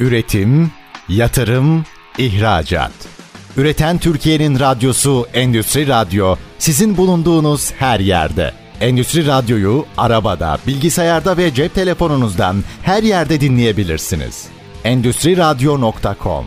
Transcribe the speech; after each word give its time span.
Üretim, 0.00 0.70
yatırım, 1.08 1.84
ihracat. 2.18 2.92
Üreten 3.56 3.98
Türkiye'nin 3.98 4.60
radyosu 4.60 5.26
Endüstri 5.34 5.88
Radyo 5.88 6.36
sizin 6.58 6.96
bulunduğunuz 6.96 7.72
her 7.72 8.00
yerde. 8.00 8.52
Endüstri 8.80 9.26
Radyo'yu 9.26 9.84
arabada, 9.96 10.58
bilgisayarda 10.66 11.36
ve 11.36 11.54
cep 11.54 11.74
telefonunuzdan 11.74 12.56
her 12.82 13.02
yerde 13.02 13.40
dinleyebilirsiniz. 13.40 14.46
Endüstri 14.84 15.36
Radyo.com 15.36 16.44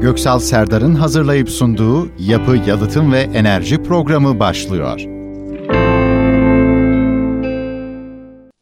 Göksal 0.00 0.38
Serdar'ın 0.38 0.94
hazırlayıp 0.94 1.50
sunduğu 1.50 2.08
Yapı, 2.18 2.56
Yalıtım 2.66 3.12
ve 3.12 3.20
Enerji 3.20 3.82
programı 3.82 4.40
başlıyor. 4.40 5.13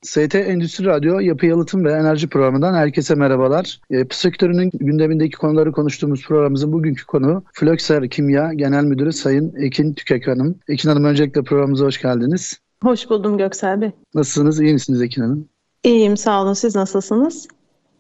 ST 0.03 0.35
Endüstri 0.35 0.85
Radyo 0.85 1.19
Yapı 1.19 1.47
Yalıtım 1.47 1.85
ve 1.85 1.93
Enerji 1.93 2.29
Programı'ndan 2.29 2.75
herkese 2.75 3.15
merhabalar. 3.15 3.81
Yapı 3.91 4.19
sektörünün 4.19 4.71
gündemindeki 4.75 5.37
konuları 5.37 5.73
konuştuğumuz 5.73 6.27
programımızın 6.27 6.73
bugünkü 6.73 7.07
konu 7.07 7.45
Flökser 7.53 8.11
Kimya 8.11 8.53
Genel 8.53 8.85
Müdürü 8.85 9.13
Sayın 9.13 9.55
Ekin 9.57 9.95
Tükek 9.95 10.27
Hanım. 10.27 10.59
Ekin 10.69 10.89
Hanım 10.89 11.05
öncelikle 11.05 11.43
programımıza 11.43 11.85
hoş 11.85 12.03
geldiniz. 12.03 12.61
Hoş 12.83 13.11
buldum 13.11 13.39
Göksel 13.39 13.81
Bey. 13.81 13.91
Nasılsınız? 14.15 14.61
İyi 14.61 14.73
misiniz 14.73 15.03
Ekin 15.03 15.23
Hanım? 15.23 15.49
İyiyim 15.85 16.17
sağ 16.17 16.43
olun. 16.43 16.53
Siz 16.53 16.77
nasılsınız? 16.77 17.49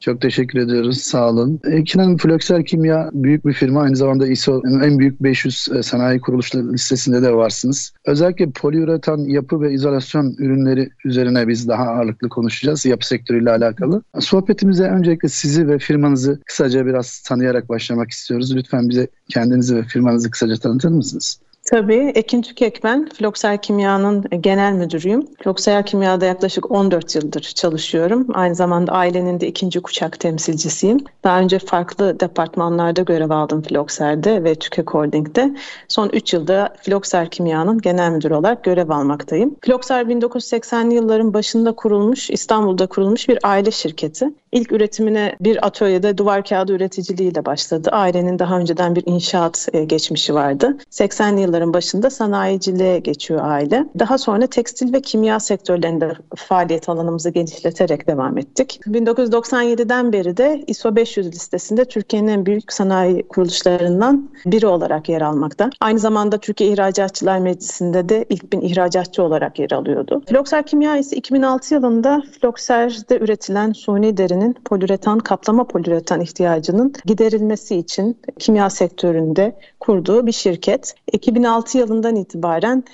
Çok 0.03 0.21
teşekkür 0.21 0.59
ediyoruz. 0.59 0.99
Sağ 0.99 1.31
olun. 1.31 1.61
Ekin 1.65 1.99
Hanım 1.99 2.17
Flökser 2.17 2.65
Kimya 2.65 3.11
büyük 3.13 3.47
bir 3.47 3.53
firma. 3.53 3.83
Aynı 3.83 3.97
zamanda 3.97 4.27
ISO'nun 4.27 4.81
en 4.81 4.99
büyük 4.99 5.23
500 5.23 5.69
e, 5.75 5.83
sanayi 5.83 6.21
kuruluşları 6.21 6.73
listesinde 6.73 7.23
de 7.23 7.35
varsınız. 7.35 7.93
Özellikle 8.07 8.51
poliüretan 8.51 9.19
yapı 9.19 9.61
ve 9.61 9.73
izolasyon 9.73 10.35
ürünleri 10.39 10.91
üzerine 11.05 11.49
biz 11.49 11.69
daha 11.69 11.85
ağırlıklı 11.85 12.29
konuşacağız. 12.29 12.87
Yapı 12.87 13.07
sektörüyle 13.07 13.51
alakalı. 13.51 14.03
Sohbetimize 14.21 14.85
öncelikle 14.85 15.29
sizi 15.29 15.69
ve 15.69 15.79
firmanızı 15.79 16.41
kısaca 16.47 16.87
biraz 16.87 17.21
tanıyarak 17.21 17.69
başlamak 17.69 18.11
istiyoruz. 18.11 18.57
Lütfen 18.57 18.89
bize 18.89 19.07
kendinizi 19.29 19.77
ve 19.77 19.83
firmanızı 19.83 20.31
kısaca 20.31 20.57
tanıtır 20.57 20.91
mısınız? 20.91 21.41
Tabii. 21.71 22.13
Ekin 22.15 22.43
Tükek 22.43 22.85
ben. 22.85 23.09
Flokser 23.09 23.63
Kimya'nın 23.63 24.25
genel 24.41 24.73
müdürüyüm. 24.73 25.27
Flokser 25.43 25.87
Kimya'da 25.87 26.25
yaklaşık 26.27 26.71
14 26.71 27.15
yıldır 27.15 27.41
çalışıyorum. 27.41 28.27
Aynı 28.35 28.55
zamanda 28.55 28.93
ailenin 28.93 29.41
de 29.41 29.47
ikinci 29.47 29.81
kuşak 29.81 30.21
temsilcisiyim. 30.21 30.99
Daha 31.25 31.41
önce 31.41 31.59
farklı 31.59 32.21
departmanlarda 32.21 33.03
görev 33.03 33.31
aldım 33.31 33.63
Flokser'de 33.63 34.45
ve 34.45 34.55
Tükek 34.55 34.91
Holding'de. 34.91 35.57
Son 35.89 36.09
3 36.09 36.35
yılda 36.35 36.75
Flokser 36.83 37.31
Kimya'nın 37.31 37.79
genel 37.79 38.11
müdürü 38.11 38.35
olarak 38.35 38.65
görev 38.65 38.89
almaktayım. 38.91 39.57
Flokser 39.61 40.03
1980'li 40.03 40.95
yılların 40.95 41.35
başında 41.35 41.73
kurulmuş, 41.73 42.31
İstanbul'da 42.31 42.87
kurulmuş 42.87 43.29
bir 43.29 43.39
aile 43.43 43.71
şirketi. 43.71 44.31
İlk 44.53 44.73
üretimine 44.73 45.37
bir 45.41 45.67
atölyede 45.67 46.19
duvar 46.19 46.45
kağıdı 46.45 46.73
üreticiliğiyle 46.73 47.45
başladı. 47.45 47.89
Ailenin 47.93 48.39
daha 48.39 48.59
önceden 48.59 48.97
bir 48.97 49.03
inşaat 49.07 49.69
e, 49.73 49.85
geçmişi 49.85 50.35
vardı. 50.35 50.77
80'li 50.91 51.41
yılların 51.41 51.75
başında 51.75 52.11
sanayiciliğe 52.11 52.99
geçiyor 52.99 53.41
aile. 53.43 53.87
Daha 53.99 54.19
sonra 54.19 54.47
tekstil 54.47 54.93
ve 54.93 55.01
kimya 55.01 55.41
sektörlerinde 55.41 56.13
faaliyet 56.37 56.89
alanımızı 56.89 57.31
genişleterek 57.31 58.07
devam 58.07 58.39
ettik. 58.39 58.81
1997'den 58.87 60.13
beri 60.13 60.37
de 60.37 60.65
ISO 60.67 60.97
500 60.97 61.27
listesinde 61.27 61.85
Türkiye'nin 61.85 62.29
en 62.29 62.47
büyük 62.47 62.73
sanayi 62.73 63.23
kuruluşlarından 63.29 64.31
biri 64.47 64.67
olarak 64.67 65.09
yer 65.09 65.21
almakta. 65.21 65.71
Aynı 65.81 65.99
zamanda 65.99 66.39
Türkiye 66.39 66.71
İhracatçılar 66.71 67.39
Meclisi'nde 67.39 68.09
de 68.09 68.25
ilk 68.29 68.53
bin 68.53 68.61
ihracatçı 68.61 69.23
olarak 69.23 69.59
yer 69.59 69.71
alıyordu. 69.71 70.23
Flokser 70.29 70.67
Kimya 70.67 70.97
ise 70.97 71.17
2006 71.17 71.75
yılında 71.75 72.23
Flokser'de 72.41 73.19
üretilen 73.19 73.73
suni 73.73 74.17
derinin 74.17 74.42
poliüretan, 74.65 75.19
kaplama 75.19 75.67
poliüretan 75.67 76.21
ihtiyacının 76.21 76.93
giderilmesi 77.05 77.77
için 77.77 78.21
kimya 78.39 78.71
sektöründe 78.71 79.57
kurduğu 79.81 80.27
bir 80.27 80.33
şirket. 80.33 80.95
2006 81.13 81.79
yılından 81.79 82.17
itibaren 82.17 82.85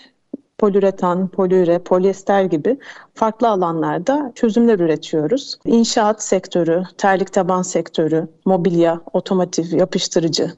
poliüretan, 0.58 1.28
poliüre, 1.28 1.78
polyester 1.78 2.44
gibi 2.44 2.78
farklı 3.14 3.48
alanlarda 3.48 4.32
çözümler 4.34 4.78
üretiyoruz. 4.78 5.58
İnşaat 5.64 6.22
sektörü, 6.22 6.82
terlik 6.98 7.32
taban 7.32 7.62
sektörü, 7.62 8.28
mobilya, 8.44 9.00
otomotiv, 9.12 9.78
yapıştırıcı, 9.78 10.52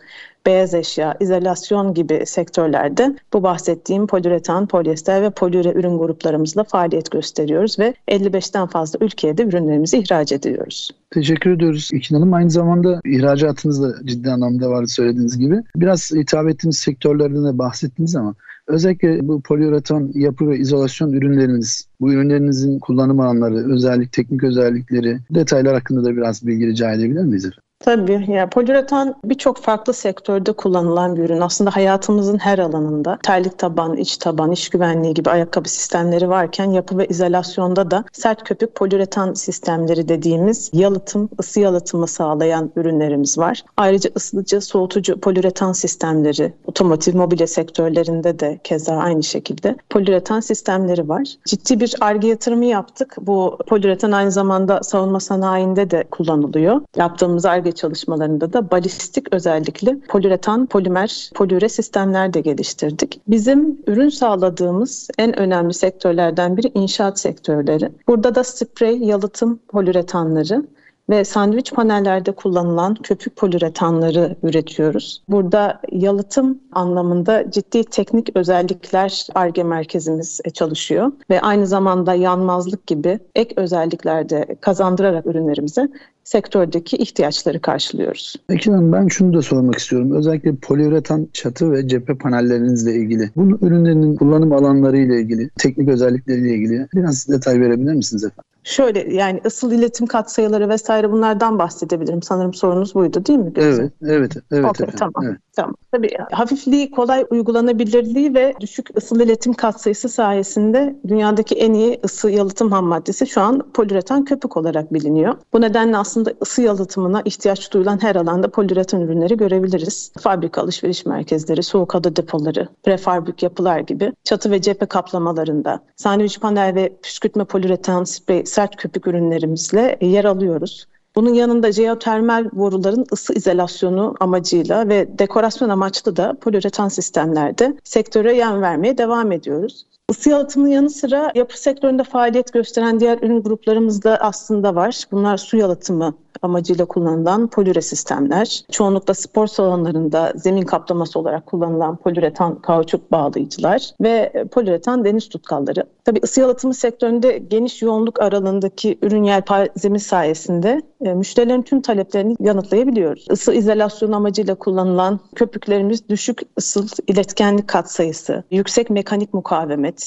beyaz 0.47 0.75
eşya, 0.75 1.17
izolasyon 1.21 1.95
gibi 1.95 2.23
sektörlerde 2.27 3.17
bu 3.33 3.43
bahsettiğim 3.43 4.07
poliüretan, 4.07 4.67
polyester 4.67 5.23
ve 5.23 5.31
poliüre 5.31 5.73
ürün 5.73 5.99
gruplarımızla 5.99 6.65
faaliyet 6.65 7.11
gösteriyoruz 7.11 7.79
ve 7.79 7.95
55'ten 8.09 8.67
fazla 8.67 8.99
ülkeye 9.05 9.39
de 9.39 9.43
ürünlerimizi 9.43 9.99
ihraç 9.99 10.33
ediyoruz. 10.33 10.91
Teşekkür 11.11 11.51
ediyoruz 11.51 11.91
İkin 11.93 12.15
Hanım. 12.15 12.35
Aynı 12.35 12.51
zamanda 12.51 13.01
ihracatınız 13.05 13.83
da 13.83 13.95
ciddi 14.05 14.31
anlamda 14.31 14.71
var 14.71 14.85
söylediğiniz 14.87 15.39
gibi. 15.39 15.63
Biraz 15.77 16.11
hitap 16.11 16.49
ettiğiniz 16.49 16.79
sektörlerden 16.79 17.45
de 17.45 17.59
bahsettiniz 17.59 18.17
ama 18.17 18.35
özellikle 18.67 19.29
bu 19.29 19.41
poliüretan 19.41 20.11
yapı 20.15 20.49
ve 20.49 20.59
izolasyon 20.59 21.13
ürünleriniz, 21.13 21.89
bu 22.01 22.13
ürünlerinizin 22.13 22.79
kullanım 22.79 23.21
alanları, 23.21 23.73
özellik, 23.73 24.13
teknik 24.13 24.45
özellikleri, 24.45 25.19
detaylar 25.31 25.75
hakkında 25.75 26.05
da 26.05 26.17
biraz 26.17 26.47
bilgi 26.47 26.67
rica 26.67 26.93
edebilir 26.93 27.23
miyiz 27.23 27.45
efendim? 27.45 27.70
Tabii. 27.85 28.25
Ya 28.29 28.49
poliüretan 28.51 29.15
birçok 29.25 29.59
farklı 29.59 29.95
sektörde 29.95 30.53
kullanılan 30.53 31.17
bir 31.17 31.23
ürün. 31.23 31.41
Aslında 31.41 31.77
hayatımızın 31.77 32.39
her 32.39 32.59
alanında 32.59 33.19
terlik 33.23 33.59
taban, 33.59 33.97
iç 33.97 34.17
taban, 34.17 34.53
iş 34.53 34.69
güvenliği 34.69 35.15
gibi 35.15 35.31
ayakkabı 35.31 35.69
sistemleri 35.69 36.29
varken 36.29 36.71
yapı 36.71 36.99
ve 36.99 37.07
izolasyonda 37.07 37.91
da 37.91 38.05
sert 38.13 38.45
köpük 38.45 38.75
poliüretan 38.75 39.35
sistemleri 39.35 40.09
dediğimiz 40.09 40.71
yalıtım, 40.73 41.29
ısı 41.41 41.61
yalıtımı 41.61 42.07
sağlayan 42.07 42.71
ürünlerimiz 42.77 43.39
var. 43.39 43.63
Ayrıca 43.77 44.11
ısıtıcı, 44.17 44.61
soğutucu 44.61 45.21
poliüretan 45.21 45.73
sistemleri, 45.73 46.53
otomotiv, 46.65 47.17
mobilya 47.17 47.47
sektörlerinde 47.47 48.39
de 48.39 48.61
keza 48.65 48.97
aynı 48.97 49.23
şekilde 49.23 49.77
poliüretan 49.91 50.41
sistemleri 50.41 51.09
var. 51.09 51.29
Ciddi 51.47 51.81
bir 51.81 51.95
arge 52.01 52.29
yatırımı 52.29 52.65
yaptık. 52.65 53.17
Bu 53.21 53.59
poliüretan 53.69 54.13
aynı 54.13 54.31
zamanda 54.31 54.83
savunma 54.83 55.21
sanayinde 55.21 55.91
de 55.91 56.05
kullanılıyor. 56.11 56.81
Yaptığımız 56.97 57.45
arge 57.45 57.70
ARGE 57.71 57.77
çalışmalarında 57.77 58.53
da 58.53 58.71
balistik 58.71 59.35
özellikli 59.35 60.01
poliüretan, 60.09 60.67
polimer, 60.67 61.31
poliüre 61.35 61.69
sistemler 61.69 62.35
de 62.35 62.41
geliştirdik. 62.41 63.21
Bizim 63.29 63.79
ürün 63.87 64.09
sağladığımız 64.09 65.09
en 65.19 65.39
önemli 65.39 65.75
sektörlerden 65.75 66.57
biri 66.57 66.71
inşaat 66.75 67.19
sektörleri. 67.19 67.93
Burada 68.09 68.35
da 68.35 68.45
sprey, 68.45 68.99
yalıtım 68.99 69.61
poliüretanları, 69.69 70.65
ve 71.11 71.25
sandviç 71.25 71.73
panellerde 71.73 72.33
kullanılan 72.33 72.95
köpük 72.95 73.37
poliüretanları 73.37 74.37
üretiyoruz. 74.43 75.23
Burada 75.29 75.81
yalıtım 75.93 76.59
anlamında 76.73 77.51
ciddi 77.51 77.85
teknik 77.85 78.37
özellikler 78.37 79.27
ARGE 79.35 79.63
merkezimiz 79.63 80.41
çalışıyor 80.55 81.13
ve 81.31 81.41
aynı 81.41 81.67
zamanda 81.67 82.15
yanmazlık 82.15 82.87
gibi 82.87 83.19
ek 83.35 83.55
özelliklerde 83.57 84.57
kazandırarak 84.61 85.27
ürünlerimize 85.27 85.89
sektördeki 86.31 86.97
ihtiyaçları 86.97 87.61
karşılıyoruz. 87.61 88.37
Ekin 88.49 88.73
Hanım 88.73 88.93
ben 88.93 89.09
şunu 89.09 89.35
da 89.35 89.43
sormak 89.43 89.79
istiyorum. 89.79 90.13
Özellikle 90.13 90.55
poliüretan 90.55 91.29
çatı 91.33 91.73
ve 91.73 91.89
cephe 91.89 92.15
panellerinizle 92.15 92.95
ilgili. 92.95 93.31
Bunun 93.37 93.59
ürünlerinin 93.63 94.17
kullanım 94.17 94.53
alanları 94.53 94.99
ile 94.99 95.21
ilgili, 95.21 95.51
teknik 95.59 95.89
özellikleriyle 95.89 96.55
ilgili 96.55 96.89
biraz 96.95 97.29
detay 97.29 97.61
verebilir 97.61 97.93
misiniz 97.95 98.25
efendim? 98.25 98.45
Şöyle 98.65 99.15
yani 99.15 99.41
ısıl 99.47 99.73
iletim 99.73 100.07
katsayıları 100.07 100.69
vesaire 100.69 101.13
bunlardan 101.13 101.59
bahsedebilirim. 101.59 102.23
Sanırım 102.23 102.55
sorunuz 102.55 102.95
buydu 102.95 103.27
değil 103.27 103.39
mi? 103.39 103.53
Gözüm? 103.53 103.93
Evet, 104.03 104.13
evet, 104.13 104.45
evet. 104.51 104.65
Okay, 104.65 104.89
efendim. 104.89 104.95
tamam. 104.99 105.31
Evet. 105.31 105.41
Tamam. 105.61 105.75
Tabii 105.93 106.17
hafifliği, 106.33 106.91
kolay 106.91 107.25
uygulanabilirliği 107.31 108.35
ve 108.35 108.55
düşük 108.61 108.97
ısıl 108.97 109.21
iletim 109.21 109.53
katsayısı 109.53 110.09
sayesinde 110.09 110.97
dünyadaki 111.09 111.55
en 111.55 111.73
iyi 111.73 112.01
ısı 112.05 112.31
yalıtım 112.31 112.73
ham 112.73 112.85
maddesi 112.85 113.27
şu 113.27 113.41
an 113.41 113.71
poliüretan 113.75 114.25
köpük 114.25 114.57
olarak 114.57 114.95
biliniyor. 114.95 115.35
Bu 115.53 115.61
nedenle 115.61 115.97
aslında 115.97 116.33
ısı 116.43 116.63
yalıtımına 116.63 117.23
ihtiyaç 117.25 117.73
duyulan 117.73 118.03
her 118.03 118.17
alanda 118.17 118.51
poliüretan 118.51 119.01
ürünleri 119.01 119.37
görebiliriz. 119.37 120.13
Fabrika 120.21 120.63
alışveriş 120.63 121.07
merkezleri, 121.07 121.63
soğuk 121.63 121.95
hava 121.95 122.17
depoları, 122.17 122.69
prefabrik 122.83 123.43
yapılar 123.43 123.81
gibi 123.81 124.13
çatı 124.25 124.51
ve 124.51 124.63
cephe 124.63 124.87
kaplamalarında 124.87 125.81
sandviç 125.97 126.41
panel 126.41 126.75
ve 126.75 126.97
püskürtme 127.03 127.45
poliüretan 127.45 128.05
sprey 128.05 128.47
sert 128.47 128.77
köpük 128.77 129.07
ürünlerimizle 129.07 129.99
yer 130.01 130.25
alıyoruz. 130.25 130.87
Bunun 131.21 131.35
yanında 131.35 131.73
jeotermal 131.73 132.51
boruların 132.53 133.07
ısı 133.13 133.35
izolasyonu 133.35 134.15
amacıyla 134.21 134.89
ve 134.89 135.19
dekorasyon 135.19 135.69
amaçlı 135.69 136.17
da 136.17 136.37
poliüretan 136.41 136.89
sistemlerde 136.89 137.77
sektöre 137.85 138.37
yön 138.37 138.63
vermeye 138.63 138.99
devam 138.99 139.33
ediyoruz. 139.33 139.87
Isı 140.11 140.31
yalıtımının 140.31 140.71
yanı 140.71 140.91
sıra 140.91 141.33
yapı 141.35 141.61
sektöründe 141.61 142.05
faaliyet 142.05 142.53
gösteren 142.53 143.01
diğer 143.01 143.19
ürün 143.19 143.43
gruplarımız 143.43 144.05
da 144.05 144.17
aslında 144.17 144.75
var. 144.75 145.05
Bunlar 145.13 145.37
su 145.37 145.57
yalıtımı 145.57 146.15
amacıyla 146.43 146.85
kullanılan 146.85 147.47
polüre 147.47 147.81
sistemler. 147.81 148.63
Çoğunlukla 148.71 149.15
spor 149.15 149.47
salonlarında 149.47 150.33
zemin 150.37 150.63
kaplaması 150.63 151.19
olarak 151.19 151.47
kullanılan 151.47 151.97
poliüretan 151.97 152.63
kauçuk 152.63 153.13
bağlayıcılar 153.13 153.91
ve 154.01 154.45
poliüretan 154.53 155.05
deniz 155.05 155.29
tutkalları. 155.29 155.85
Tabii 156.05 156.21
ısı 156.25 156.41
yalıtımı 156.41 156.75
sektöründe 156.75 157.39
geniş 157.39 157.83
yoğunluk 157.83 158.23
aralığındaki 158.23 158.99
ürün 159.03 159.25
yelpazemiz 159.25 160.03
sayesinde 160.03 160.83
e, 161.05 161.15
müşterilerin 161.15 161.63
tüm 161.63 161.81
taleplerini 161.83 162.37
yanıtlayabiliyoruz. 162.41 163.27
Isı 163.31 163.53
izolasyonu 163.53 164.17
amacıyla 164.17 164.55
kullanılan 164.55 165.21
köpüklerimiz 165.35 166.09
düşük 166.09 166.41
ısıl 166.59 166.89
iletkenlik 167.07 167.69
katsayısı, 167.69 168.45
yüksek 168.51 168.91
mekanik 168.91 169.35
mukavemet, 169.35 170.00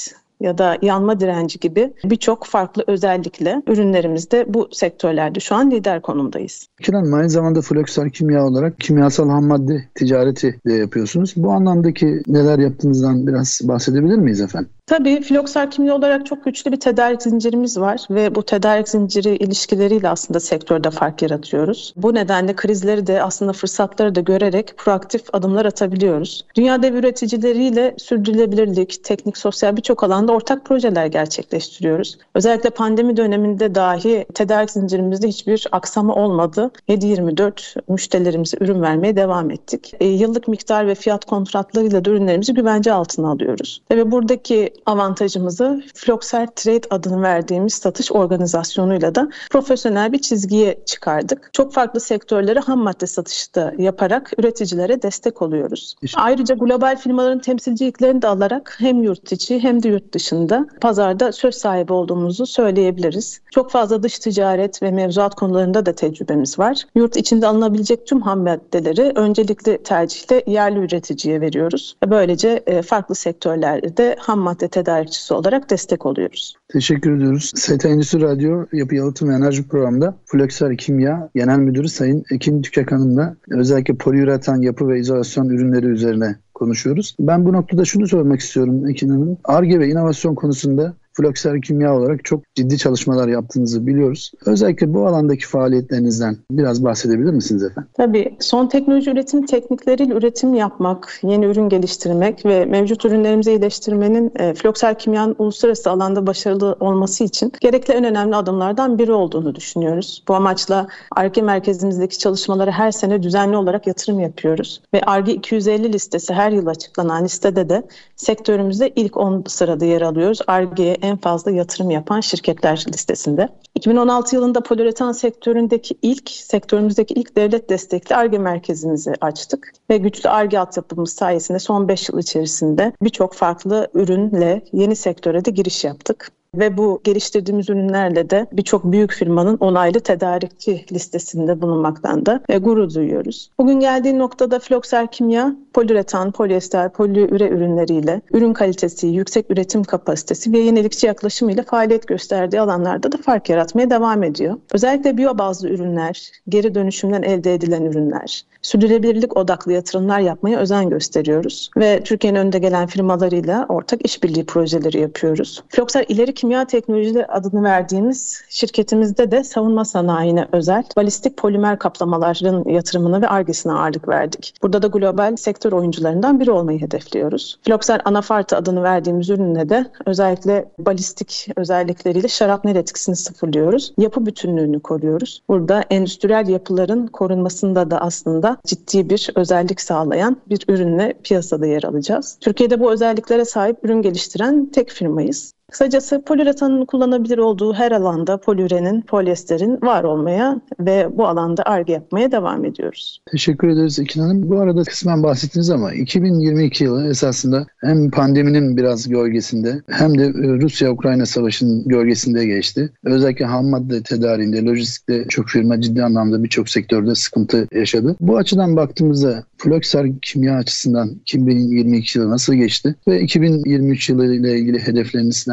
ya 0.44 0.57
da 0.57 0.78
yanma 0.81 1.19
direnci 1.19 1.60
gibi 1.60 1.94
birçok 2.04 2.45
farklı 2.45 2.84
özellikle 2.88 3.62
ürünlerimizde 3.68 4.45
bu 4.48 4.69
sektörlerde 4.72 5.40
şu 5.40 5.56
an 5.56 5.72
lider 5.72 6.01
konumdayız. 6.01 6.68
Kiran 6.81 7.12
aynı 7.12 7.30
zamanda 7.30 7.62
Floksar 7.62 8.10
Kimya 8.10 8.45
olarak 8.45 8.80
kimyasal 8.80 9.30
ham 9.30 9.48
madde 9.48 9.88
ticareti 9.95 10.60
de 10.68 10.74
yapıyorsunuz. 10.74 11.34
Bu 11.38 11.51
anlamdaki 11.51 12.22
neler 12.28 12.60
yaptığınızdan 12.60 13.28
biraz 13.28 13.62
bahsedebilir 13.63 14.18
miyiz 14.18 14.42
efendim? 14.42 14.69
Tabii 14.86 15.22
Floksar 15.22 15.72
Kimya 15.72 15.96
olarak 15.96 16.26
çok 16.26 16.46
güçlü 16.46 16.72
bir 16.72 16.80
tedarik 16.80 17.22
zincirimiz 17.22 17.80
var 17.80 18.06
ve 18.10 18.36
bu 18.36 18.44
tedarik 18.44 18.90
zinciri 18.90 19.36
ilişkileriyle 19.36 20.10
aslında 20.10 20.40
sektörde 20.40 20.92
fark 20.92 21.22
yaratıyoruz. 21.22 21.94
Bu 21.98 22.14
nedenle 22.14 22.56
krizleri 22.56 23.08
de 23.08 23.24
aslında 23.24 23.54
fırsatları 23.54 24.16
da 24.16 24.20
görerek 24.20 24.78
proaktif 24.78 25.22
adımlar 25.34 25.66
atabiliyoruz. 25.66 26.46
Dünya 26.56 26.84
dev 26.84 26.96
üreticileriyle 26.96 27.96
sürdürülebilirlik, 27.98 29.04
teknik, 29.04 29.38
sosyal 29.38 29.78
birçok 29.78 30.04
alanda 30.04 30.32
ortak 30.32 30.66
projeler 30.66 31.06
gerçekleştiriyoruz. 31.06 32.18
Özellikle 32.36 32.70
pandemi 32.70 33.18
döneminde 33.18 33.76
dahi 33.76 34.26
tedarik 34.34 34.72
zincirimizde 34.72 35.28
hiçbir 35.28 35.68
aksama 35.72 36.16
olmadı. 36.16 36.72
7-24 36.90 37.82
müşterilerimize 37.90 38.58
ürün 38.60 38.82
vermeye 38.82 39.16
devam 39.16 39.52
ettik. 39.52 39.94
E, 40.00 40.06
yıllık 40.06 40.48
miktar 40.48 40.88
ve 40.88 40.96
fiyat 40.96 41.26
kontratlarıyla 41.26 42.06
da 42.06 42.10
ürünlerimizi 42.10 42.54
güvence 42.54 42.94
altına 42.94 43.32
alıyoruz. 43.32 43.82
Tabii 43.90 44.12
buradaki 44.12 44.73
avantajımızı 44.86 45.84
Floxer 45.94 46.48
Trade 46.56 46.88
adını 46.90 47.22
verdiğimiz 47.22 47.74
satış 47.74 48.12
organizasyonuyla 48.12 49.16
da 49.16 49.30
profesyonel 49.52 50.12
bir 50.12 50.20
çizgiye 50.20 50.80
çıkardık. 50.86 51.50
Çok 51.54 51.74
farklı 51.74 52.00
sektörlere 52.00 52.60
ham 52.60 52.80
madde 52.80 53.08
satışı 53.08 53.56
da 53.56 53.74
yaparak 53.78 54.31
üreticilere 54.38 55.02
destek 55.02 55.42
oluyoruz. 55.42 55.96
İşte. 56.02 56.22
Ayrıca 56.22 56.56
global 56.56 56.96
firmaların 56.98 57.40
temsilciliklerini 57.40 58.22
de 58.22 58.28
alarak 58.28 58.75
hem 58.80 59.04
yurt 59.04 59.31
içi 59.31 59.60
hem 59.60 59.84
de 59.84 59.88
yurt 59.88 60.14
dışında 60.14 60.68
pazarda 60.81 61.31
söz 61.31 61.56
sahibi 61.56 61.94
olduğumuzu 61.94 62.46
söyleyebiliriz. 62.46 63.42
Çok 63.52 63.72
fazla 63.72 64.04
dış 64.04 64.20
ticaret 64.20 64.84
ve 64.84 64.92
mevzuat 64.92 65.36
konularında 65.36 65.86
da 65.86 65.94
tecrübemiz 65.94 66.60
var. 66.60 66.84
Yurt 66.96 67.18
içinde 67.18 67.48
alınabilecek 67.48 68.08
tüm 68.08 68.22
ham 68.22 68.40
maddeleri 68.40 69.12
öncelikli 69.16 69.84
tercihle 69.84 70.44
yerli 70.48 70.80
üreticiye 70.80 71.42
veriyoruz. 71.42 71.96
Böylece 72.08 72.64
e, 72.68 72.81
farklı 72.81 73.16
sektörlerde 73.16 74.16
ham 74.20 74.40
madde 74.40 74.62
madde 74.63 74.69
tedarikçisi 74.69 75.33
olarak 75.33 75.69
destek 75.69 76.06
oluyoruz. 76.06 76.56
Teşekkür 76.68 77.18
ediyoruz. 77.18 77.51
ST 77.56 77.86
Endüstri 77.86 78.21
Radyo 78.21 78.65
Yapı 78.74 78.95
Yalıtım 78.95 79.30
ve 79.30 79.33
Enerji 79.33 79.68
Programı'nda 79.68 80.15
Flöksar 80.25 80.77
Kimya 80.77 81.30
Genel 81.36 81.57
Müdürü 81.57 81.89
Sayın 81.89 82.24
Ekin 82.31 82.62
Tükek 82.62 82.92
Hanım'la 82.92 83.36
özellikle 83.50 83.94
poliüretan 83.94 84.62
yapı 84.62 84.88
ve 84.88 85.00
izolasyon 85.00 85.50
ürünleri 85.50 85.86
üzerine 85.86 86.36
konuşuyoruz. 86.63 87.15
Ben 87.19 87.45
bu 87.45 87.54
noktada 87.54 87.86
şunu 87.86 88.07
sormak 88.07 88.39
istiyorum 88.39 88.88
Ekin 88.89 89.10
Hanım. 89.10 89.38
ARGE 89.44 89.80
ve 89.80 89.88
inovasyon 89.89 90.36
konusunda 90.36 90.94
Floxer 91.13 91.62
Kimya 91.62 91.95
olarak 91.95 92.25
çok 92.25 92.56
ciddi 92.56 92.77
çalışmalar 92.77 93.27
yaptığınızı 93.27 93.88
biliyoruz. 93.88 94.31
Özellikle 94.45 94.94
bu 94.94 95.07
alandaki 95.07 95.48
faaliyetlerinizden 95.48 96.38
biraz 96.51 96.83
bahsedebilir 96.83 97.31
misiniz 97.31 97.63
efendim? 97.63 97.89
Tabii. 97.94 98.36
Son 98.39 98.68
teknoloji 98.68 99.12
üretim 99.12 99.45
teknikleriyle 99.45 100.13
üretim 100.13 100.54
yapmak, 100.54 101.19
yeni 101.24 101.45
ürün 101.45 101.69
geliştirmek 101.69 102.45
ve 102.45 102.65
mevcut 102.65 103.06
ürünlerimizi 103.06 103.51
iyileştirmenin 103.51 104.31
e, 104.39 104.54
Floxer 104.54 105.00
Kimya'nın 105.00 105.36
uluslararası 105.39 105.92
alanda 105.92 106.27
başarılı 106.27 106.77
olması 106.80 107.24
için 107.24 107.51
gerekli 107.62 107.94
en 107.94 108.04
önemli 108.04 108.36
adımlardan 108.36 109.00
biri 109.00 109.12
olduğunu 109.12 109.56
düşünüyoruz. 109.56 110.24
Bu 110.27 110.36
amaçla 110.36 110.88
ARGE 111.15 111.42
merkezimizdeki 111.42 112.18
çalışmaları 112.18 112.71
her 112.71 112.92
sene 112.92 113.24
düzenli 113.24 113.57
olarak 113.57 113.88
yatırım 113.88 114.19
yapıyoruz. 114.19 114.81
Ve 114.94 115.01
ARGE 115.01 115.33
250 115.33 115.94
listesi 115.94 116.33
her 116.33 116.51
yıl 116.54 116.68
açıklanan 116.68 117.24
listede 117.24 117.70
de 117.70 117.84
sektörümüzde 118.16 118.90
ilk 118.96 119.18
10 119.18 119.44
sırada 119.48 119.86
yer 119.86 120.02
alıyoruz. 120.02 120.40
ARGE'ye 120.48 120.94
en 120.94 121.18
fazla 121.18 121.52
yatırım 121.52 121.92
yapan 121.92 122.20
şirketler 122.20 122.86
listesinde. 122.88 123.50
2016 123.76 124.36
yılında 124.36 124.62
poliüretan 124.62 125.12
sektöründeki 125.12 125.96
ilk, 126.02 126.30
sektörümüzdeki 126.30 127.14
ilk 127.14 127.36
devlet 127.36 127.70
destekli 127.70 128.16
ARGE 128.16 128.38
merkezimizi 128.38 129.14
açtık 129.22 129.74
ve 129.90 129.98
güçlü 129.98 130.30
ARGE 130.30 130.60
altyapımız 130.60 131.14
sayesinde 131.14 131.60
son 131.60 131.88
5 131.88 132.10
yıl 132.10 132.20
içerisinde 132.20 132.94
birçok 133.02 133.34
farklı 133.34 133.88
ürünle 133.94 134.62
yeni 134.74 134.96
sektöre 134.96 135.46
de 135.46 135.52
giriş 135.52 135.84
yaptık 135.84 136.32
ve 136.56 136.78
bu 136.78 137.02
geliştirdiğimiz 137.04 137.70
ürünlerle 137.70 138.30
de 138.30 138.48
birçok 138.52 138.84
büyük 138.84 139.12
firmanın 139.12 139.58
onaylı 139.60 140.00
tedarikçi 140.00 140.86
listesinde 140.92 141.62
bulunmaktan 141.62 142.26
da 142.26 142.42
e, 142.50 142.58
gurur 142.58 142.94
duyuyoruz. 142.94 143.50
Bugün 143.60 143.80
geldiği 143.80 144.20
noktada 144.20 144.60
Floxer 144.60 145.12
Kimya 145.12 145.56
poliüretan, 145.74 146.32
polyester, 146.32 146.90
poliüre 146.92 147.48
ürünleriyle 147.48 148.22
ürün 148.32 148.54
kalitesi, 148.54 149.08
yüksek 149.08 149.52
üretim 149.52 149.84
kapasitesi 149.84 150.54
ve 150.54 150.60
yenilikçi 150.60 151.08
yaklaşımıyla 151.08 151.64
faaliyet 151.64 152.08
gösterdiği 152.08 152.62
alanlarda 152.62 153.12
da 153.12 153.18
fark 153.18 153.50
yaratmaya 153.50 153.90
devam 153.90 154.24
ediyor. 154.24 154.58
Özellikle 154.74 155.18
biyo 155.18 155.38
bazlı 155.38 155.70
ürünler, 155.70 156.32
geri 156.50 156.76
dönüşümden 156.76 157.22
elde 157.22 157.54
edilen 157.54 157.84
ürünler, 157.84 158.46
sürdürülebilirlik 158.62 159.38
odaklı 159.38 159.74
yatırımlar 159.74 160.20
yapmaya 160.20 160.60
özen 160.60 160.90
gösteriyoruz 160.90 161.70
ve 161.78 162.04
Türkiye'nin 162.04 162.40
önde 162.40 162.60
gelen 162.60 162.88
firmalarıyla 162.88 163.66
ortak 163.70 164.06
işbirliği 164.06 164.46
projeleri 164.46 165.00
yapıyoruz. 165.00 165.64
Floxer 165.70 166.06
ileri 166.08 166.34
kimya 166.44 166.66
teknolojileri 166.66 167.25
adını 167.25 167.63
verdiğimiz 167.63 168.42
şirketimizde 168.50 169.31
de 169.31 169.44
savunma 169.44 169.86
sanayine 169.86 170.48
özel 170.51 170.84
balistik 170.98 171.38
polimer 171.38 171.80
kaplamaların 171.80 172.69
yatırımına 172.69 173.22
ve 173.22 173.28
argesine 173.28 173.74
ağırlık 173.74 174.07
verdik. 174.07 174.54
Burada 174.62 174.81
da 174.81 174.88
global 174.88 175.36
sektör 175.36 175.72
oyuncularından 175.72 176.40
biri 176.40 176.51
olmayı 176.51 176.81
hedefliyoruz. 176.81 177.60
Floxer 177.66 178.01
Anafarta 178.06 178.57
adını 178.57 178.84
verdiğimiz 178.84 179.30
ürünle 179.30 179.69
de 179.69 179.86
özellikle 180.06 180.72
balistik 180.80 181.48
özellikleriyle 181.56 182.28
şarapnel 182.28 182.75
etkisini 182.75 183.16
sıfırlıyoruz. 183.16 183.94
Yapı 183.98 184.25
bütünlüğünü 184.25 184.80
koruyoruz. 184.80 185.42
Burada 185.50 185.84
endüstriyel 185.89 186.48
yapıların 186.48 187.07
korunmasında 187.07 187.92
da 187.92 188.01
aslında 188.01 188.57
ciddi 188.66 189.10
bir 189.10 189.30
özellik 189.36 189.81
sağlayan 189.81 190.38
bir 190.50 190.66
ürünle 190.68 191.13
piyasada 191.24 191.66
yer 191.66 191.84
alacağız. 191.84 192.38
Türkiye'de 192.42 192.80
bu 192.80 192.92
özelliklere 192.92 193.46
sahip 193.46 193.78
ürün 193.84 194.01
geliştiren 194.01 194.66
tek 194.66 194.89
firmayız. 194.89 195.54
Kısacası 195.71 196.21
poliüretanın 196.25 196.86
kullanabilir 196.86 197.38
olduğu 197.38 197.74
her 197.74 197.92
alanda 197.92 198.38
poliürenin, 198.38 199.01
polyesterin 199.01 199.81
var 199.81 200.04
olmaya 200.04 200.62
ve 200.79 201.08
bu 201.17 201.27
alanda 201.27 201.63
arge 201.63 201.93
yapmaya 201.93 202.32
devam 202.32 202.65
ediyoruz. 202.65 203.22
Teşekkür 203.32 203.67
ederiz 203.67 204.00
Ekin 204.00 204.22
Hanım. 204.22 204.50
Bu 204.50 204.60
arada 204.60 204.84
kısmen 204.84 205.24
bahsettiniz 205.24 205.70
ama 205.70 205.93
2022 205.93 206.84
yılı 206.84 207.08
esasında 207.08 207.65
hem 207.82 208.12
pandeminin 208.12 208.77
biraz 208.77 209.10
gölgesinde 209.10 209.82
hem 209.89 210.20
de 210.20 210.34
Rusya-Ukrayna 210.34 211.25
savaşının 211.25 211.88
gölgesinde 211.88 212.46
geçti. 212.46 212.93
Özellikle 213.03 213.46
ham 213.46 213.65
madde 213.65 214.03
tedariğinde, 214.03 214.65
lojistikte 214.65 215.25
çok 215.29 215.50
firma 215.50 215.82
ciddi 215.82 216.03
anlamda 216.03 216.43
birçok 216.43 216.70
sektörde 216.70 217.15
sıkıntı 217.15 217.67
yaşadı. 217.72 218.15
Bu 218.20 218.38
açıdan 218.38 218.75
baktığımızda 218.75 219.43
Floksar 219.58 220.08
kimya 220.22 220.55
açısından 220.55 221.10
2022 221.10 222.20
yılı 222.20 222.29
nasıl 222.29 222.53
geçti 222.53 222.96
ve 223.08 223.22
2023 223.22 224.10
yılı 224.10 224.36
ile 224.36 224.60
ilgili 224.60 224.79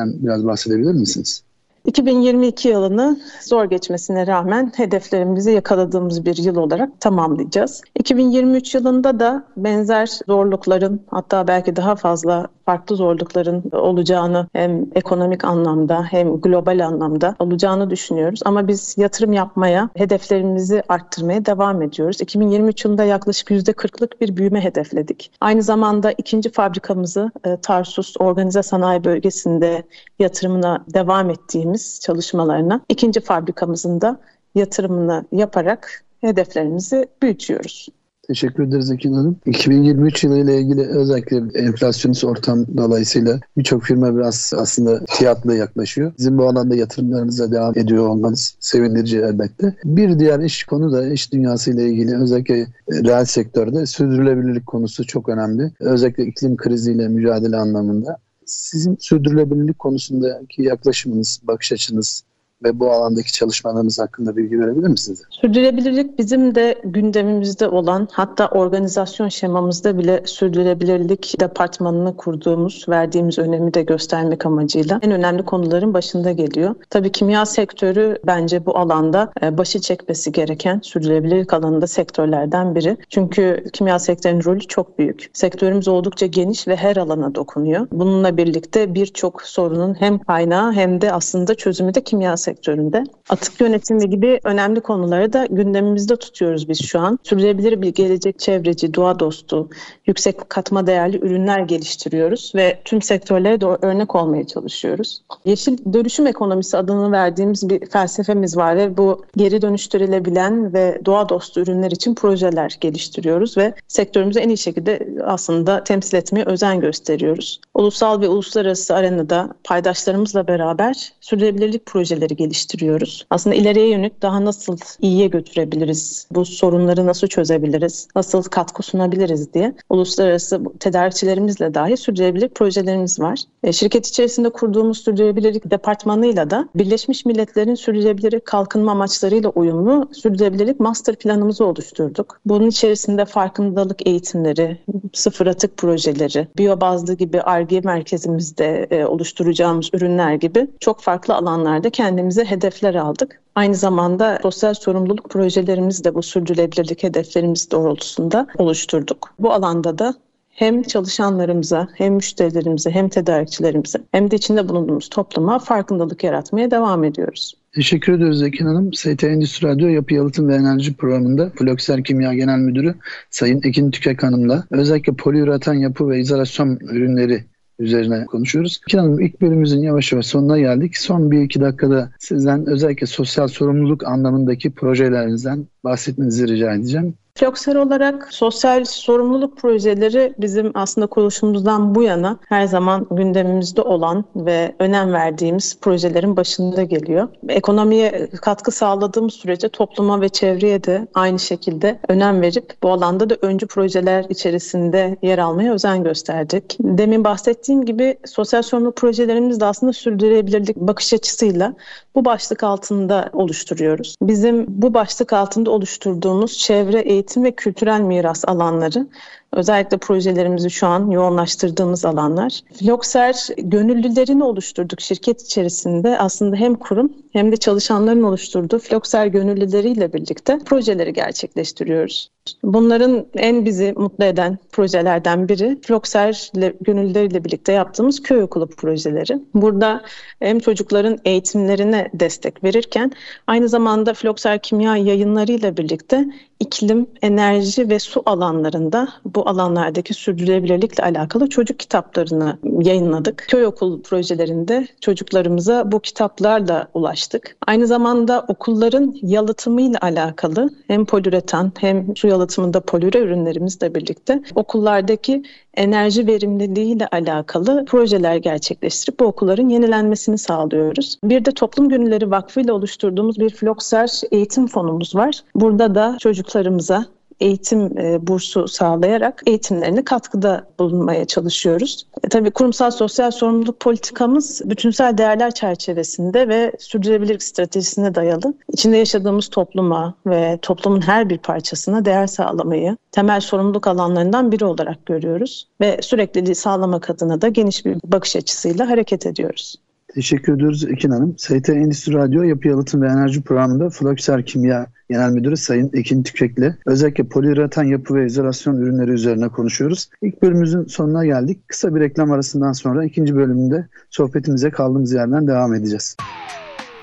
hedeflerinizden 0.00 0.26
biraz 0.26 0.47
bahsedebilir 0.47 0.92
misiniz? 0.92 1.42
2022 1.85 2.69
yılını 2.69 3.21
zor 3.40 3.64
geçmesine 3.64 4.26
rağmen 4.26 4.73
hedeflerimizi 4.76 5.50
yakaladığımız 5.50 6.25
bir 6.25 6.37
yıl 6.37 6.57
olarak 6.57 7.00
tamamlayacağız. 7.00 7.83
2023 7.99 8.75
yılında 8.75 9.21
da 9.21 9.45
benzer 9.57 10.11
zorlukların 10.26 11.00
hatta 11.11 11.49
belki 11.49 11.76
daha 11.76 11.97
fazla 11.97 12.49
farklı 12.67 12.97
zorlukların 12.97 13.62
olacağını 13.73 14.47
hem 14.52 14.87
ekonomik 14.95 15.45
anlamda 15.45 16.05
hem 16.05 16.40
global 16.40 16.87
anlamda 16.87 17.37
olacağını 17.38 17.90
düşünüyoruz. 17.90 18.40
Ama 18.45 18.69
biz 18.69 18.95
yatırım 18.99 19.33
yapmaya, 19.33 19.88
hedeflerimizi 19.97 20.83
arttırmaya 20.88 21.47
devam 21.47 21.83
ediyoruz. 21.83 22.21
2023 22.21 22.85
yılında 22.85 23.05
yaklaşık 23.05 23.50
%40'lık 23.50 24.21
bir 24.21 24.37
büyüme 24.37 24.64
hedefledik. 24.64 25.33
Aynı 25.40 25.62
zamanda 25.62 26.12
ikinci 26.12 26.52
fabrikamızı 26.52 27.31
e, 27.45 27.57
Tarsus 27.57 28.14
Organize 28.19 28.62
Sanayi 28.62 29.05
Bölgesi'nde 29.05 29.83
yatırımına 30.19 30.85
devam 30.95 31.31
ettiğimiz 31.31 32.00
çalışmalarına 32.00 32.81
ikinci 32.88 33.21
fabrikamızın 33.21 34.00
da 34.00 34.21
yatırımını 34.55 35.25
yaparak 35.33 36.05
hedeflerimizi 36.21 37.09
büyütüyoruz. 37.23 37.88
Teşekkür 38.31 38.69
ederiz 38.69 38.91
Ekin 38.91 39.13
Hanım. 39.13 39.37
2023 39.47 40.25
yılı 40.25 40.39
ile 40.39 40.61
ilgili 40.61 40.87
özellikle 40.87 41.43
enflasyonist 41.55 42.25
ortam 42.25 42.67
dolayısıyla 42.77 43.41
birçok 43.57 43.83
firma 43.83 44.17
biraz 44.17 44.53
aslında 44.57 45.01
fiyatla 45.09 45.55
yaklaşıyor. 45.55 46.13
Bizim 46.19 46.39
bu 46.39 46.49
alanda 46.49 46.77
yatırımlarınıza 46.77 47.53
devam 47.53 47.79
ediyor 47.79 48.09
olmanız 48.09 48.57
sevindirici 48.61 49.19
elbette. 49.19 49.77
Bir 49.85 50.19
diğer 50.19 50.41
iş 50.41 50.65
konu 50.65 50.93
da 50.93 51.09
iş 51.09 51.33
dünyası 51.33 51.71
ile 51.71 51.89
ilgili 51.89 52.17
özellikle 52.17 52.67
reel 52.91 53.25
sektörde 53.25 53.87
sürdürülebilirlik 53.87 54.67
konusu 54.67 55.07
çok 55.07 55.29
önemli. 55.29 55.73
Özellikle 55.81 56.27
iklim 56.27 56.57
kriziyle 56.57 57.09
mücadele 57.09 57.57
anlamında 57.57 58.17
Sizin 58.51 58.97
sürdürülebilirlik 59.01 59.79
konusundaki 59.79 60.63
yaklaşımınız, 60.63 61.41
bakış 61.43 61.73
açınız 61.73 62.25
ve 62.64 62.81
bu 62.81 62.93
alandaki 62.93 63.33
çalışmalarınız 63.33 63.99
hakkında 63.99 64.37
bilgi 64.37 64.61
verebilir 64.61 64.88
misiniz? 64.88 65.23
Sürdürülebilirlik 65.31 66.19
bizim 66.19 66.55
de 66.55 66.81
gündemimizde 66.85 67.69
olan 67.69 68.09
hatta 68.12 68.49
organizasyon 68.49 69.29
şemamızda 69.29 69.99
bile 69.99 70.23
sürdürülebilirlik 70.25 71.40
departmanını 71.40 72.17
kurduğumuz, 72.17 72.87
verdiğimiz 72.88 73.38
önemi 73.38 73.75
de 73.75 73.83
göstermek 73.83 74.47
amacıyla 74.47 74.99
en 75.02 75.11
önemli 75.11 75.45
konuların 75.45 75.95
başında 75.95 76.33
geliyor. 76.33 76.75
Tabii 76.90 77.12
kimya 77.12 77.47
sektörü 77.47 78.19
bence 78.26 78.67
bu 78.67 78.79
alanda 78.79 79.33
e, 79.43 79.59
başı 79.59 79.81
çekmesi 79.81 80.33
gereken 80.33 80.81
sürdürülebilirlik 80.83 81.55
alanında 81.55 81.87
sektörlerden 81.87 82.75
biri. 82.75 82.97
Çünkü 83.09 83.64
kimya 83.73 83.99
sektörünün 83.99 84.45
rolü 84.45 84.61
çok 84.61 84.99
büyük. 84.99 85.31
Sektörümüz 85.33 85.88
oldukça 85.88 86.26
geniş 86.26 86.69
ve 86.69 86.76
her 86.76 86.97
alana 86.97 87.35
dokunuyor. 87.35 87.87
Bununla 87.93 88.37
birlikte 88.37 88.95
birçok 88.95 89.43
sorunun 89.43 89.95
hem 90.00 90.19
kaynağı 90.19 90.73
hem 90.73 91.00
de 91.00 91.12
aslında 91.12 91.55
çözümü 91.55 91.95
de 91.95 92.05
kimya 92.05 92.37
sektörü 92.37 92.50
sektöründe. 92.50 93.04
Atık 93.28 93.61
yönetimi 93.61 94.11
gibi 94.11 94.40
önemli 94.45 94.80
konuları 94.80 95.33
da 95.33 95.47
gündemimizde 95.50 96.16
tutuyoruz 96.16 96.69
biz 96.69 96.85
şu 96.85 97.00
an. 97.00 97.19
Sürdürülebilir 97.23 97.83
bir 97.83 97.95
gelecek 97.95 98.38
çevreci, 98.38 98.95
doğa 98.95 99.19
dostu, 99.19 99.69
yüksek 100.07 100.50
katma 100.50 100.87
değerli 100.87 101.16
ürünler 101.19 101.61
geliştiriyoruz 101.61 102.52
ve 102.54 102.78
tüm 102.85 103.02
sektörlere 103.02 103.61
de 103.61 103.66
örnek 103.66 104.14
olmaya 104.14 104.47
çalışıyoruz. 104.47 105.23
Yeşil 105.45 105.92
dönüşüm 105.92 106.26
ekonomisi 106.26 106.76
adını 106.76 107.12
verdiğimiz 107.12 107.69
bir 107.69 107.87
felsefemiz 107.87 108.57
var 108.57 108.76
ve 108.76 108.97
bu 108.97 109.25
geri 109.37 109.62
dönüştürülebilen 109.62 110.75
ve 110.75 111.00
doğa 111.04 111.28
dostu 111.28 111.61
ürünler 111.61 111.90
için 111.90 112.14
projeler 112.14 112.76
geliştiriyoruz 112.80 113.57
ve 113.57 113.75
sektörümüzü 113.88 114.40
en 114.40 114.49
iyi 114.49 114.59
şekilde 114.59 115.09
aslında 115.25 115.85
temsil 115.85 116.16
etmeye 116.16 116.45
özen 116.45 116.80
gösteriyoruz. 116.80 117.61
Ulusal 117.75 118.21
ve 118.21 118.28
uluslararası 118.28 118.95
arenada 118.95 119.49
paydaşlarımızla 119.64 120.47
beraber 120.47 121.12
sürdürülebilirlik 121.21 121.87
projeleri 121.87 122.37
geliştiriyoruz. 122.41 123.27
Aslında 123.31 123.57
ileriye 123.57 123.89
yönelik 123.89 124.23
daha 124.23 124.45
nasıl 124.45 124.77
iyiye 125.01 125.27
götürebiliriz, 125.27 126.27
bu 126.31 126.45
sorunları 126.45 127.07
nasıl 127.07 127.27
çözebiliriz, 127.27 128.09
nasıl 128.17 128.43
katkı 128.43 128.83
sunabiliriz 128.83 129.55
diye 129.55 129.75
uluslararası 129.91 130.61
tedarikçilerimizle 130.81 131.75
dahi 131.75 131.97
sürdürülebilirlik 131.97 132.55
projelerimiz 132.55 133.21
var. 133.21 133.43
E, 133.63 133.73
şirket 133.73 134.07
içerisinde 134.07 134.51
kurduğumuz 134.51 134.99
sürdürülebilirlik 135.05 135.71
departmanıyla 135.71 136.51
da 136.51 136.69
Birleşmiş 136.75 137.25
Milletler'in 137.25 137.75
sürdürülebilirlik 137.75 138.45
kalkınma 138.45 138.93
amaçlarıyla 138.93 139.51
uyumlu 139.51 140.09
sürdürülebilirlik 140.13 140.81
master 140.81 141.17
planımızı 141.17 141.65
oluşturduk. 141.65 142.41
Bunun 142.47 142.69
içerisinde 142.69 143.25
farkındalık 143.25 144.07
eğitimleri, 144.07 144.79
sıfır 145.13 145.47
atık 145.47 145.77
projeleri, 145.77 146.49
biyobazlı 146.59 147.15
gibi 147.15 147.43
ARGE 147.43 147.81
merkezimizde 147.81 148.87
e, 148.91 149.05
oluşturacağımız 149.05 149.91
ürünler 149.93 150.35
gibi 150.35 150.67
çok 150.81 151.01
farklı 151.01 151.35
alanlarda 151.35 151.91
kendimizi 151.91 152.30
kendimize 152.31 152.57
hedefler 152.57 152.95
aldık. 152.95 153.41
Aynı 153.55 153.75
zamanda 153.75 154.39
sosyal 154.43 154.75
sorumluluk 154.75 155.31
projelerimizi 155.31 156.05
de 156.05 156.15
bu 156.15 156.23
sürdürülebilirlik 156.23 157.03
hedeflerimiz 157.03 157.71
doğrultusunda 157.71 158.47
oluşturduk. 158.59 159.35
Bu 159.39 159.53
alanda 159.53 159.99
da 159.99 160.15
hem 160.49 160.83
çalışanlarımıza, 160.83 161.89
hem 161.95 162.15
müşterilerimize, 162.15 162.91
hem 162.91 163.09
tedarikçilerimize, 163.09 163.99
hem 164.13 164.31
de 164.31 164.37
içinde 164.37 164.69
bulunduğumuz 164.69 165.09
topluma 165.09 165.59
farkındalık 165.59 166.25
yaratmaya 166.25 166.71
devam 166.71 167.05
ediyoruz. 167.05 167.55
Teşekkür 167.75 168.13
ediyoruz 168.13 168.43
Ekin 168.43 168.67
Hanım. 168.67 168.93
ST 168.93 169.25
Endüstri 169.25 169.69
Radyo 169.69 169.89
Yapı 169.89 170.15
Yalıtım 170.15 170.49
ve 170.49 170.55
Enerji 170.55 170.95
Programı'nda 170.95 171.51
Flokser 171.51 172.05
Kimya 172.05 172.35
Genel 172.35 172.59
Müdürü 172.59 172.95
Sayın 173.31 173.61
Ekin 173.65 173.91
Tükek 173.91 174.23
Hanım'la 174.23 174.65
özellikle 174.71 175.13
poliüreten 175.13 175.75
yapı 175.75 176.09
ve 176.09 176.21
izolasyon 176.21 176.77
ürünleri 176.77 177.45
üzerine 177.81 178.27
konuşuyoruz. 178.27 178.81
İki 178.87 178.99
Hanım 178.99 179.21
ilk 179.21 179.41
bölümümüzün 179.41 179.83
yavaş 179.83 180.13
yavaş 180.13 180.27
sonuna 180.27 180.59
geldik. 180.59 180.97
Son 180.97 181.31
bir 181.31 181.41
iki 181.41 181.61
dakikada 181.61 182.11
sizden 182.19 182.67
özellikle 182.67 183.07
sosyal 183.07 183.49
sorumluluk 183.49 184.07
anlamındaki 184.07 184.71
projelerinizden 184.71 185.67
bahsetmenizi 185.85 186.49
rica 186.49 186.75
edeceğim. 186.75 187.15
Floksel 187.41 187.77
olarak 187.77 188.29
sosyal 188.31 188.85
sorumluluk 188.85 189.57
projeleri 189.57 190.35
bizim 190.39 190.71
aslında 190.75 191.07
kuruluşumuzdan 191.07 191.95
bu 191.95 192.03
yana 192.03 192.39
her 192.49 192.67
zaman 192.67 193.07
gündemimizde 193.11 193.83
olan 193.83 194.25
ve 194.37 194.75
önem 194.79 195.13
verdiğimiz 195.13 195.79
projelerin 195.81 196.37
başında 196.37 196.83
geliyor. 196.83 197.29
Ekonomiye 197.49 198.29
katkı 198.43 198.71
sağladığımız 198.71 199.35
sürece 199.35 199.69
topluma 199.69 200.21
ve 200.21 200.29
çevreye 200.29 200.85
de 200.85 201.09
aynı 201.15 201.39
şekilde 201.39 202.01
önem 202.09 202.43
verip 202.43 202.73
bu 202.83 202.93
alanda 202.93 203.31
da 203.31 203.37
öncü 203.43 203.67
projeler 203.67 204.27
içerisinde 204.29 205.17
yer 205.23 205.39
almaya 205.39 205.73
özen 205.73 206.05
gösterdik. 206.05 206.77
Demin 206.81 207.25
bahsettiğim 207.25 207.85
gibi 207.85 208.19
sosyal 208.27 208.63
sorumluluk 208.63 208.97
projelerimiz 208.97 209.61
de 209.61 209.65
aslında 209.65 209.93
sürdürülebilirlik 209.93 210.77
bakış 210.77 211.13
açısıyla 211.13 211.75
bu 212.15 212.25
başlık 212.25 212.65
altında 212.65 213.31
oluşturuyoruz. 213.33 214.15
Bizim 214.23 214.67
bu 214.69 214.95
başlık 214.95 215.33
altında 215.33 215.71
oluşturduğumuz 215.71 216.59
çevre, 216.59 217.01
eğitim 217.01 217.30
ve 217.37 217.51
kültürel 217.51 218.01
miras 218.01 218.45
alanları 218.47 219.07
Özellikle 219.53 219.97
projelerimizi 219.97 220.71
şu 220.71 220.87
an 220.87 221.11
yoğunlaştırdığımız 221.11 222.05
alanlar. 222.05 222.61
Flokser 222.75 223.47
gönüllülerini 223.59 224.45
oluşturduk 224.45 225.01
şirket 225.01 225.43
içerisinde. 225.43 226.19
Aslında 226.19 226.57
hem 226.57 226.75
kurum 226.75 227.13
hem 227.33 227.53
de 227.53 227.57
çalışanların 227.57 228.23
oluşturduğu 228.23 228.79
Flokser 228.79 229.27
gönüllüleriyle 229.27 230.13
birlikte 230.13 230.59
projeleri 230.59 231.13
gerçekleştiriyoruz. 231.13 232.31
Bunların 232.63 233.27
en 233.35 233.65
bizi 233.65 233.93
mutlu 233.97 234.25
eden 234.25 234.59
projelerden 234.73 235.49
biri 235.49 235.81
Flokser 235.83 236.51
gönüllüleriyle 236.81 237.45
birlikte 237.45 237.73
yaptığımız 237.73 238.23
köy 238.23 238.43
okulu 238.43 238.67
projeleri. 238.67 239.41
Burada 239.55 240.03
hem 240.41 240.59
çocukların 240.59 241.19
eğitimlerine 241.25 242.11
destek 242.15 242.65
verirken 242.65 243.13
aynı 243.47 243.69
zamanda 243.69 244.15
Flokser 244.15 244.63
kimya 244.63 244.97
yayınlarıyla 244.97 245.77
birlikte 245.77 246.25
iklim, 246.61 247.07
enerji 247.23 247.89
ve 247.89 247.99
su 247.99 248.23
alanlarında 248.27 249.09
bu 249.25 249.49
alanlardaki 249.49 250.15
sürdürülebilirlikle 250.15 251.05
alakalı 251.05 251.49
çocuk 251.49 251.79
kitaplarını 251.79 252.59
yayınladık. 252.81 253.45
Köy 253.49 253.67
okul 253.67 254.03
projelerinde 254.03 254.87
çocuklarımıza 255.01 255.93
bu 255.93 256.01
kitaplarla 256.01 256.89
ulaştık. 256.95 257.57
Aynı 257.67 257.87
zamanda 257.87 258.45
okulların 258.49 259.15
yalıtımıyla 259.23 259.99
alakalı 260.03 260.71
hem 260.87 261.05
poliüretan 261.05 261.73
hem 261.79 262.17
su 262.17 262.29
yalıtımında 262.41 262.81
polüre 262.81 263.19
ürünlerimizle 263.19 263.95
birlikte 263.95 264.43
okullardaki 264.55 265.43
enerji 265.75 266.27
verimliliği 266.27 266.97
ile 266.97 267.07
alakalı 267.07 267.85
projeler 267.85 268.37
gerçekleştirip 268.37 269.21
bu 269.21 269.25
okulların 269.25 269.69
yenilenmesini 269.69 270.39
sağlıyoruz. 270.39 271.19
Bir 271.25 271.45
de 271.45 271.51
Toplum 271.53 271.89
Gönülleri 271.89 272.31
Vakfı 272.31 272.61
ile 272.61 272.73
oluşturduğumuz 272.73 273.39
bir 273.39 273.51
Flokser 273.51 274.21
eğitim 274.31 274.67
fonumuz 274.67 275.15
var. 275.15 275.43
Burada 275.55 275.95
da 275.95 276.17
çocuklarımıza 276.21 277.07
eğitim 277.41 277.99
e, 277.99 278.27
bursu 278.27 278.69
sağlayarak 278.69 279.43
eğitimlerine 279.47 280.05
katkıda 280.05 280.67
bulunmaya 280.79 281.25
çalışıyoruz. 281.25 282.07
E, 282.25 282.29
tabii 282.29 282.51
kurumsal 282.51 282.91
sosyal 282.91 283.31
sorumluluk 283.31 283.81
politikamız 283.81 284.63
bütünsel 284.65 285.19
değerler 285.19 285.55
çerçevesinde 285.55 286.49
ve 286.49 286.73
sürdürülebilirlik 286.79 287.43
stratejisine 287.43 288.15
dayalı. 288.15 288.55
İçinde 288.73 288.97
yaşadığımız 288.97 289.49
topluma 289.49 290.15
ve 290.27 290.59
toplumun 290.63 291.01
her 291.01 291.31
bir 291.31 291.39
parçasına 291.39 292.05
değer 292.05 292.27
sağlamayı 292.27 292.97
temel 293.13 293.41
sorumluluk 293.41 293.87
alanlarından 293.87 294.53
biri 294.53 294.65
olarak 294.65 295.07
görüyoruz 295.07 295.69
ve 295.81 295.99
sürekliliği 296.03 296.55
sağlamak 296.55 297.11
adına 297.11 297.41
da 297.41 297.49
geniş 297.49 297.87
bir 297.87 297.97
bakış 298.05 298.37
açısıyla 298.37 298.89
hareket 298.89 299.27
ediyoruz. 299.27 299.77
Teşekkür 300.14 300.55
ediyoruz 300.57 300.85
Ekin 300.85 301.11
Hanım. 301.11 301.35
ST 301.38 301.69
Endüstri 301.69 302.14
Radyo 302.14 302.43
Yapı 302.43 302.69
Yalıtım 302.69 303.02
ve 303.02 303.07
Enerji 303.09 303.43
Programı'nda 303.43 303.90
Flokser 303.90 304.47
Kimya 304.47 304.87
Genel 305.11 305.31
Müdürü 305.31 305.57
Sayın 305.57 305.90
Ekin 305.95 306.23
Tükek'le 306.23 306.75
özellikle 306.87 307.25
poliüreten 307.25 307.85
yapı 307.85 308.14
ve 308.14 308.26
izolasyon 308.26 308.76
ürünleri 308.76 309.11
üzerine 309.11 309.49
konuşuyoruz. 309.49 310.09
İlk 310.23 310.43
bölümümüzün 310.43 310.85
sonuna 310.85 311.25
geldik. 311.25 311.69
Kısa 311.69 311.95
bir 311.95 312.00
reklam 312.00 312.33
arasından 312.33 312.73
sonra 312.73 313.05
ikinci 313.05 313.37
bölümünde 313.37 313.88
sohbetimize 314.11 314.71
kaldığımız 314.71 315.12
yerden 315.12 315.47
devam 315.47 315.75
edeceğiz. 315.75 316.17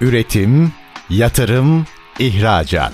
Üretim, 0.02 0.72
yatırım, 1.10 1.86
ihracat. 2.20 2.94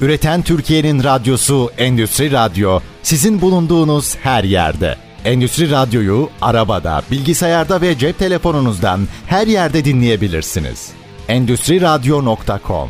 Üreten 0.00 0.42
Türkiye'nin 0.42 1.04
radyosu 1.04 1.70
Endüstri 1.78 2.32
Radyo 2.32 2.80
sizin 3.02 3.40
bulunduğunuz 3.40 4.16
her 4.16 4.44
yerde. 4.44 5.09
Endüstri 5.24 5.70
Radyo'yu 5.70 6.28
arabada, 6.40 7.02
bilgisayarda 7.10 7.80
ve 7.80 7.98
cep 7.98 8.18
telefonunuzdan 8.18 9.00
her 9.26 9.46
yerde 9.46 9.84
dinleyebilirsiniz. 9.84 10.92
Endüstri 11.28 11.80
Radyo.com 11.80 12.88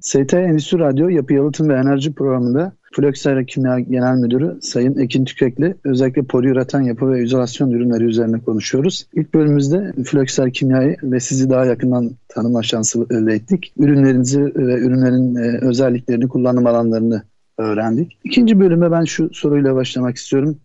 ST 0.00 0.34
Endüstri 0.34 0.78
Radyo 0.78 1.08
Yapı 1.08 1.34
Yalıtım 1.34 1.68
ve 1.68 1.74
Enerji 1.74 2.14
Programı'nda 2.14 2.72
Flöksera 2.92 3.44
Kimya 3.44 3.80
Genel 3.80 4.16
Müdürü 4.16 4.58
Sayın 4.62 4.98
Ekin 4.98 5.24
Tükek'le 5.24 5.76
özellikle 5.84 6.22
poliüreten 6.22 6.82
yapı 6.82 7.12
ve 7.12 7.22
izolasyon 7.22 7.70
ürünleri 7.70 8.04
üzerine 8.04 8.40
konuşuyoruz. 8.40 9.06
İlk 9.12 9.34
bölümümüzde 9.34 9.92
Flökser 10.04 10.52
Kimya'yı 10.52 10.96
ve 11.02 11.20
sizi 11.20 11.50
daha 11.50 11.64
yakından 11.64 12.10
tanıma 12.28 12.62
şansı 12.62 13.06
elde 13.10 13.32
ettik. 13.32 13.72
Ürünlerinizi 13.78 14.40
ve 14.40 14.74
ürünlerin 14.74 15.34
e, 15.34 15.58
özelliklerini, 15.66 16.28
kullanım 16.28 16.66
alanlarını 16.66 17.22
öğrendik. 17.58 18.18
İkinci 18.24 18.60
bölüme 18.60 18.90
ben 18.90 19.04
şu 19.04 19.30
soruyla 19.34 19.74
başlamak 19.74 20.16
istiyorum. 20.16 20.58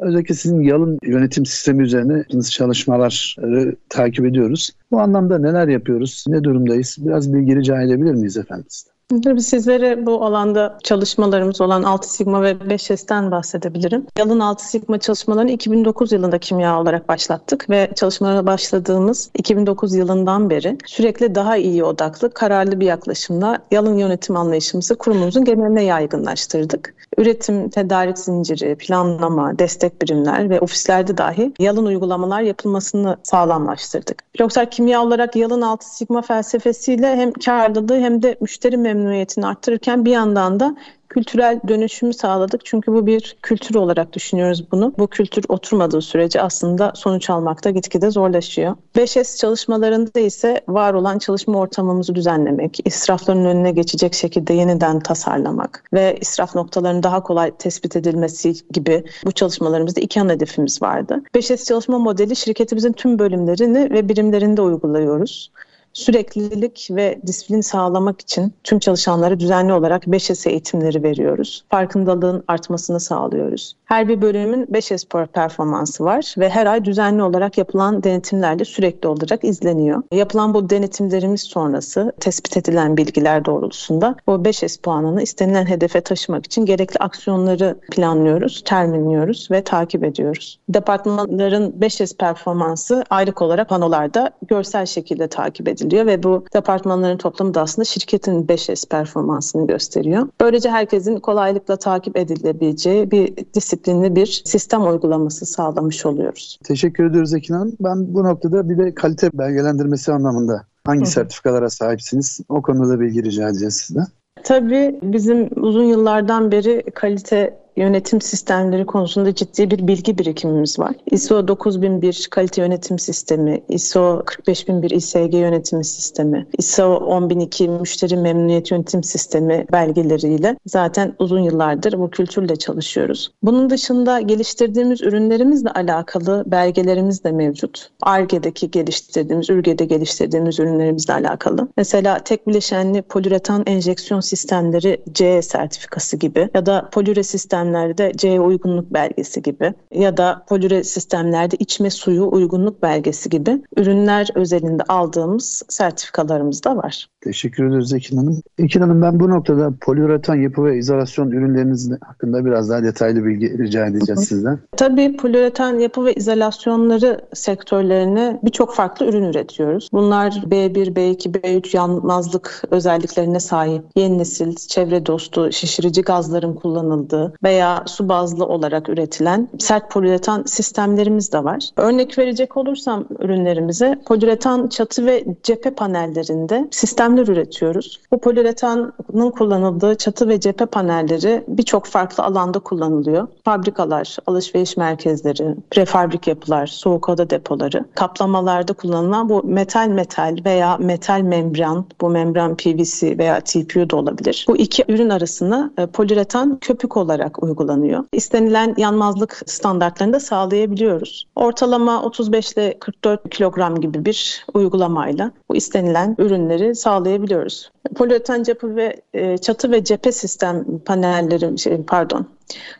Özellikle 0.00 0.34
sizin 0.34 0.60
yalın 0.60 0.98
yönetim 1.02 1.46
sistemi 1.46 1.82
üzerine 1.82 2.24
çalışmaları 2.50 3.76
takip 3.88 4.26
ediyoruz. 4.26 4.70
Bu 4.90 5.00
anlamda 5.00 5.38
neler 5.38 5.68
yapıyoruz, 5.68 6.24
ne 6.28 6.44
durumdayız? 6.44 6.96
Biraz 6.98 7.34
bilgi 7.34 7.56
rica 7.56 7.82
edebilir 7.82 8.14
miyiz 8.14 8.36
efendim? 8.36 8.66
Tabii 9.08 9.40
sizlere 9.40 10.06
bu 10.06 10.24
alanda 10.24 10.78
çalışmalarımız 10.82 11.60
olan 11.60 11.82
6 11.82 12.12
Sigma 12.14 12.42
ve 12.42 12.50
5S'ten 12.50 13.30
bahsedebilirim. 13.30 14.06
Yalın 14.18 14.40
6 14.40 14.68
Sigma 14.68 14.98
çalışmalarını 14.98 15.50
2009 15.50 16.12
yılında 16.12 16.38
kimya 16.38 16.80
olarak 16.80 17.08
başlattık 17.08 17.70
ve 17.70 17.90
çalışmalara 17.96 18.46
başladığımız 18.46 19.30
2009 19.34 19.94
yılından 19.94 20.50
beri 20.50 20.78
sürekli 20.86 21.34
daha 21.34 21.56
iyi 21.56 21.84
odaklı, 21.84 22.30
kararlı 22.30 22.80
bir 22.80 22.86
yaklaşımla 22.86 23.58
yalın 23.70 23.98
yönetim 23.98 24.36
anlayışımızı 24.36 24.98
kurumumuzun 24.98 25.44
geneline 25.44 25.84
yaygınlaştırdık. 25.84 26.94
Üretim, 27.18 27.68
tedarik 27.68 28.18
zinciri, 28.18 28.76
planlama, 28.76 29.58
destek 29.58 30.02
birimler 30.02 30.50
ve 30.50 30.60
ofislerde 30.60 31.18
dahi 31.18 31.52
yalın 31.58 31.86
uygulamalar 31.86 32.40
yapılmasını 32.40 33.16
sağlamlaştırdık. 33.22 34.22
Floksar 34.36 34.70
kimya 34.70 35.02
olarak 35.02 35.36
yalın 35.36 35.62
6 35.62 35.96
Sigma 35.96 36.22
felsefesiyle 36.22 37.16
hem 37.16 37.32
karlılığı 37.32 37.98
hem 37.98 38.22
de 38.22 38.36
müşteri 38.40 38.76
memnuniyeti 38.76 39.08
memnuniyetini 39.08 39.46
arttırırken 39.46 40.04
bir 40.04 40.10
yandan 40.10 40.60
da 40.60 40.76
kültürel 41.08 41.60
dönüşümü 41.68 42.14
sağladık. 42.14 42.60
Çünkü 42.64 42.92
bu 42.92 43.06
bir 43.06 43.36
kültür 43.42 43.74
olarak 43.74 44.12
düşünüyoruz 44.12 44.72
bunu. 44.72 44.94
Bu 44.98 45.06
kültür 45.06 45.44
oturmadığı 45.48 46.02
sürece 46.02 46.42
aslında 46.42 46.92
sonuç 46.94 47.30
almakta 47.30 47.70
gitgide 47.70 48.10
zorlaşıyor. 48.10 48.76
5S 48.96 49.38
çalışmalarında 49.38 50.20
ise 50.20 50.60
var 50.68 50.94
olan 50.94 51.18
çalışma 51.18 51.58
ortamımızı 51.58 52.14
düzenlemek, 52.14 52.78
israfların 52.84 53.44
önüne 53.44 53.70
geçecek 53.70 54.14
şekilde 54.14 54.52
yeniden 54.52 55.00
tasarlamak 55.00 55.84
ve 55.92 56.18
israf 56.20 56.54
noktalarının 56.54 57.02
daha 57.02 57.22
kolay 57.22 57.50
tespit 57.58 57.96
edilmesi 57.96 58.54
gibi 58.72 59.04
bu 59.24 59.32
çalışmalarımızda 59.32 60.00
iki 60.00 60.20
ana 60.20 60.32
hedefimiz 60.32 60.82
vardı. 60.82 61.22
5S 61.34 61.64
çalışma 61.64 61.98
modeli 61.98 62.36
şirketimizin 62.36 62.92
tüm 62.92 63.18
bölümlerini 63.18 63.90
ve 63.90 64.08
birimlerinde 64.08 64.62
uyguluyoruz 64.62 65.50
süreklilik 65.92 66.88
ve 66.90 67.18
disiplin 67.26 67.60
sağlamak 67.60 68.20
için 68.20 68.54
tüm 68.64 68.78
çalışanlara 68.78 69.40
düzenli 69.40 69.72
olarak 69.72 70.04
5S 70.04 70.48
eğitimleri 70.48 71.02
veriyoruz. 71.02 71.64
Farkındalığın 71.70 72.44
artmasını 72.48 73.00
sağlıyoruz. 73.00 73.76
Her 73.84 74.08
bir 74.08 74.22
bölümün 74.22 74.66
5S 74.66 75.26
performansı 75.26 76.04
var 76.04 76.34
ve 76.38 76.48
her 76.48 76.66
ay 76.66 76.84
düzenli 76.84 77.22
olarak 77.22 77.58
yapılan 77.58 78.02
denetimlerle 78.02 78.64
sürekli 78.64 79.08
olarak 79.08 79.44
izleniyor. 79.44 80.02
Yapılan 80.12 80.54
bu 80.54 80.70
denetimlerimiz 80.70 81.40
sonrası 81.40 82.12
tespit 82.20 82.56
edilen 82.56 82.96
bilgiler 82.96 83.44
doğrultusunda 83.44 84.16
o 84.26 84.32
5S 84.34 84.80
puanını 84.80 85.22
istenilen 85.22 85.66
hedefe 85.66 86.00
taşımak 86.00 86.46
için 86.46 86.66
gerekli 86.66 86.98
aksiyonları 86.98 87.78
planlıyoruz, 87.90 88.62
terminliyoruz 88.64 89.48
ve 89.50 89.64
takip 89.64 90.04
ediyoruz. 90.04 90.58
Departmanların 90.68 91.74
5S 91.80 92.16
performansı 92.16 93.04
aylık 93.10 93.42
olarak 93.42 93.68
panolarda 93.68 94.30
görsel 94.48 94.86
şekilde 94.86 95.28
takip 95.28 95.68
ediliyor 95.68 95.77
ediliyor 95.82 96.06
ve 96.06 96.22
bu 96.22 96.44
departmanların 96.54 97.16
toplamı 97.16 97.54
da 97.54 97.60
aslında 97.60 97.84
şirketin 97.84 98.46
5S 98.46 98.88
performansını 98.88 99.66
gösteriyor. 99.66 100.28
Böylece 100.40 100.70
herkesin 100.70 101.16
kolaylıkla 101.16 101.76
takip 101.76 102.16
edilebileceği 102.16 103.10
bir 103.10 103.36
disiplinli 103.54 104.16
bir 104.16 104.42
sistem 104.44 104.86
uygulaması 104.86 105.46
sağlamış 105.46 106.06
oluyoruz. 106.06 106.58
Teşekkür 106.64 107.10
ediyoruz 107.10 107.34
Ekin 107.34 107.54
Hanım. 107.54 107.72
Ben 107.80 108.14
bu 108.14 108.24
noktada 108.24 108.68
bir 108.68 108.78
de 108.78 108.94
kalite 108.94 109.30
belgelendirmesi 109.34 110.12
anlamında 110.12 110.64
hangi 110.84 111.04
Hı. 111.04 111.10
sertifikalara 111.10 111.70
sahipsiniz? 111.70 112.40
O 112.48 112.62
konuda 112.62 112.88
da 112.88 113.00
bilgi 113.00 113.22
rica 113.22 113.48
edeceğiz 113.48 113.76
sizden. 113.76 114.06
Tabii 114.44 114.98
bizim 115.02 115.48
uzun 115.56 115.84
yıllardan 115.84 116.52
beri 116.52 116.82
kalite 116.94 117.58
yönetim 117.78 118.20
sistemleri 118.20 118.86
konusunda 118.86 119.34
ciddi 119.34 119.70
bir 119.70 119.86
bilgi 119.86 120.18
birikimimiz 120.18 120.78
var. 120.78 120.94
ISO 121.10 121.48
9001 121.48 122.28
kalite 122.30 122.62
yönetim 122.62 122.98
sistemi, 122.98 123.62
ISO 123.68 124.22
45001 124.26 124.90
İSG 124.90 125.34
yönetim 125.34 125.84
sistemi, 125.84 126.46
ISO 126.58 127.02
10002 127.06 127.68
müşteri 127.68 128.16
memnuniyet 128.16 128.70
yönetim 128.70 129.02
sistemi 129.02 129.66
belgeleriyle 129.72 130.56
zaten 130.66 131.14
uzun 131.18 131.40
yıllardır 131.40 131.98
bu 131.98 132.10
kültürle 132.10 132.56
çalışıyoruz. 132.56 133.32
Bunun 133.42 133.70
dışında 133.70 134.20
geliştirdiğimiz 134.20 135.02
ürünlerimizle 135.02 135.70
alakalı 135.70 136.44
belgelerimiz 136.46 137.24
de 137.24 137.32
mevcut. 137.32 137.90
ARGE'deki 138.02 138.70
geliştirdiğimiz, 138.70 139.50
ÜRGE'de 139.50 139.84
geliştirdiğimiz 139.84 140.60
ürünlerimizle 140.60 141.12
alakalı. 141.12 141.68
Mesela 141.76 142.18
tek 142.18 142.46
bileşenli 142.46 143.02
poliüretan 143.02 143.62
enjeksiyon 143.66 144.20
sistemleri 144.20 145.02
C 145.12 145.42
sertifikası 145.42 146.16
gibi 146.16 146.48
ya 146.54 146.66
da 146.66 146.88
polüre 146.92 147.22
sistem 147.22 147.67
sistemlerde 147.68 148.12
C 148.16 148.40
uygunluk 148.40 148.94
belgesi 148.94 149.42
gibi 149.42 149.74
ya 149.92 150.16
da 150.16 150.44
polüre 150.48 150.84
sistemlerde 150.84 151.56
içme 151.58 151.90
suyu 151.90 152.28
uygunluk 152.32 152.82
belgesi 152.82 153.28
gibi 153.28 153.62
ürünler 153.76 154.28
özelinde 154.34 154.82
aldığımız 154.88 155.62
sertifikalarımız 155.68 156.64
da 156.64 156.76
var. 156.76 157.06
Teşekkür 157.20 157.70
ederiz 157.70 157.92
Ekin 157.92 158.16
Hanım. 158.16 158.42
Ekin 158.58 158.80
Hanım 158.80 159.02
ben 159.02 159.20
bu 159.20 159.30
noktada 159.30 159.72
poliüretan 159.80 160.34
yapı 160.34 160.64
ve 160.64 160.78
izolasyon 160.78 161.30
ürünleriniz 161.30 161.90
hakkında 162.00 162.44
biraz 162.44 162.70
daha 162.70 162.82
detaylı 162.82 163.24
bilgi 163.24 163.58
rica 163.58 163.86
edeceğiz 163.86 164.24
sizden. 164.24 164.58
Tabii 164.76 165.16
poliüretan 165.16 165.78
yapı 165.78 166.04
ve 166.04 166.14
izolasyonları 166.14 167.20
sektörlerine 167.34 168.40
birçok 168.44 168.74
farklı 168.74 169.06
ürün 169.06 169.24
üretiyoruz. 169.24 169.88
Bunlar 169.92 170.30
B1, 170.30 170.94
B2, 170.94 171.32
B3 171.32 171.76
yanmazlık 171.76 172.62
özelliklerine 172.70 173.40
sahip 173.40 173.82
yeni 173.96 174.18
nesil 174.18 174.54
çevre 174.54 175.06
dostu 175.06 175.52
şişirici 175.52 176.02
gazların 176.02 176.54
kullanıldığı 176.54 177.34
veya 177.42 177.57
su 177.86 178.08
bazlı 178.08 178.46
olarak 178.46 178.88
üretilen 178.88 179.48
sert 179.58 179.90
poliüretan 179.90 180.42
sistemlerimiz 180.46 181.32
de 181.32 181.44
var. 181.44 181.70
Örnek 181.76 182.18
verecek 182.18 182.56
olursam 182.56 183.04
ürünlerimize 183.18 183.98
poliüretan 184.06 184.68
çatı 184.68 185.06
ve 185.06 185.24
cephe 185.42 185.70
panellerinde 185.70 186.68
sistemler 186.70 187.26
üretiyoruz. 187.26 188.00
Bu 188.10 188.18
poliüretanın 188.18 189.30
kullanıldığı 189.30 189.94
çatı 189.94 190.28
ve 190.28 190.40
cephe 190.40 190.66
panelleri 190.66 191.44
birçok 191.48 191.86
farklı 191.86 192.24
alanda 192.24 192.58
kullanılıyor. 192.58 193.28
Fabrikalar, 193.44 194.16
alışveriş 194.26 194.76
merkezleri, 194.76 195.54
prefabrik 195.70 196.26
yapılar, 196.26 196.66
soğuk 196.66 197.08
oda 197.08 197.30
depoları, 197.30 197.84
kaplamalarda 197.94 198.72
kullanılan 198.72 199.28
bu 199.28 199.42
metal 199.44 199.88
metal 199.88 200.36
veya 200.44 200.76
metal 200.76 201.20
membran, 201.20 201.84
bu 202.00 202.08
membran 202.10 202.56
PVC 202.56 203.18
veya 203.18 203.40
TPU 203.40 203.90
da 203.90 203.96
olabilir. 203.96 204.44
Bu 204.48 204.56
iki 204.56 204.84
ürün 204.88 205.08
arasında 205.08 205.70
e, 205.78 205.86
poliüretan 205.86 206.58
köpük 206.60 206.96
olarak 206.96 207.42
uygulanıyor. 207.48 208.04
İstenilen 208.12 208.74
yanmazlık 208.76 209.42
standartlarını 209.46 210.12
da 210.12 210.20
sağlayabiliyoruz. 210.20 211.26
Ortalama 211.36 212.02
35 212.02 212.52
ile 212.52 212.78
44 212.78 213.30
kilogram 213.30 213.80
gibi 213.80 214.04
bir 214.04 214.46
uygulamayla 214.54 215.30
bu 215.48 215.56
istenilen 215.56 216.14
ürünleri 216.18 216.74
sağlayabiliyoruz. 216.74 217.70
Poliüretan 217.94 218.42
cephe 218.42 218.76
ve 218.76 219.00
e, 219.14 219.38
çatı 219.38 219.70
ve 219.72 219.84
cephe 219.84 220.12
sistem 220.12 220.64
panelleri 220.84 221.58
şey, 221.58 221.82
pardon 221.82 222.26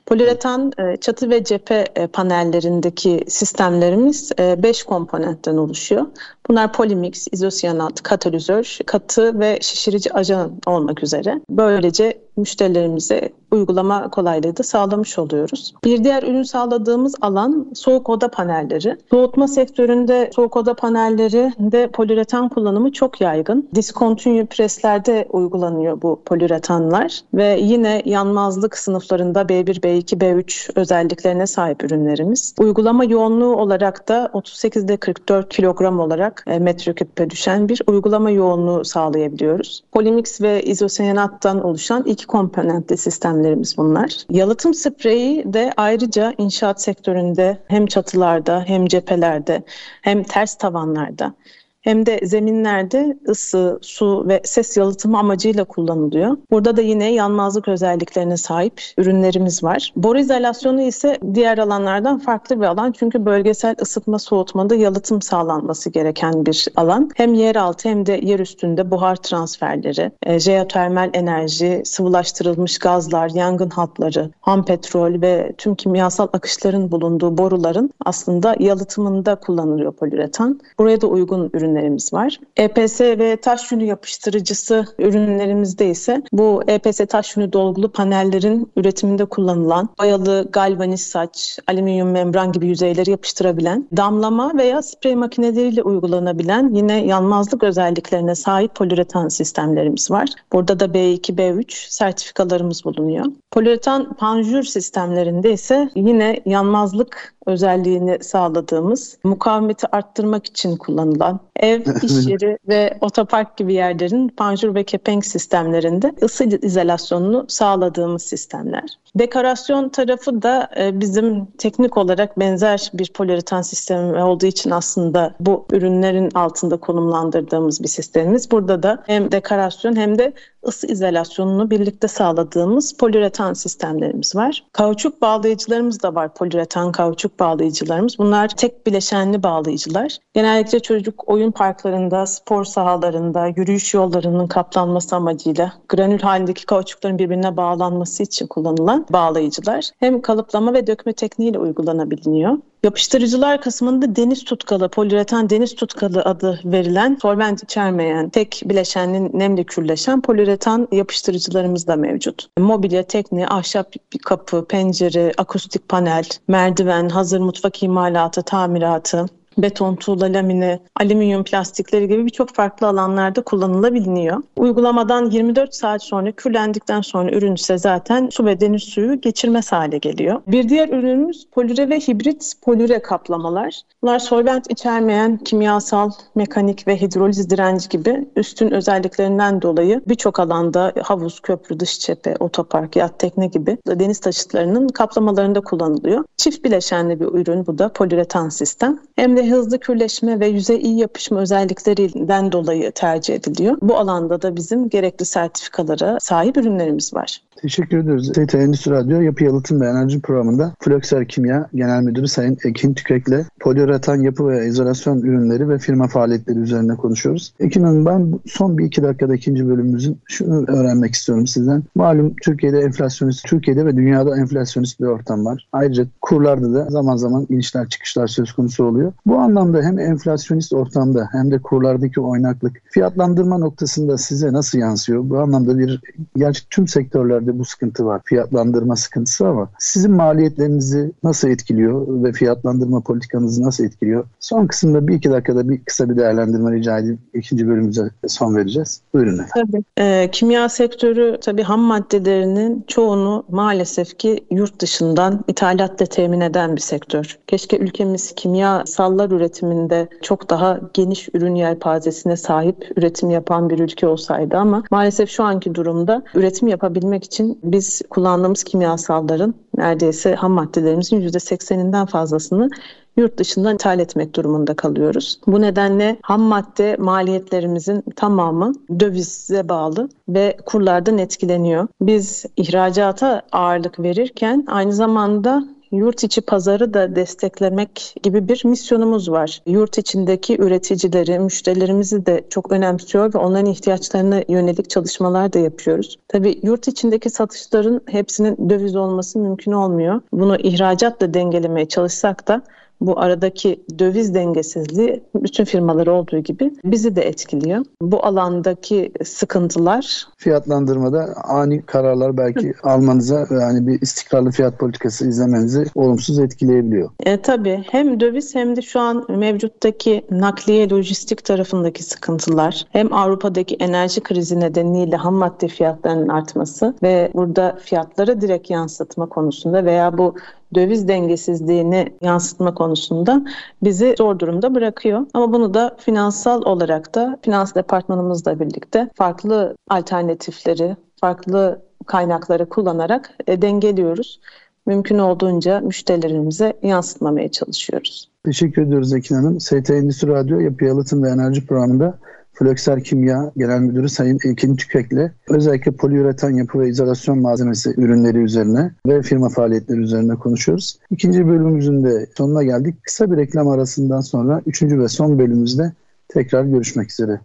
Poliüretan 0.06 0.72
e, 0.78 0.96
çatı 0.96 1.30
ve 1.30 1.44
cephe 1.44 1.86
e, 1.96 2.06
panellerindeki 2.06 3.24
sistemlerimiz 3.28 4.32
5 4.38 4.82
komponentten 4.82 5.56
oluşuyor. 5.56 6.06
Bunlar 6.48 6.72
polimix, 6.72 7.26
izosiyanat, 7.32 8.02
katalizör, 8.02 8.78
katı 8.86 9.40
ve 9.40 9.58
şişirici 9.60 10.12
ajan 10.12 10.52
olmak 10.66 11.02
üzere. 11.02 11.40
Böylece 11.50 12.18
müşterilerimize 12.36 13.32
uygulama 13.50 14.10
kolaylığı 14.10 14.56
da 14.56 14.62
sağlamış 14.62 15.18
oluyoruz. 15.18 15.74
Bir 15.84 16.04
diğer 16.04 16.22
ürün 16.22 16.42
sağladığımız 16.42 17.14
alan 17.20 17.70
soğuk 17.74 18.08
oda 18.08 18.28
panelleri. 18.28 18.96
Soğutma 19.10 19.48
sektöründe 19.48 20.30
soğuk 20.34 20.56
oda 20.56 20.74
panelleri 20.74 21.52
de 21.58 21.88
poliüretan 21.90 22.48
kullanımı 22.58 22.92
çok 22.92 23.20
yaygın. 23.20 23.68
Discontinue 23.74 24.46
preslerde 24.46 25.26
uygulanıyor 25.30 26.02
bu 26.02 26.22
poliüretanlar 26.24 27.20
ve 27.34 27.58
yine 27.60 28.02
yanmazlık 28.04 28.78
sınıflarında 28.78 29.42
B1, 29.42 29.80
B2, 29.80 30.18
B3 30.18 30.70
özelliklerine 30.74 31.46
sahip 31.46 31.84
ürünlerimiz. 31.84 32.54
Uygulama 32.58 33.04
yoğunluğu 33.04 33.56
olarak 33.56 34.08
da 34.08 34.30
38 34.32 34.84
ile 34.84 34.96
44 34.96 35.48
kilogram 35.48 36.00
olarak 36.00 36.44
e, 36.46 36.58
metreküpe 36.58 37.30
düşen 37.30 37.68
bir 37.68 37.82
uygulama 37.86 38.30
yoğunluğu 38.30 38.84
sağlayabiliyoruz. 38.84 39.84
Polimix 39.92 40.40
ve 40.40 40.62
izosenattan 40.62 41.64
oluşan 41.64 42.02
iki 42.02 42.26
komponentli 42.26 42.96
sistemlerimiz 42.96 43.78
bunlar. 43.78 44.16
Yalıtım 44.30 44.74
spreyi 44.74 45.52
de 45.52 45.72
ayrıca 45.76 46.34
inşaat 46.38 46.82
sektöründe 46.82 47.58
hem 47.68 47.86
çatılarda 47.86 48.64
hem 48.66 48.86
cephelerde 48.86 49.62
hem 50.02 50.22
ters 50.22 50.54
tavanlarda 50.54 51.34
hem 51.82 52.06
de 52.06 52.20
zeminlerde 52.22 53.18
ısı, 53.28 53.78
su 53.82 54.28
ve 54.28 54.40
ses 54.44 54.76
yalıtımı 54.76 55.18
amacıyla 55.18 55.64
kullanılıyor. 55.64 56.36
Burada 56.50 56.76
da 56.76 56.82
yine 56.82 57.12
yanmazlık 57.12 57.68
özelliklerine 57.68 58.36
sahip 58.36 58.82
ürünlerimiz 58.98 59.64
var. 59.64 59.92
Boru 59.96 60.18
izolasyonu 60.18 60.82
ise 60.82 61.18
diğer 61.34 61.58
alanlardan 61.58 62.18
farklı 62.18 62.60
bir 62.60 62.66
alan 62.66 62.92
çünkü 62.92 63.24
bölgesel 63.24 63.76
ısıtma 63.82 64.18
soğutmada 64.18 64.74
yalıtım 64.74 65.22
sağlanması 65.22 65.90
gereken 65.90 66.46
bir 66.46 66.66
alan. 66.76 67.10
Hem 67.14 67.34
yer 67.34 67.56
altı 67.56 67.88
hem 67.88 68.06
de 68.06 68.20
yer 68.22 68.38
üstünde 68.38 68.90
buhar 68.90 69.16
transferleri, 69.16 70.12
e, 70.22 70.38
jeotermal 70.38 71.10
enerji, 71.12 71.82
sıvılaştırılmış 71.84 72.78
gazlar, 72.78 73.30
yangın 73.34 73.70
hatları, 73.70 74.30
ham 74.40 74.64
petrol 74.64 75.22
ve 75.22 75.52
tüm 75.58 75.74
kimyasal 75.74 76.28
akışların 76.32 76.90
bulunduğu 76.90 77.38
boruların 77.38 77.90
aslında 78.04 78.56
yalıtımında 78.58 79.34
kullanılıyor 79.34 79.92
poliüretan. 79.92 80.60
Buraya 80.78 81.00
da 81.00 81.06
uygun 81.06 81.50
ürünlerimiz 81.68 82.12
var. 82.12 82.40
EPS 82.56 83.00
ve 83.00 83.36
taş 83.36 83.72
yünü 83.72 83.84
yapıştırıcısı 83.84 84.86
ürünlerimizde 84.98 85.90
ise 85.90 86.22
bu 86.32 86.62
EPS 86.66 87.00
taş 87.08 87.36
yünü 87.36 87.52
dolgulu 87.52 87.92
panellerin 87.92 88.72
üretiminde 88.76 89.24
kullanılan 89.24 89.88
boyalı 90.00 90.48
galvaniz 90.52 91.00
saç, 91.00 91.58
alüminyum 91.66 92.10
membran 92.10 92.52
gibi 92.52 92.66
yüzeyleri 92.66 93.10
yapıştırabilen, 93.10 93.88
damlama 93.96 94.52
veya 94.56 94.82
sprey 94.82 95.16
makineleriyle 95.16 95.82
uygulanabilen 95.82 96.74
yine 96.74 97.06
yanmazlık 97.06 97.62
özelliklerine 97.62 98.34
sahip 98.34 98.74
poliüretan 98.74 99.28
sistemlerimiz 99.28 100.10
var. 100.10 100.28
Burada 100.52 100.80
da 100.80 100.84
B2, 100.84 101.36
B3 101.36 101.64
sertifikalarımız 101.90 102.84
bulunuyor. 102.84 103.26
Poliüretan 103.50 104.14
panjur 104.14 104.62
sistemlerinde 104.62 105.52
ise 105.52 105.90
yine 105.94 106.40
yanmazlık 106.46 107.34
özelliğini 107.48 108.18
sağladığımız, 108.20 109.18
mukavemeti 109.24 109.86
arttırmak 109.92 110.46
için 110.46 110.76
kullanılan 110.76 111.40
ev, 111.56 111.80
iş 112.02 112.26
yeri 112.26 112.58
ve 112.68 112.98
otopark 113.00 113.56
gibi 113.56 113.74
yerlerin 113.74 114.28
panjur 114.28 114.74
ve 114.74 114.84
kepenk 114.84 115.26
sistemlerinde 115.26 116.14
ısı 116.22 116.44
izolasyonunu 116.44 117.44
sağladığımız 117.48 118.22
sistemler. 118.22 118.98
Dekorasyon 119.14 119.88
tarafı 119.88 120.42
da 120.42 120.70
e, 120.78 121.00
bizim 121.00 121.46
teknik 121.46 121.96
olarak 121.96 122.38
benzer 122.38 122.90
bir 122.94 123.12
poliüretan 123.12 123.62
sistemi 123.62 124.22
olduğu 124.22 124.46
için 124.46 124.70
aslında 124.70 125.34
bu 125.40 125.66
ürünlerin 125.72 126.30
altında 126.34 126.76
konumlandırdığımız 126.76 127.82
bir 127.82 127.88
sistemimiz. 127.88 128.50
Burada 128.50 128.82
da 128.82 129.02
hem 129.06 129.32
dekorasyon 129.32 129.96
hem 129.96 130.18
de 130.18 130.32
ısı 130.66 130.86
izolasyonunu 130.86 131.70
birlikte 131.70 132.08
sağladığımız 132.08 132.96
poliüretan 132.96 133.52
sistemlerimiz 133.52 134.36
var. 134.36 134.64
Kauçuk 134.72 135.22
bağlayıcılarımız 135.22 136.02
da 136.02 136.14
var. 136.14 136.34
Poliüretan 136.34 136.92
kauçuk 136.92 137.37
bağlayıcılarımız. 137.40 138.18
Bunlar 138.18 138.48
tek 138.48 138.86
bileşenli 138.86 139.42
bağlayıcılar. 139.42 140.18
Genellikle 140.34 140.80
çocuk 140.80 141.28
oyun 141.28 141.50
parklarında, 141.50 142.26
spor 142.26 142.64
sahalarında, 142.64 143.46
yürüyüş 143.46 143.94
yollarının 143.94 144.46
kaplanması 144.46 145.16
amacıyla 145.16 145.72
granül 145.88 146.20
halindeki 146.20 146.66
kauçukların 146.66 147.18
birbirine 147.18 147.56
bağlanması 147.56 148.22
için 148.22 148.46
kullanılan 148.46 149.06
bağlayıcılar. 149.10 149.90
Hem 149.98 150.20
kalıplama 150.22 150.72
ve 150.72 150.86
dökme 150.86 151.12
tekniğiyle 151.12 151.58
uygulanabiliyor. 151.58 152.58
Yapıştırıcılar 152.82 153.60
kısmında 153.60 154.16
deniz 154.16 154.44
tutkalı, 154.44 154.88
poliüretan 154.88 155.50
deniz 155.50 155.74
tutkalı 155.74 156.22
adı 156.22 156.60
verilen 156.64 157.18
solvent 157.22 157.62
içermeyen, 157.62 158.28
tek 158.28 158.62
bileşenli 158.64 159.38
nemli 159.38 159.64
kürleşen 159.64 160.20
poliüretan 160.20 160.88
yapıştırıcılarımız 160.92 161.86
da 161.86 161.96
mevcut. 161.96 162.48
Mobilya, 162.58 163.02
tekniği, 163.02 163.46
ahşap 163.48 163.94
kapı, 164.24 164.64
pencere, 164.68 165.32
akustik 165.38 165.88
panel, 165.88 166.24
merdiven, 166.48 167.08
hazır 167.08 167.40
mutfak 167.40 167.82
imalatı, 167.82 168.42
tamiratı, 168.42 169.26
beton, 169.58 169.96
tuğla, 169.96 170.32
lamine, 170.32 170.80
alüminyum 170.96 171.44
plastikleri 171.44 172.08
gibi 172.08 172.24
birçok 172.24 172.54
farklı 172.54 172.86
alanlarda 172.86 173.42
kullanılabiliyor. 173.42 174.42
Uygulamadan 174.56 175.30
24 175.30 175.74
saat 175.74 176.02
sonra 176.02 176.32
kürlendikten 176.32 177.00
sonra 177.00 177.30
ürün 177.30 177.54
ise 177.54 177.78
zaten 177.78 178.28
su 178.32 178.44
ve 178.44 178.60
deniz 178.60 178.82
suyu 178.82 179.20
geçirmez 179.20 179.72
hale 179.72 179.98
geliyor. 179.98 180.42
Bir 180.46 180.68
diğer 180.68 180.88
ürünümüz 180.88 181.46
polüre 181.52 181.90
ve 181.90 182.00
hibrit 182.00 182.52
polüre 182.62 183.02
kaplamalar. 183.02 183.80
Bunlar 184.02 184.18
solvent 184.18 184.70
içermeyen 184.70 185.36
kimyasal, 185.36 186.10
mekanik 186.34 186.88
ve 186.88 187.00
hidroliz 187.00 187.50
direnci 187.50 187.88
gibi 187.88 188.28
üstün 188.36 188.70
özelliklerinden 188.70 189.62
dolayı 189.62 190.02
birçok 190.08 190.40
alanda 190.40 190.92
havuz, 191.02 191.40
köprü, 191.40 191.80
dış 191.80 191.98
cephe, 192.00 192.36
otopark, 192.40 192.96
yat 192.96 193.18
tekne 193.18 193.46
gibi 193.46 193.78
deniz 193.86 194.18
taşıtlarının 194.20 194.88
kaplamalarında 194.88 195.60
kullanılıyor. 195.60 196.24
Çift 196.36 196.64
bileşenli 196.64 197.20
bir 197.20 197.26
ürün 197.26 197.66
bu 197.66 197.78
da 197.78 197.92
poliüretan 197.92 198.48
sistem. 198.48 199.00
Hem 199.16 199.36
de 199.36 199.47
hızlı 199.50 199.78
kürleşme 199.78 200.40
ve 200.40 200.46
yüzey 200.46 200.76
iyi 200.76 200.98
yapışma 200.98 201.40
özelliklerinden 201.40 202.52
dolayı 202.52 202.92
tercih 202.92 203.34
ediliyor. 203.34 203.78
Bu 203.82 203.96
alanda 203.96 204.42
da 204.42 204.56
bizim 204.56 204.88
gerekli 204.88 205.24
sertifikalara 205.24 206.20
sahip 206.20 206.56
ürünlerimiz 206.56 207.14
var. 207.14 207.42
Teşekkür 207.62 207.98
ediyoruz. 207.98 208.32
TT 208.32 208.54
Endüstri 208.54 208.90
Radyo 208.90 209.20
Yapı 209.20 209.44
Yalıtım 209.44 209.80
ve 209.80 209.86
Enerji 209.86 210.20
Programı'nda 210.20 210.74
Flökser 210.80 211.28
Kimya 211.28 211.68
Genel 211.74 212.02
Müdürü 212.02 212.28
Sayın 212.28 212.58
Ekin 212.64 212.94
Tükek'le 212.94 213.46
poliüreten 213.60 214.20
yapı 214.20 214.48
ve 214.48 214.66
izolasyon 214.66 215.20
ürünleri 215.20 215.68
ve 215.68 215.78
firma 215.78 216.08
faaliyetleri 216.08 216.58
üzerine 216.58 216.94
konuşuyoruz. 216.94 217.54
Ekin 217.60 217.82
Hanım 217.82 218.06
ben 218.06 218.40
son 218.46 218.78
bir 218.78 218.84
iki 218.84 219.02
dakikada 219.02 219.34
ikinci 219.34 219.68
bölümümüzün 219.68 220.18
şunu 220.26 220.64
öğrenmek 220.68 221.14
istiyorum 221.14 221.46
sizden. 221.46 221.82
Malum 221.94 222.34
Türkiye'de 222.42 222.80
enflasyonist, 222.80 223.44
Türkiye'de 223.46 223.86
ve 223.86 223.96
dünyada 223.96 224.38
enflasyonist 224.38 225.00
bir 225.00 225.06
ortam 225.06 225.44
var. 225.44 225.68
Ayrıca 225.72 226.06
kurlarda 226.20 226.74
da 226.74 226.90
zaman 226.90 227.16
zaman 227.16 227.46
inişler 227.50 227.88
çıkışlar 227.88 228.26
söz 228.26 228.52
konusu 228.52 228.84
oluyor. 228.84 229.12
Bu 229.26 229.38
anlamda 229.38 229.82
hem 229.82 229.98
enflasyonist 229.98 230.72
ortamda 230.72 231.28
hem 231.32 231.50
de 231.50 231.58
kurlardaki 231.58 232.20
oynaklık 232.20 232.82
fiyatlandırma 232.90 233.58
noktasında 233.58 234.18
size 234.18 234.52
nasıl 234.52 234.78
yansıyor? 234.78 235.30
Bu 235.30 235.38
anlamda 235.38 235.78
bir 235.78 236.00
gerçi 236.36 236.68
tüm 236.68 236.88
sektörlerde 236.88 237.47
sektörde 237.48 237.58
bu 237.58 237.64
sıkıntı 237.64 238.06
var. 238.06 238.20
Fiyatlandırma 238.24 238.96
sıkıntısı 238.96 239.46
ama 239.46 239.68
sizin 239.78 240.12
maliyetlerinizi 240.12 241.12
nasıl 241.22 241.48
etkiliyor 241.48 242.24
ve 242.24 242.32
fiyatlandırma 242.32 243.00
politikanızı 243.00 243.62
nasıl 243.62 243.84
etkiliyor? 243.84 244.24
Son 244.40 244.66
kısımda 244.66 245.08
bir 245.08 245.14
iki 245.14 245.30
dakikada 245.30 245.68
bir 245.68 245.84
kısa 245.84 246.08
bir 246.08 246.16
değerlendirme 246.16 246.72
rica 246.72 246.98
edeyim. 246.98 247.18
İkinci 247.34 247.66
bölümümüze 247.68 248.10
son 248.26 248.56
vereceğiz. 248.56 249.00
Buyurun. 249.14 249.40
Tabii. 249.54 249.82
E, 249.98 250.28
kimya 250.32 250.68
sektörü 250.68 251.38
tabii 251.40 251.62
ham 251.62 251.80
maddelerinin 251.80 252.84
çoğunu 252.86 253.44
maalesef 253.48 254.18
ki 254.18 254.44
yurt 254.50 254.80
dışından 254.80 255.44
ithalatla 255.48 256.06
temin 256.06 256.40
eden 256.40 256.76
bir 256.76 256.80
sektör. 256.80 257.38
Keşke 257.46 257.78
ülkemiz 257.78 258.32
kimyasallar 258.36 259.30
üretiminde 259.30 260.08
çok 260.22 260.50
daha 260.50 260.80
geniş 260.94 261.28
ürün 261.34 261.54
yelpazesine 261.54 262.36
sahip 262.36 262.92
üretim 262.96 263.30
yapan 263.30 263.70
bir 263.70 263.78
ülke 263.78 264.06
olsaydı 264.06 264.56
ama 264.56 264.82
maalesef 264.90 265.30
şu 265.30 265.44
anki 265.44 265.74
durumda 265.74 266.22
üretim 266.34 266.68
yapabilmek 266.68 267.24
için 267.24 267.37
için 267.38 267.60
biz 267.62 268.02
kullandığımız 268.10 268.64
kimyasalların 268.64 269.54
neredeyse 269.76 270.34
ham 270.34 270.52
maddelerimizin 270.52 271.20
%80'inden 271.20 272.06
fazlasını 272.06 272.70
yurt 273.16 273.38
dışından 273.38 273.74
ithal 273.74 273.98
etmek 273.98 274.36
durumunda 274.36 274.74
kalıyoruz. 274.74 275.40
Bu 275.46 275.60
nedenle 275.60 276.16
ham 276.22 276.40
madde 276.40 276.96
maliyetlerimizin 276.98 278.04
tamamı 278.16 278.72
dövize 279.00 279.68
bağlı 279.68 280.08
ve 280.28 280.56
kurlardan 280.66 281.18
etkileniyor. 281.18 281.88
Biz 282.00 282.44
ihracata 282.56 283.42
ağırlık 283.52 284.00
verirken 284.00 284.64
aynı 284.68 284.92
zamanda 284.92 285.68
yurt 285.90 286.24
içi 286.24 286.40
pazarı 286.40 286.94
da 286.94 287.16
desteklemek 287.16 288.14
gibi 288.22 288.48
bir 288.48 288.64
misyonumuz 288.64 289.30
var. 289.30 289.62
Yurt 289.66 289.98
içindeki 289.98 290.58
üreticileri, 290.58 291.38
müşterilerimizi 291.38 292.26
de 292.26 292.44
çok 292.50 292.72
önemsiyor 292.72 293.34
ve 293.34 293.38
onların 293.38 293.66
ihtiyaçlarına 293.66 294.42
yönelik 294.48 294.90
çalışmalar 294.90 295.52
da 295.52 295.58
yapıyoruz. 295.58 296.18
Tabii 296.28 296.60
yurt 296.62 296.88
içindeki 296.88 297.30
satışların 297.30 298.00
hepsinin 298.06 298.70
döviz 298.70 298.96
olması 298.96 299.38
mümkün 299.38 299.72
olmuyor. 299.72 300.20
Bunu 300.32 300.56
ihracatla 300.56 301.34
dengelemeye 301.34 301.88
çalışsak 301.88 302.48
da 302.48 302.62
bu 303.00 303.20
aradaki 303.20 303.84
döviz 303.98 304.34
dengesizliği 304.34 305.22
bütün 305.34 305.64
firmaları 305.64 306.12
olduğu 306.12 306.38
gibi 306.38 306.72
bizi 306.84 307.16
de 307.16 307.22
etkiliyor. 307.22 307.84
Bu 308.02 308.26
alandaki 308.26 309.12
sıkıntılar 309.24 310.26
fiyatlandırmada 310.36 311.34
ani 311.44 311.82
kararlar 311.82 312.36
belki 312.36 312.74
almanıza 312.82 313.46
yani 313.50 313.86
bir 313.86 314.00
istikrarlı 314.00 314.50
fiyat 314.50 314.78
politikası 314.78 315.28
izlemenizi 315.28 315.84
olumsuz 315.94 316.38
etkileyebiliyor. 316.38 317.10
E, 317.20 317.42
tabii 317.42 317.84
hem 317.90 318.20
döviz 318.20 318.54
hem 318.54 318.76
de 318.76 318.82
şu 318.82 319.00
an 319.00 319.24
mevcuttaki 319.28 320.24
nakliye 320.30 320.90
lojistik 320.90 321.44
tarafındaki 321.44 322.02
sıkıntılar 322.02 322.86
hem 322.90 323.12
Avrupa'daki 323.12 323.74
enerji 323.74 324.20
krizi 324.20 324.60
nedeniyle 324.60 325.16
ham 325.16 325.34
madde 325.34 325.68
fiyatlarının 325.68 326.28
artması 326.28 326.94
ve 327.02 327.30
burada 327.34 327.78
fiyatlara 327.82 328.40
direkt 328.40 328.70
yansıtma 328.70 329.26
konusunda 329.26 329.84
veya 329.84 330.18
bu 330.18 330.34
döviz 330.74 331.08
dengesizliğini 331.08 332.12
yansıtma 332.22 332.74
konusunda 332.74 333.44
bizi 333.82 334.14
zor 334.18 334.38
durumda 334.38 334.74
bırakıyor. 334.74 335.26
Ama 335.34 335.52
bunu 335.52 335.74
da 335.74 335.96
finansal 335.98 336.62
olarak 336.62 337.14
da 337.14 337.38
finans 337.42 337.74
departmanımızla 337.74 338.60
birlikte 338.60 339.08
farklı 339.14 339.76
alternatifleri, 339.88 340.96
farklı 341.20 341.82
kaynakları 342.06 342.68
kullanarak 342.68 343.30
e, 343.46 343.62
dengeliyoruz. 343.62 344.40
Mümkün 344.86 345.18
olduğunca 345.18 345.80
müşterilerimize 345.80 346.72
yansıtmamaya 346.82 347.48
çalışıyoruz. 347.48 348.30
Teşekkür 348.44 348.82
ediyoruz 348.82 349.12
Ekin 349.12 349.34
Hanım. 349.34 349.60
ST 349.60 349.90
Endüstri 349.90 350.28
Radyo 350.28 350.60
Yapı 350.60 350.84
Yalıtım 350.84 351.22
ve 351.22 351.30
Enerji 351.30 351.66
programında 351.66 352.18
Flökser 352.58 353.04
Kimya 353.04 353.52
Genel 353.56 353.80
Müdürü 353.80 354.08
Sayın 354.08 354.38
Ekin 354.44 354.76
Tükek'le 354.76 355.32
özellikle 355.48 355.92
poliüretan 355.92 356.50
yapı 356.50 356.80
ve 356.80 356.88
izolasyon 356.88 357.38
malzemesi 357.38 357.94
ürünleri 357.96 358.38
üzerine 358.38 358.90
ve 359.06 359.22
firma 359.22 359.48
faaliyetleri 359.48 359.98
üzerine 359.98 360.34
konuşuyoruz. 360.34 360.98
İkinci 361.10 361.46
bölümümüzün 361.46 362.04
de 362.04 362.26
sonuna 362.36 362.62
geldik. 362.62 362.94
Kısa 363.02 363.30
bir 363.30 363.36
reklam 363.36 363.68
arasından 363.68 364.20
sonra 364.20 364.62
üçüncü 364.66 365.00
ve 365.00 365.08
son 365.08 365.38
bölümümüzde 365.38 365.92
tekrar 366.28 366.64
görüşmek 366.64 367.10
üzere. 367.10 367.40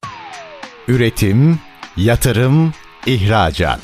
Üretim, 0.88 1.60
yatırım, 1.98 2.72
ihracat. 3.06 3.82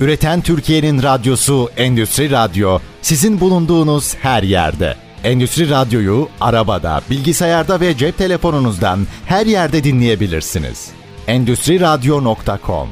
Üreten 0.00 0.40
Türkiye'nin 0.40 1.02
radyosu 1.02 1.68
Endüstri 1.76 2.30
Radyo 2.30 2.78
sizin 3.02 3.40
bulunduğunuz 3.40 4.14
her 4.14 4.42
yerde. 4.42 5.07
Endüstri 5.24 5.70
Radyo'yu 5.70 6.28
arabada, 6.40 7.00
bilgisayarda 7.10 7.80
ve 7.80 7.96
cep 7.96 8.18
telefonunuzdan 8.18 8.98
her 9.26 9.46
yerde 9.46 9.84
dinleyebilirsiniz. 9.84 10.90
Endüstri 11.26 11.80
Radyo.com 11.80 12.88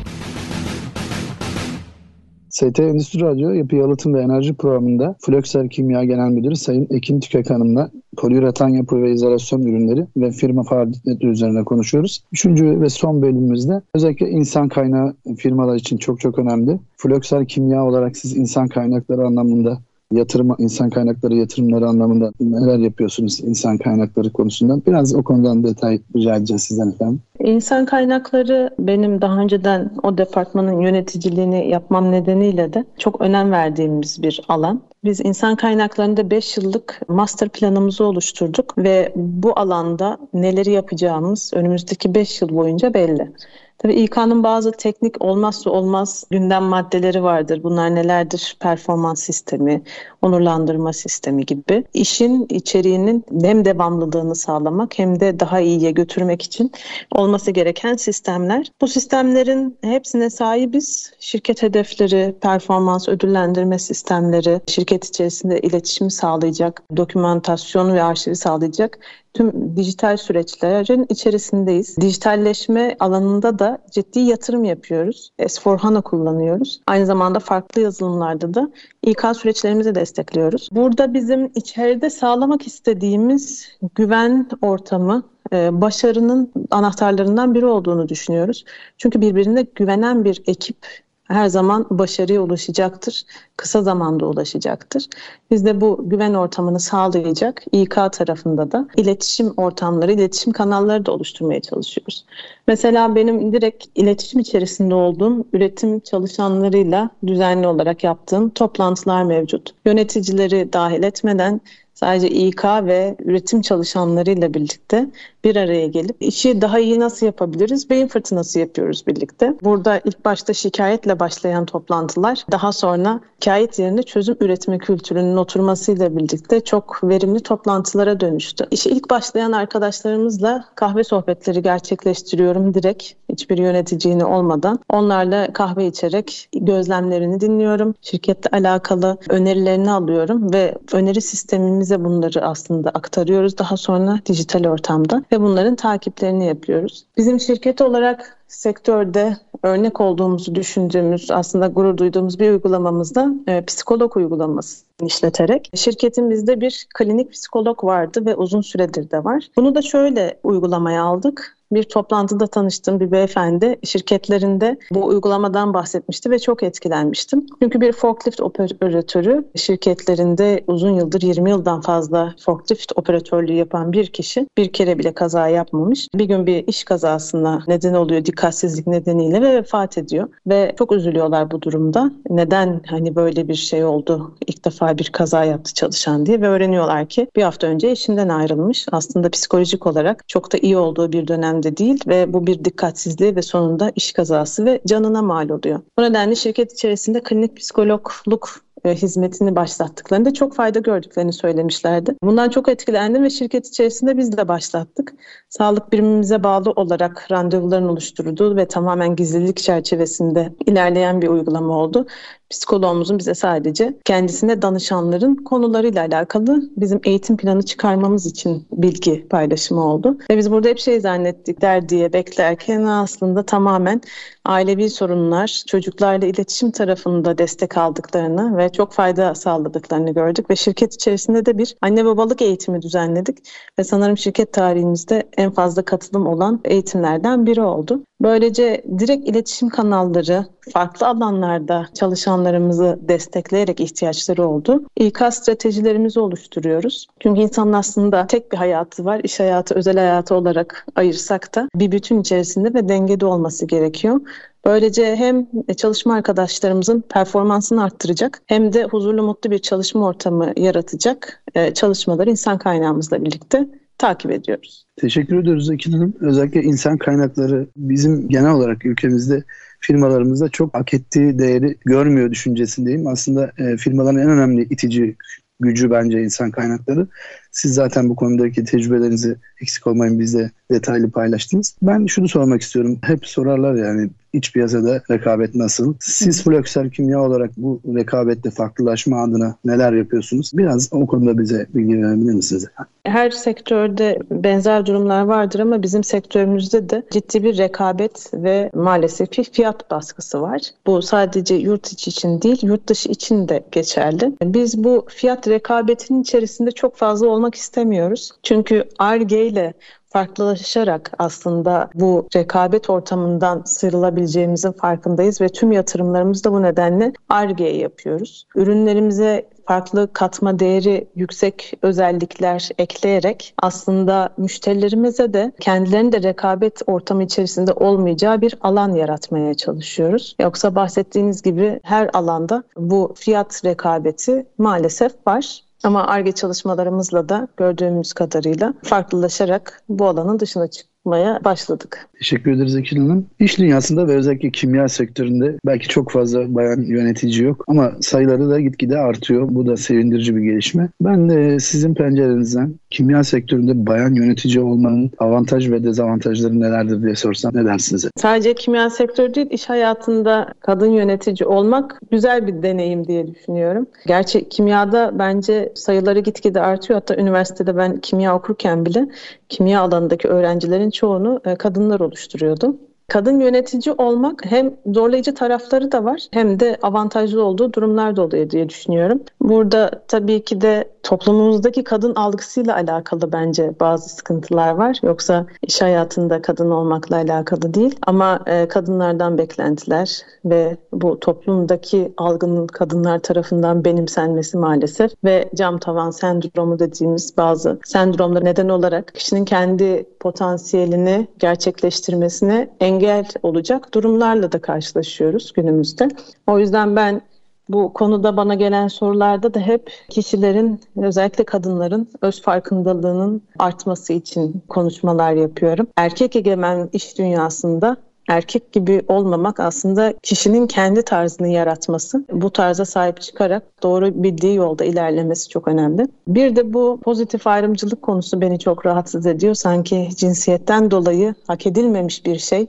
ST 2.50 2.80
Endüstri 2.80 3.20
Radyo 3.20 3.50
Yapı 3.50 3.76
Yalıtım 3.76 4.14
ve 4.14 4.20
Enerji 4.20 4.54
programında 4.54 5.16
Flökser 5.20 5.68
Kimya 5.70 6.04
Genel 6.04 6.30
Müdürü 6.30 6.56
Sayın 6.56 6.86
Ekin 6.90 7.20
Tükek 7.20 7.50
Hanım'la 7.50 7.90
poliüretan 8.16 8.68
yapı 8.68 9.02
ve 9.02 9.12
izolasyon 9.12 9.62
ürünleri 9.62 10.06
ve 10.16 10.30
firma 10.30 10.62
faaliyetleri 10.62 11.26
üzerine 11.26 11.64
konuşuyoruz. 11.64 12.24
Üçüncü 12.32 12.80
ve 12.80 12.88
son 12.88 13.22
bölümümüzde 13.22 13.72
özellikle 13.94 14.30
insan 14.30 14.68
kaynağı 14.68 15.14
firmalar 15.38 15.76
için 15.76 15.96
çok 15.96 16.20
çok 16.20 16.38
önemli. 16.38 16.80
Flökser 16.96 17.48
Kimya 17.48 17.84
olarak 17.84 18.16
siz 18.16 18.36
insan 18.36 18.68
kaynakları 18.68 19.26
anlamında 19.26 19.78
yatırım 20.12 20.54
insan 20.58 20.90
kaynakları 20.90 21.34
yatırımları 21.34 21.88
anlamında 21.88 22.32
neler 22.40 22.78
yapıyorsunuz 22.78 23.40
insan 23.40 23.78
kaynakları 23.78 24.32
konusundan? 24.32 24.82
Biraz 24.86 25.14
o 25.14 25.22
konudan 25.22 25.64
detay 25.64 25.98
rica 26.16 26.36
edeceğiz 26.36 26.62
sizden 26.62 26.90
efendim. 26.90 27.20
İnsan 27.40 27.86
kaynakları 27.86 28.70
benim 28.78 29.20
daha 29.20 29.38
önceden 29.38 29.90
o 30.02 30.18
departmanın 30.18 30.80
yöneticiliğini 30.80 31.68
yapmam 31.68 32.12
nedeniyle 32.12 32.72
de 32.72 32.84
çok 32.98 33.20
önem 33.20 33.52
verdiğimiz 33.52 34.22
bir 34.22 34.40
alan. 34.48 34.82
Biz 35.04 35.20
insan 35.20 35.56
kaynaklarında 35.56 36.30
5 36.30 36.56
yıllık 36.56 37.00
master 37.08 37.48
planımızı 37.48 38.04
oluşturduk 38.04 38.78
ve 38.78 39.12
bu 39.16 39.58
alanda 39.58 40.18
neleri 40.34 40.70
yapacağımız 40.70 41.50
önümüzdeki 41.54 42.14
5 42.14 42.42
yıl 42.42 42.48
boyunca 42.48 42.94
belli. 42.94 43.32
Tabii 43.78 43.94
İK'nın 43.94 44.42
bazı 44.42 44.72
teknik 44.72 45.22
olmazsa 45.22 45.70
olmaz 45.70 46.24
gündem 46.30 46.64
maddeleri 46.64 47.22
vardır. 47.22 47.62
Bunlar 47.62 47.94
nelerdir? 47.94 48.56
Performans 48.60 49.22
sistemi, 49.22 49.82
onurlandırma 50.22 50.92
sistemi 50.92 51.46
gibi. 51.46 51.84
İşin 51.94 52.46
içeriğinin 52.50 53.24
hem 53.42 53.64
devamlılığını 53.64 54.34
sağlamak 54.34 54.98
hem 54.98 55.20
de 55.20 55.40
daha 55.40 55.60
iyiye 55.60 55.90
götürmek 55.90 56.42
için 56.42 56.72
olması 57.12 57.50
gereken 57.50 57.96
sistemler. 57.96 58.70
Bu 58.80 58.88
sistemlerin 58.88 59.78
hepsine 59.82 60.30
sahibiz. 60.30 61.12
Şirket 61.18 61.62
hedefleri, 61.62 62.34
performans 62.40 63.08
ödüllendirme 63.08 63.78
sistemleri, 63.78 64.60
şirket 64.66 65.04
içerisinde 65.04 65.60
iletişimi 65.60 66.10
sağlayacak, 66.10 66.82
dokümantasyonu 66.96 67.94
ve 67.94 68.02
arşivi 68.02 68.36
sağlayacak 68.36 68.98
tüm 69.36 69.76
dijital 69.76 70.16
süreçlerin 70.16 71.06
içerisindeyiz. 71.08 71.96
Dijitalleşme 72.00 72.96
alanında 73.00 73.58
da 73.58 73.78
ciddi 73.90 74.20
yatırım 74.20 74.64
yapıyoruz. 74.64 75.30
S4HANA 75.38 76.02
kullanıyoruz. 76.02 76.80
Aynı 76.86 77.06
zamanda 77.06 77.38
farklı 77.38 77.80
yazılımlarda 77.80 78.54
da 78.54 78.70
İK 79.02 79.22
süreçlerimizi 79.36 79.94
destekliyoruz. 79.94 80.68
Burada 80.72 81.14
bizim 81.14 81.50
içeride 81.54 82.10
sağlamak 82.10 82.66
istediğimiz 82.66 83.68
güven 83.94 84.48
ortamı, 84.62 85.22
e, 85.52 85.80
başarının 85.80 86.52
anahtarlarından 86.70 87.54
biri 87.54 87.66
olduğunu 87.66 88.08
düşünüyoruz. 88.08 88.64
Çünkü 88.98 89.20
birbirine 89.20 89.66
güvenen 89.74 90.24
bir 90.24 90.42
ekip 90.46 91.05
her 91.28 91.48
zaman 91.48 91.86
başarıya 91.90 92.40
ulaşacaktır. 92.42 93.24
Kısa 93.56 93.82
zamanda 93.82 94.26
ulaşacaktır. 94.26 95.06
Biz 95.50 95.64
de 95.64 95.80
bu 95.80 96.00
güven 96.08 96.34
ortamını 96.34 96.80
sağlayacak 96.80 97.62
İK 97.72 97.96
tarafında 98.12 98.72
da 98.72 98.88
iletişim 98.96 99.54
ortamları, 99.56 100.12
iletişim 100.12 100.52
kanalları 100.52 101.06
da 101.06 101.12
oluşturmaya 101.12 101.60
çalışıyoruz. 101.60 102.24
Mesela 102.66 103.14
benim 103.14 103.52
direkt 103.52 103.86
iletişim 103.94 104.40
içerisinde 104.40 104.94
olduğum 104.94 105.44
üretim 105.52 106.00
çalışanlarıyla 106.00 107.10
düzenli 107.26 107.66
olarak 107.66 108.04
yaptığım 108.04 108.50
toplantılar 108.50 109.22
mevcut. 109.22 109.74
Yöneticileri 109.84 110.72
dahil 110.72 111.02
etmeden 111.02 111.60
sadece 111.94 112.30
İK 112.30 112.64
ve 112.64 113.16
üretim 113.24 113.60
çalışanlarıyla 113.60 114.54
birlikte 114.54 115.10
bir 115.46 115.56
araya 115.56 115.86
gelip 115.86 116.16
işi 116.20 116.60
daha 116.60 116.78
iyi 116.78 117.00
nasıl 117.00 117.26
yapabiliriz? 117.26 117.90
Beyin 117.90 118.08
fırtınası 118.08 118.58
yapıyoruz 118.58 119.06
birlikte. 119.06 119.54
Burada 119.62 120.00
ilk 120.04 120.24
başta 120.24 120.52
şikayetle 120.52 121.20
başlayan 121.20 121.66
toplantılar 121.66 122.44
daha 122.52 122.72
sonra 122.72 123.20
şikayet 123.40 123.78
yerine 123.78 124.02
çözüm 124.02 124.36
üretme 124.40 124.78
kültürünün 124.78 125.36
oturmasıyla 125.36 126.16
birlikte 126.16 126.60
çok 126.60 127.00
verimli 127.04 127.40
toplantılara 127.40 128.20
dönüştü. 128.20 128.66
İşe 128.70 128.90
ilk 128.90 129.10
başlayan 129.10 129.52
arkadaşlarımızla 129.52 130.64
kahve 130.74 131.04
sohbetleri 131.04 131.62
gerçekleştiriyorum 131.62 132.74
direkt 132.74 133.12
hiçbir 133.28 133.58
yöneticini 133.58 134.24
olmadan. 134.24 134.78
Onlarla 134.90 135.52
kahve 135.52 135.86
içerek 135.86 136.48
gözlemlerini 136.56 137.40
dinliyorum. 137.40 137.94
Şirketle 138.02 138.50
alakalı 138.58 139.18
önerilerini 139.28 139.90
alıyorum 139.90 140.52
ve 140.52 140.74
öneri 140.92 141.20
sistemimize 141.20 142.04
bunları 142.04 142.46
aslında 142.46 142.90
aktarıyoruz 142.90 143.58
daha 143.58 143.76
sonra 143.76 144.20
dijital 144.26 144.64
ortamda 144.64 145.24
ve 145.32 145.35
bunların 145.40 145.76
takiplerini 145.76 146.46
yapıyoruz. 146.46 147.06
Bizim 147.16 147.40
şirket 147.40 147.80
olarak 147.80 148.36
sektörde 148.48 149.36
örnek 149.62 150.00
olduğumuzu 150.00 150.54
düşündüğümüz 150.54 151.30
aslında 151.30 151.66
gurur 151.66 151.96
duyduğumuz 151.96 152.38
bir 152.40 152.50
uygulamamızda 152.50 153.34
e, 153.46 153.64
psikolog 153.64 154.16
uygulaması 154.16 154.84
işleterek 155.02 155.70
şirketimizde 155.74 156.60
bir 156.60 156.86
klinik 156.94 157.32
psikolog 157.32 157.84
vardı 157.84 158.26
ve 158.26 158.34
uzun 158.34 158.60
süredir 158.60 159.10
de 159.10 159.24
var. 159.24 159.48
Bunu 159.56 159.74
da 159.74 159.82
şöyle 159.82 160.38
uygulamaya 160.42 161.02
aldık 161.02 161.55
bir 161.72 161.82
toplantıda 161.82 162.46
tanıştığım 162.46 163.00
bir 163.00 163.10
beyefendi 163.10 163.78
şirketlerinde 163.84 164.78
bu 164.90 165.06
uygulamadan 165.06 165.74
bahsetmişti 165.74 166.30
ve 166.30 166.38
çok 166.38 166.62
etkilenmiştim. 166.62 167.46
Çünkü 167.62 167.80
bir 167.80 167.92
forklift 167.92 168.40
operatörü 168.40 169.44
şirketlerinde 169.54 170.64
uzun 170.66 170.90
yıldır 170.90 171.22
20 171.22 171.50
yıldan 171.50 171.80
fazla 171.80 172.34
forklift 172.44 172.92
operatörlüğü 172.96 173.52
yapan 173.52 173.92
bir 173.92 174.06
kişi 174.06 174.46
bir 174.58 174.72
kere 174.72 174.98
bile 174.98 175.12
kaza 175.12 175.48
yapmamış. 175.48 176.08
Bir 176.14 176.24
gün 176.24 176.46
bir 176.46 176.66
iş 176.66 176.84
kazasına 176.84 177.62
neden 177.68 177.94
oluyor 177.94 178.24
dikkatsizlik 178.24 178.86
nedeniyle 178.86 179.42
ve 179.42 179.54
vefat 179.54 179.98
ediyor. 179.98 180.28
Ve 180.46 180.74
çok 180.78 180.92
üzülüyorlar 180.92 181.50
bu 181.50 181.62
durumda. 181.62 182.12
Neden 182.30 182.80
hani 182.86 183.16
böyle 183.16 183.48
bir 183.48 183.54
şey 183.54 183.84
oldu? 183.84 184.34
İlk 184.46 184.64
defa 184.64 184.98
bir 184.98 185.10
kaza 185.12 185.44
yaptı 185.44 185.74
çalışan 185.74 186.26
diye 186.26 186.40
ve 186.40 186.48
öğreniyorlar 186.48 187.08
ki 187.08 187.28
bir 187.36 187.42
hafta 187.42 187.66
önce 187.66 187.88
eşinden 187.88 188.28
ayrılmış. 188.28 188.86
Aslında 188.92 189.30
psikolojik 189.30 189.86
olarak 189.86 190.28
çok 190.28 190.52
da 190.52 190.58
iyi 190.58 190.76
olduğu 190.76 191.12
bir 191.12 191.28
dönem 191.28 191.55
dönemde 191.56 191.76
değil 191.76 192.00
ve 192.06 192.32
bu 192.32 192.46
bir 192.46 192.64
dikkatsizliği 192.64 193.36
ve 193.36 193.42
sonunda 193.42 193.92
iş 193.96 194.12
kazası 194.12 194.64
ve 194.64 194.80
canına 194.86 195.22
mal 195.22 195.48
oluyor. 195.48 195.80
Bu 195.98 196.02
nedenle 196.02 196.34
şirket 196.34 196.72
içerisinde 196.72 197.22
klinik 197.22 197.56
psikologluk 197.56 198.66
e, 198.84 198.94
hizmetini 198.94 199.56
başlattıklarında 199.56 200.34
çok 200.34 200.54
fayda 200.54 200.78
gördüklerini 200.78 201.32
söylemişlerdi. 201.32 202.14
Bundan 202.22 202.48
çok 202.48 202.68
etkilendim 202.68 203.22
ve 203.22 203.30
şirket 203.30 203.66
içerisinde 203.66 204.16
biz 204.16 204.36
de 204.36 204.48
başlattık. 204.48 205.14
Sağlık 205.48 205.92
birimimize 205.92 206.44
bağlı 206.44 206.70
olarak 206.70 207.28
randevuların 207.30 207.88
oluşturulduğu 207.88 208.56
ve 208.56 208.68
tamamen 208.68 209.16
gizlilik 209.16 209.56
çerçevesinde 209.56 210.52
ilerleyen 210.66 211.22
bir 211.22 211.28
uygulama 211.28 211.78
oldu. 211.78 212.06
Psikoloğumuzun 212.50 213.18
bize 213.18 213.34
sadece 213.34 213.96
kendisine 214.04 214.62
danışanların 214.62 215.34
konularıyla 215.34 216.02
alakalı 216.02 216.70
bizim 216.76 217.00
eğitim 217.04 217.36
planı 217.36 217.62
çıkarmamız 217.62 218.26
için 218.26 218.66
bilgi 218.72 219.28
paylaşımı 219.28 219.84
oldu. 219.84 220.18
Ve 220.30 220.36
biz 220.36 220.50
burada 220.50 220.68
hep 220.68 220.78
şey 220.78 221.00
zannettik 221.00 221.60
der 221.62 221.88
diye 221.88 222.12
beklerken 222.12 222.82
aslında 222.82 223.42
tamamen 223.42 224.00
ailevi 224.44 224.90
sorunlar, 224.90 225.62
çocuklarla 225.66 226.26
iletişim 226.26 226.70
tarafında 226.70 227.38
destek 227.38 227.76
aldıklarını 227.76 228.56
ve 228.56 228.72
çok 228.72 228.92
fayda 228.92 229.34
sağladıklarını 229.34 230.14
gördük 230.14 230.50
ve 230.50 230.56
şirket 230.56 230.94
içerisinde 230.94 231.46
de 231.46 231.58
bir 231.58 231.76
anne 231.82 232.04
babalık 232.04 232.42
eğitimi 232.42 232.82
düzenledik 232.82 233.38
ve 233.78 233.84
sanırım 233.84 234.18
şirket 234.18 234.52
tarihimizde 234.52 235.28
en 235.36 235.50
fazla 235.50 235.82
katılım 235.82 236.26
olan 236.26 236.60
eğitimlerden 236.64 237.46
biri 237.46 237.62
oldu. 237.62 238.02
Böylece 238.20 238.84
direkt 238.98 239.28
iletişim 239.28 239.68
kanalları, 239.68 240.46
farklı 240.72 241.06
alanlarda 241.06 241.86
çalışan 241.94 242.35
çalışanlarımızı 242.36 242.98
destekleyerek 243.02 243.80
ihtiyaçları 243.80 244.46
oldu. 244.46 244.84
İK 244.96 245.18
stratejilerimizi 245.30 246.20
oluşturuyoruz. 246.20 247.06
Çünkü 247.20 247.40
insanın 247.40 247.72
aslında 247.72 248.26
tek 248.26 248.52
bir 248.52 248.56
hayatı 248.56 249.04
var. 249.04 249.20
İş 249.24 249.40
hayatı, 249.40 249.74
özel 249.74 249.96
hayatı 249.96 250.34
olarak 250.34 250.86
ayırsak 250.96 251.54
da 251.54 251.68
bir 251.74 251.92
bütün 251.92 252.20
içerisinde 252.20 252.74
ve 252.74 252.88
dengede 252.88 253.26
olması 253.26 253.66
gerekiyor. 253.66 254.20
Böylece 254.64 255.16
hem 255.16 255.46
çalışma 255.76 256.14
arkadaşlarımızın 256.14 257.04
performansını 257.08 257.84
arttıracak 257.84 258.42
hem 258.46 258.72
de 258.72 258.84
huzurlu 258.84 259.22
mutlu 259.22 259.50
bir 259.50 259.58
çalışma 259.58 260.06
ortamı 260.06 260.52
yaratacak 260.56 261.42
e, 261.54 261.74
çalışmaları 261.74 262.30
insan 262.30 262.58
kaynağımızla 262.58 263.24
birlikte 263.24 263.66
takip 263.98 264.30
ediyoruz. 264.30 264.86
Teşekkür 264.96 265.38
ediyoruz 265.38 265.70
Ekin 265.70 265.92
Hanım. 265.92 266.14
Özellikle 266.20 266.62
insan 266.62 266.98
kaynakları 266.98 267.66
bizim 267.76 268.28
genel 268.28 268.50
olarak 268.50 268.84
ülkemizde 268.86 269.44
firmalarımızda 269.86 270.48
çok 270.48 270.74
hak 270.74 270.94
ettiği 270.94 271.38
değeri 271.38 271.76
görmüyor 271.84 272.30
düşüncesindeyim. 272.30 273.06
Aslında 273.06 273.52
e, 273.58 273.76
firmaların 273.76 274.20
en 274.20 274.30
önemli 274.30 274.62
itici 274.62 275.16
gücü 275.60 275.90
bence 275.90 276.22
insan 276.22 276.50
kaynakları. 276.50 277.06
Siz 277.50 277.74
zaten 277.74 278.08
bu 278.08 278.16
konudaki 278.16 278.64
tecrübelerinizi 278.64 279.36
eksik 279.62 279.86
olmayın 279.86 280.18
bizle 280.18 280.50
detaylı 280.70 281.10
paylaştınız. 281.10 281.76
Ben 281.82 282.06
şunu 282.06 282.28
sormak 282.28 282.62
istiyorum. 282.62 282.98
Hep 283.02 283.26
sorarlar 283.26 283.74
yani 283.74 284.10
iç 284.36 284.52
piyasada 284.52 285.02
rekabet 285.10 285.54
nasıl? 285.54 285.94
Siz 286.00 286.44
Flöksel 286.44 286.90
Kimya 286.90 287.22
olarak 287.22 287.50
bu 287.56 287.80
rekabette 287.94 288.50
farklılaşma 288.50 289.22
adına 289.22 289.56
neler 289.64 289.92
yapıyorsunuz? 289.92 290.50
Biraz 290.54 290.88
o 290.92 291.06
konuda 291.06 291.38
bize 291.38 291.66
bilgi 291.74 292.02
verebilir 292.02 292.32
misiniz? 292.32 292.66
Her 293.04 293.30
sektörde 293.30 294.18
benzer 294.30 294.86
durumlar 294.86 295.22
vardır 295.22 295.60
ama 295.60 295.82
bizim 295.82 296.04
sektörümüzde 296.04 296.88
de 296.88 297.02
ciddi 297.10 297.42
bir 297.42 297.58
rekabet 297.58 298.30
ve 298.34 298.70
maalesef 298.74 299.38
bir 299.38 299.44
fiyat 299.44 299.90
baskısı 299.90 300.42
var. 300.42 300.60
Bu 300.86 301.02
sadece 301.02 301.54
yurt 301.54 301.92
içi 301.92 302.10
için 302.10 302.42
değil, 302.42 302.58
yurt 302.62 302.88
dışı 302.88 303.08
için 303.08 303.48
de 303.48 303.64
geçerli. 303.72 304.32
Biz 304.42 304.84
bu 304.84 305.06
fiyat 305.08 305.48
rekabetinin 305.48 306.22
içerisinde 306.22 306.70
çok 306.70 306.96
fazla 306.96 307.26
olmak 307.28 307.54
istemiyoruz. 307.54 308.32
Çünkü 308.42 308.84
ARGE 308.98 309.46
ile 309.46 309.74
farklılaşarak 310.16 311.12
aslında 311.18 311.90
bu 311.94 312.28
rekabet 312.36 312.90
ortamından 312.90 313.62
sıyrılabileceğimizin 313.64 314.72
farkındayız 314.72 315.40
ve 315.40 315.48
tüm 315.48 315.72
yatırımlarımızı 315.72 316.44
da 316.44 316.52
bu 316.52 316.62
nedenle 316.62 317.12
ARGE'ye 317.28 317.76
yapıyoruz. 317.76 318.46
Ürünlerimize 318.54 319.48
farklı 319.66 320.12
katma 320.12 320.58
değeri 320.58 321.08
yüksek 321.14 321.72
özellikler 321.82 322.68
ekleyerek 322.78 323.54
aslında 323.62 324.28
müşterilerimize 324.36 325.32
de 325.32 325.52
kendilerinin 325.60 326.12
de 326.12 326.22
rekabet 326.22 326.82
ortamı 326.86 327.22
içerisinde 327.22 327.72
olmayacağı 327.72 328.40
bir 328.40 328.54
alan 328.60 328.94
yaratmaya 328.94 329.54
çalışıyoruz. 329.54 330.36
Yoksa 330.40 330.74
bahsettiğiniz 330.74 331.42
gibi 331.42 331.80
her 331.82 332.10
alanda 332.12 332.62
bu 332.76 333.14
fiyat 333.16 333.64
rekabeti 333.64 334.46
maalesef 334.58 335.12
var. 335.26 335.65
Ama 335.84 336.06
ARGE 336.06 336.32
çalışmalarımızla 336.32 337.28
da 337.28 337.48
gördüğümüz 337.56 338.12
kadarıyla 338.12 338.74
farklılaşarak 338.82 339.82
bu 339.88 340.08
alanın 340.08 340.40
dışına 340.40 340.68
çık 340.68 340.86
yapmaya 341.06 341.44
başladık. 341.44 342.08
Teşekkür 342.18 342.52
ederiz 342.52 342.76
Ekin 342.76 343.00
Hanım. 343.00 343.26
İş 343.38 343.58
dünyasında 343.58 344.08
ve 344.08 344.16
özellikle 344.16 344.50
kimya 344.50 344.88
sektöründe 344.88 345.58
belki 345.66 345.88
çok 345.88 346.10
fazla 346.10 346.54
bayan 346.54 346.80
yönetici 346.80 347.42
yok 347.42 347.64
ama 347.68 347.92
sayıları 348.00 348.50
da 348.50 348.60
gitgide 348.60 348.98
artıyor. 348.98 349.48
Bu 349.50 349.66
da 349.66 349.76
sevindirici 349.76 350.36
bir 350.36 350.40
gelişme. 350.40 350.88
Ben 351.00 351.30
de 351.30 351.60
sizin 351.60 351.94
pencerenizden 351.94 352.74
kimya 352.90 353.24
sektöründe 353.24 353.86
bayan 353.86 354.14
yönetici 354.14 354.60
olmanın 354.60 355.10
avantaj 355.18 355.70
ve 355.70 355.84
dezavantajları 355.84 356.60
nelerdir 356.60 357.02
diye 357.02 357.14
sorsam 357.14 357.52
ne 357.54 357.64
dersiniz? 357.64 358.08
Sadece 358.16 358.54
kimya 358.54 358.90
sektörü 358.90 359.34
değil, 359.34 359.46
iş 359.50 359.68
hayatında 359.68 360.54
kadın 360.60 360.90
yönetici 360.90 361.46
olmak 361.48 362.00
güzel 362.10 362.46
bir 362.46 362.62
deneyim 362.62 363.06
diye 363.06 363.26
düşünüyorum. 363.26 363.86
Gerçi 364.06 364.48
kimyada 364.48 365.18
bence 365.18 365.72
sayıları 365.74 366.20
gitgide 366.20 366.60
artıyor. 366.60 367.00
Hatta 367.00 367.16
üniversitede 367.16 367.76
ben 367.76 368.00
kimya 368.00 368.36
okurken 368.36 368.86
bile 368.86 369.08
kimya 369.48 369.80
alanındaki 369.80 370.28
öğrencilerin 370.28 370.90
çoğunu 370.96 371.40
e, 371.44 371.54
kadınlar 371.56 372.00
oluşturuyordu. 372.00 372.76
Kadın 373.08 373.40
yönetici 373.40 373.94
olmak 373.98 374.44
hem 374.44 374.74
zorlayıcı 374.86 375.34
tarafları 375.34 375.92
da 375.92 376.04
var 376.04 376.26
hem 376.30 376.60
de 376.60 376.78
avantajlı 376.82 377.44
olduğu 377.44 377.72
durumlar 377.72 378.16
da 378.16 378.22
oluyor 378.22 378.50
diye 378.50 378.68
düşünüyorum. 378.68 379.20
Burada 379.40 379.90
tabii 380.08 380.44
ki 380.44 380.60
de 380.60 380.90
toplumumuzdaki 381.02 381.84
kadın 381.84 382.14
algısıyla 382.14 382.74
alakalı 382.74 383.32
bence 383.32 383.72
bazı 383.80 384.08
sıkıntılar 384.08 384.70
var. 384.74 384.98
Yoksa 385.02 385.46
iş 385.62 385.82
hayatında 385.82 386.42
kadın 386.42 386.70
olmakla 386.70 387.16
alakalı 387.16 387.74
değil. 387.74 387.96
Ama 388.06 388.40
e, 388.46 388.68
kadınlardan 388.68 389.38
beklentiler 389.38 390.20
ve 390.44 390.76
bu 390.92 391.20
toplumdaki 391.20 392.12
algının 392.16 392.66
kadınlar 392.66 393.18
tarafından 393.18 393.84
benimsenmesi 393.84 394.56
maalesef 394.58 395.12
ve 395.24 395.50
cam 395.54 395.78
tavan 395.78 396.10
sendromu 396.10 396.78
dediğimiz 396.78 397.36
bazı 397.36 397.78
sendromlar 397.84 398.44
neden 398.44 398.68
olarak 398.68 399.14
kişinin 399.14 399.44
kendi 399.44 400.06
potansiyelini 400.20 401.28
gerçekleştirmesine 401.38 402.70
engel 402.96 403.28
olacak 403.42 403.94
durumlarla 403.94 404.52
da 404.52 404.60
karşılaşıyoruz 404.60 405.52
günümüzde. 405.52 406.08
O 406.46 406.58
yüzden 406.58 406.96
ben 406.96 407.22
bu 407.68 407.92
konuda 407.92 408.36
bana 408.36 408.54
gelen 408.54 408.88
sorularda 408.88 409.54
da 409.54 409.60
hep 409.60 409.90
kişilerin 410.10 410.80
özellikle 410.96 411.44
kadınların 411.44 412.08
öz 412.22 412.42
farkındalığının 412.42 413.42
artması 413.58 414.12
için 414.12 414.62
konuşmalar 414.68 415.32
yapıyorum. 415.32 415.86
Erkek 415.96 416.36
egemen 416.36 416.88
iş 416.92 417.18
dünyasında 417.18 417.96
erkek 418.28 418.72
gibi 418.72 419.02
olmamak 419.08 419.60
aslında 419.60 420.14
kişinin 420.22 420.66
kendi 420.66 421.02
tarzını 421.02 421.48
yaratması, 421.48 422.24
bu 422.32 422.50
tarza 422.50 422.84
sahip 422.84 423.20
çıkarak 423.20 423.62
doğru 423.82 424.22
bildiği 424.22 424.54
yolda 424.54 424.84
ilerlemesi 424.84 425.48
çok 425.48 425.68
önemli. 425.68 426.08
Bir 426.28 426.56
de 426.56 426.74
bu 426.74 427.00
pozitif 427.04 427.46
ayrımcılık 427.46 428.02
konusu 428.02 428.40
beni 428.40 428.58
çok 428.58 428.86
rahatsız 428.86 429.26
ediyor. 429.26 429.54
Sanki 429.54 430.08
cinsiyetten 430.16 430.90
dolayı 430.90 431.34
hak 431.46 431.66
edilmemiş 431.66 432.26
bir 432.26 432.38
şey 432.38 432.66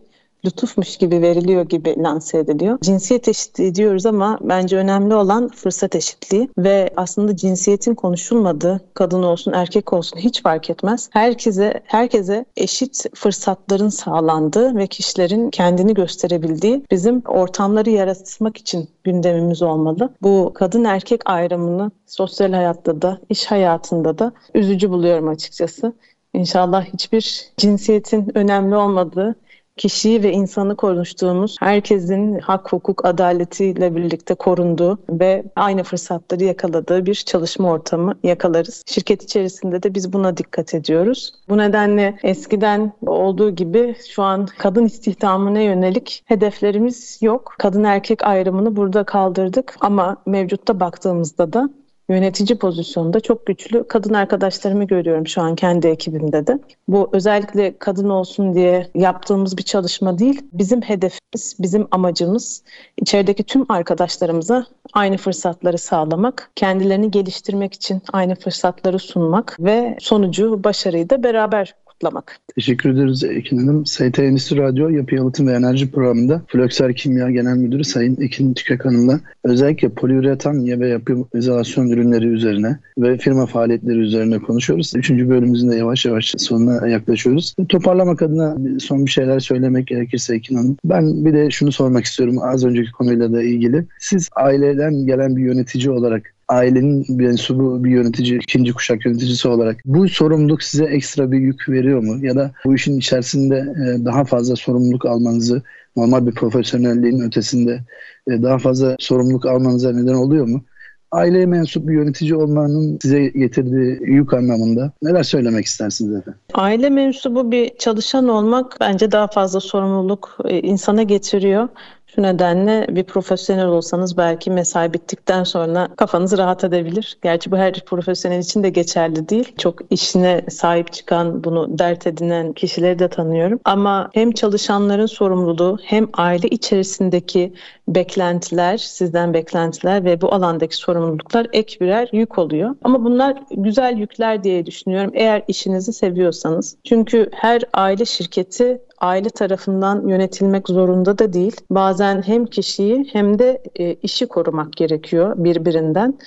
lütufmuş 0.48 0.98
gibi 0.98 1.22
veriliyor 1.22 1.66
gibi 1.66 1.96
lanse 1.98 2.38
ediliyor. 2.38 2.78
Cinsiyet 2.82 3.28
eşitliği 3.28 3.76
diyoruz 3.76 4.06
ama 4.06 4.38
bence 4.42 4.78
önemli 4.78 5.16
olan 5.16 5.48
fırsat 5.48 5.96
eşitliği 5.96 6.50
ve 6.58 6.90
aslında 6.96 7.36
cinsiyetin 7.36 7.96
konuşulmadığı 7.96 8.82
kadın 8.94 9.24
olsun 9.24 9.54
erkek 9.54 9.94
olsun 9.94 10.20
hiç 10.20 10.44
fark 10.44 10.70
etmez. 10.70 11.10
Herkese 11.12 11.82
herkese 11.86 12.46
eşit 12.58 13.06
fırsatların 13.16 13.90
sağlandığı 13.90 14.76
ve 14.76 14.88
kişilerin 14.88 15.50
kendini 15.50 15.94
gösterebildiği 15.94 16.84
bizim 16.92 17.22
ortamları 17.28 17.90
yaratmak 17.90 18.58
için 18.58 18.90
gündemimiz 19.04 19.62
olmalı. 19.62 20.14
Bu 20.22 20.52
kadın 20.56 20.84
erkek 20.84 21.22
ayrımını 21.26 21.92
sosyal 22.06 22.54
hayatta 22.54 23.02
da 23.02 23.20
iş 23.30 23.46
hayatında 23.46 24.20
da 24.20 24.32
üzücü 24.54 24.90
buluyorum 24.90 25.28
açıkçası. 25.28 25.94
İnşallah 26.34 26.86
hiçbir 26.86 27.52
cinsiyetin 27.58 28.38
önemli 28.38 28.76
olmadığı 28.76 29.36
kişiyi 29.78 30.24
ve 30.24 30.32
insanı 30.32 30.76
konuştuğumuz 30.76 31.56
herkesin 31.60 32.40
hak, 32.40 32.74
hukuk, 32.74 33.06
adaletiyle 33.06 33.96
birlikte 33.96 34.36
korunduğu 34.36 35.00
ve 35.10 35.44
aynı 35.56 35.84
fırsatları 35.84 36.44
yakaladığı 36.44 37.06
bir 37.06 37.16
çalışma 37.16 37.72
ortamı 37.72 38.14
yakalarız. 38.24 38.84
Şirket 38.86 39.24
içerisinde 39.24 39.84
de 39.84 39.96
biz 39.96 40.14
buna 40.14 40.38
dikkat 40.38 40.74
ediyoruz. 40.74 41.34
Bu 41.50 41.58
nedenle 41.58 42.18
eskiden 42.24 42.94
olduğu 43.06 43.56
gibi 43.56 43.96
şu 44.16 44.24
an 44.24 44.48
kadın 44.58 44.86
istihdamına 44.86 45.60
yönelik 45.60 46.24
hedeflerimiz 46.26 47.20
yok. 47.22 47.56
Kadın 47.58 47.84
erkek 47.84 48.24
ayrımını 48.24 48.76
burada 48.76 49.04
kaldırdık 49.04 49.76
ama 49.80 50.18
mevcutta 50.26 50.80
baktığımızda 50.80 51.54
da 51.54 51.70
yönetici 52.10 52.60
pozisyonda 52.60 53.20
çok 53.20 53.46
güçlü 53.46 53.88
kadın 53.88 54.14
arkadaşlarımı 54.14 54.84
görüyorum 54.84 55.28
şu 55.28 55.42
an 55.42 55.56
kendi 55.56 55.88
ekibimde 55.88 56.48
de. 56.48 56.60
Bu 56.88 57.10
özellikle 57.14 57.78
kadın 57.78 58.10
olsun 58.10 58.56
diye 58.56 58.88
yaptığımız 58.96 59.58
bir 59.58 59.64
çalışma 59.64 60.20
değil. 60.20 60.42
Bizim 60.54 60.82
hedefimiz, 60.82 61.56
bizim 61.60 61.88
amacımız 61.92 62.64
içerideki 62.98 63.44
tüm 63.44 63.72
arkadaşlarımıza 63.72 64.66
aynı 64.94 65.18
fırsatları 65.18 65.78
sağlamak, 65.78 66.52
kendilerini 66.56 67.12
geliştirmek 67.12 67.74
için 67.74 68.02
aynı 68.14 68.36
fırsatları 68.36 69.00
sunmak 69.00 69.58
ve 69.60 69.98
sonucu 70.00 70.64
başarıyı 70.64 71.10
da 71.10 71.24
beraber 71.24 71.76
kutlamak. 71.98 72.40
Teşekkür 72.56 72.90
ederiz 72.90 73.24
Ekin 73.24 73.58
Hanım. 73.58 73.86
ST 73.86 74.20
Endüstri 74.20 74.58
Radyo 74.58 74.90
Yapı 74.90 75.16
Yalıtım 75.16 75.48
ve 75.48 75.54
Enerji 75.54 75.92
Programı'nda 75.92 76.42
Flökser 76.48 76.96
Kimya 76.96 77.32
Genel 77.32 77.58
Müdürü 77.58 77.84
Sayın 77.84 78.22
Ekin 78.22 78.54
Tükek 78.54 78.86
Hanım'la 78.86 79.20
özellikle 79.44 79.90
poliüretan 79.90 80.80
ve 80.80 80.88
yapı 80.88 81.26
izolasyon 81.34 81.90
ürünleri 81.90 82.28
üzerine 82.28 82.80
ve 82.98 83.18
firma 83.18 83.46
faaliyetleri 83.46 84.00
üzerine 84.00 84.40
konuşuyoruz. 84.40 84.94
Üçüncü 84.96 85.30
bölümümüzün 85.30 85.72
de 85.72 85.76
yavaş 85.76 86.06
yavaş 86.06 86.34
sonuna 86.38 86.88
yaklaşıyoruz. 86.88 87.56
Toparlamak 87.70 88.22
adına 88.22 88.58
son 88.80 89.06
bir 89.06 89.12
şeyler 89.12 89.40
söylemek 89.40 89.88
gerekirse 89.88 90.36
Ekin 90.36 90.56
Hanım. 90.56 90.78
Ben 90.86 91.26
bir 91.26 91.34
de 91.34 91.52
şunu 91.52 91.72
sormak 91.72 92.06
istiyorum 92.06 92.38
az 92.42 92.66
önceki 92.66 92.92
konuyla 92.92 93.34
da 93.34 93.44
ilgili. 93.44 93.86
Siz 94.00 94.30
aileden 94.36 95.06
gelen 95.06 95.36
bir 95.36 95.42
yönetici 95.42 95.92
olarak 95.92 96.37
ailenin 96.48 97.06
mensubu 97.10 97.84
bir 97.84 97.92
yönetici, 97.92 98.38
ikinci 98.38 98.74
kuşak 98.74 99.06
yöneticisi 99.06 99.48
olarak 99.48 99.78
bu 99.86 100.10
sorumluluk 100.10 100.64
size 100.64 100.86
ekstra 100.86 101.32
bir 101.32 101.40
yük 101.40 101.70
veriyor 101.70 102.00
mu? 102.00 102.26
Ya 102.26 102.36
da 102.36 102.52
bu 102.66 102.76
işin 102.76 103.00
içerisinde 103.00 103.56
e, 103.56 104.06
daha 104.06 104.26
fazla 104.26 104.56
sorumluluk 104.56 105.06
almanızı 105.06 105.62
normal 105.96 106.28
bir 106.28 106.32
profesyonelliğin 106.32 107.20
ötesinde 107.20 107.80
e, 108.28 108.44
daha 108.44 108.58
fazla 108.58 108.96
sorumluluk 109.00 109.46
almanıza 109.46 109.92
neden 109.92 110.14
oluyor 110.14 110.48
mu? 110.48 110.64
aileye 111.12 111.46
mensup 111.46 111.88
bir 111.88 111.94
yönetici 111.94 112.36
olmanın 112.36 113.00
size 113.02 113.28
getirdiği 113.28 114.00
yük 114.02 114.34
anlamında 114.34 114.92
neler 115.02 115.24
söylemek 115.24 115.66
istersiniz 115.66 116.14
efendim? 116.14 116.40
Aile 116.54 116.90
mensubu 116.90 117.52
bir 117.52 117.78
çalışan 117.78 118.28
olmak 118.28 118.78
bence 118.80 119.12
daha 119.12 119.28
fazla 119.28 119.60
sorumluluk 119.60 120.38
e, 120.46 120.60
insana 120.60 121.04
getiriyor. 121.04 121.70
Şu 122.18 122.24
nedenle 122.24 122.88
bir 122.90 123.04
profesyonel 123.04 123.68
olsanız 123.68 124.18
belki 124.18 124.52
mesai 124.52 124.94
bittikten 124.94 125.44
sonra 125.44 125.88
kafanız 125.98 126.38
rahat 126.38 126.64
edebilir. 126.64 127.18
Gerçi 127.24 127.52
bu 127.52 127.58
her 127.58 127.74
profesyonel 127.86 128.40
için 128.40 128.64
de 128.64 128.70
geçerli 128.70 129.30
değil. 129.30 129.56
Çok 129.58 129.80
işine 129.90 130.46
sahip 130.50 130.94
çıkan, 130.94 131.44
bunu 131.44 131.80
dert 131.80 132.08
edinen 132.08 132.54
kişileri 132.54 133.00
de 133.00 133.08
tanıyorum. 133.08 133.60
Ama 133.66 134.10
hem 134.14 134.32
çalışanların 134.32 135.06
sorumluluğu 135.06 135.78
hem 135.84 136.08
aile 136.14 136.48
içerisindeki 136.48 137.54
beklentiler, 137.88 138.78
sizden 138.78 139.34
beklentiler 139.34 140.06
ve 140.06 140.22
bu 140.22 140.34
alandaki 140.34 140.76
sorumluluklar 140.76 141.48
ek 141.54 141.78
birer 141.82 142.10
yük 142.12 142.38
oluyor. 142.38 142.76
Ama 142.84 143.04
bunlar 143.04 143.38
güzel 143.52 143.98
yükler 143.98 144.44
diye 144.44 144.66
düşünüyorum 144.66 145.12
eğer 145.14 145.44
işinizi 145.48 145.94
seviyorsanız. 145.94 146.78
Çünkü 146.84 147.30
her 147.34 147.64
aile 147.74 148.06
şirketi 148.06 148.82
aile 148.98 149.30
tarafından 149.30 150.08
yönetilmek 150.08 150.68
zorunda 150.68 151.18
da 151.18 151.34
değil. 151.34 151.56
Bazen 151.70 152.22
hem 152.22 152.46
kişiyi 152.46 153.10
hem 153.14 153.40
de 153.40 153.64
e, 153.76 153.94
işi 153.94 154.28
korumak 154.28 154.74
gerekiyor 154.74 155.34
birbirinden. 155.38 156.20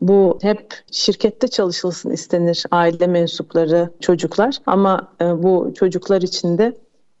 Bu 0.00 0.38
hep 0.42 0.74
şirkette 0.92 1.48
çalışılsın 1.48 2.10
istenir 2.10 2.64
aile 2.70 3.06
mensupları, 3.06 3.90
çocuklar 4.00 4.58
ama 4.66 5.12
e, 5.20 5.42
bu 5.42 5.72
çocuklar 5.74 6.22
için 6.22 6.58
de 6.58 6.72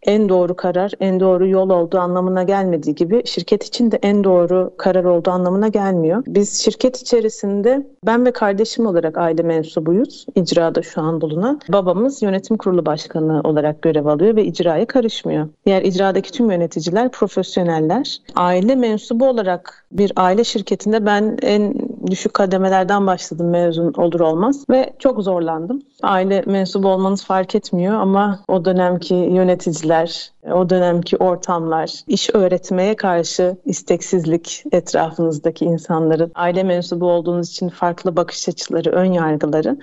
en 0.02 0.28
doğru 0.28 0.56
karar, 0.56 0.92
en 1.00 1.20
doğru 1.20 1.48
yol 1.48 1.70
olduğu 1.70 1.98
anlamına 1.98 2.42
gelmediği 2.42 2.94
gibi 2.94 3.22
şirket 3.26 3.64
için 3.64 3.90
de 3.90 3.98
en 4.02 4.24
doğru 4.24 4.74
karar 4.76 5.04
olduğu 5.04 5.30
anlamına 5.30 5.68
gelmiyor. 5.68 6.22
Biz 6.26 6.60
şirket 6.64 7.00
içerisinde 7.00 7.86
ben 8.06 8.26
ve 8.26 8.32
kardeşim 8.32 8.86
olarak 8.86 9.18
aile 9.18 9.42
mensubuyuz. 9.42 10.26
İcrada 10.34 10.82
şu 10.82 11.00
an 11.00 11.20
bulunan. 11.20 11.60
Babamız 11.68 12.22
yönetim 12.22 12.56
kurulu 12.56 12.86
başkanı 12.86 13.40
olarak 13.44 13.82
görev 13.82 14.06
alıyor 14.06 14.36
ve 14.36 14.44
icraya 14.44 14.86
karışmıyor. 14.86 15.48
Diğer 15.66 15.82
icradaki 15.82 16.32
tüm 16.32 16.50
yöneticiler 16.50 17.10
profesyoneller. 17.10 18.18
Aile 18.34 18.74
mensubu 18.74 19.28
olarak 19.28 19.84
bir 19.92 20.12
aile 20.16 20.44
şirketinde 20.44 21.06
ben 21.06 21.38
en 21.42 21.74
düşük 22.10 22.34
kademelerden 22.34 23.06
başladım 23.06 23.50
mezun 23.50 23.92
olur 23.92 24.20
olmaz 24.20 24.64
ve 24.70 24.92
çok 24.98 25.22
zorlandım. 25.22 25.82
Aile 26.02 26.42
mensubu 26.46 26.88
olmanız 26.88 27.24
fark 27.24 27.54
etmiyor 27.54 27.94
ama 27.94 28.40
o 28.48 28.64
dönemki 28.64 29.14
yöneticiler, 29.14 30.30
o 30.52 30.70
dönemki 30.70 31.16
ortamlar, 31.16 31.90
iş 32.06 32.30
öğretmeye 32.34 32.96
karşı 32.96 33.56
isteksizlik 33.64 34.64
etrafınızdaki 34.72 35.64
insanların, 35.64 36.32
aile 36.34 36.62
mensubu 36.62 37.06
olduğunuz 37.06 37.50
için 37.50 37.68
farklı 37.68 38.16
bakış 38.16 38.48
açıları, 38.48 38.90
ön 38.90 39.12
yargıları 39.12 39.76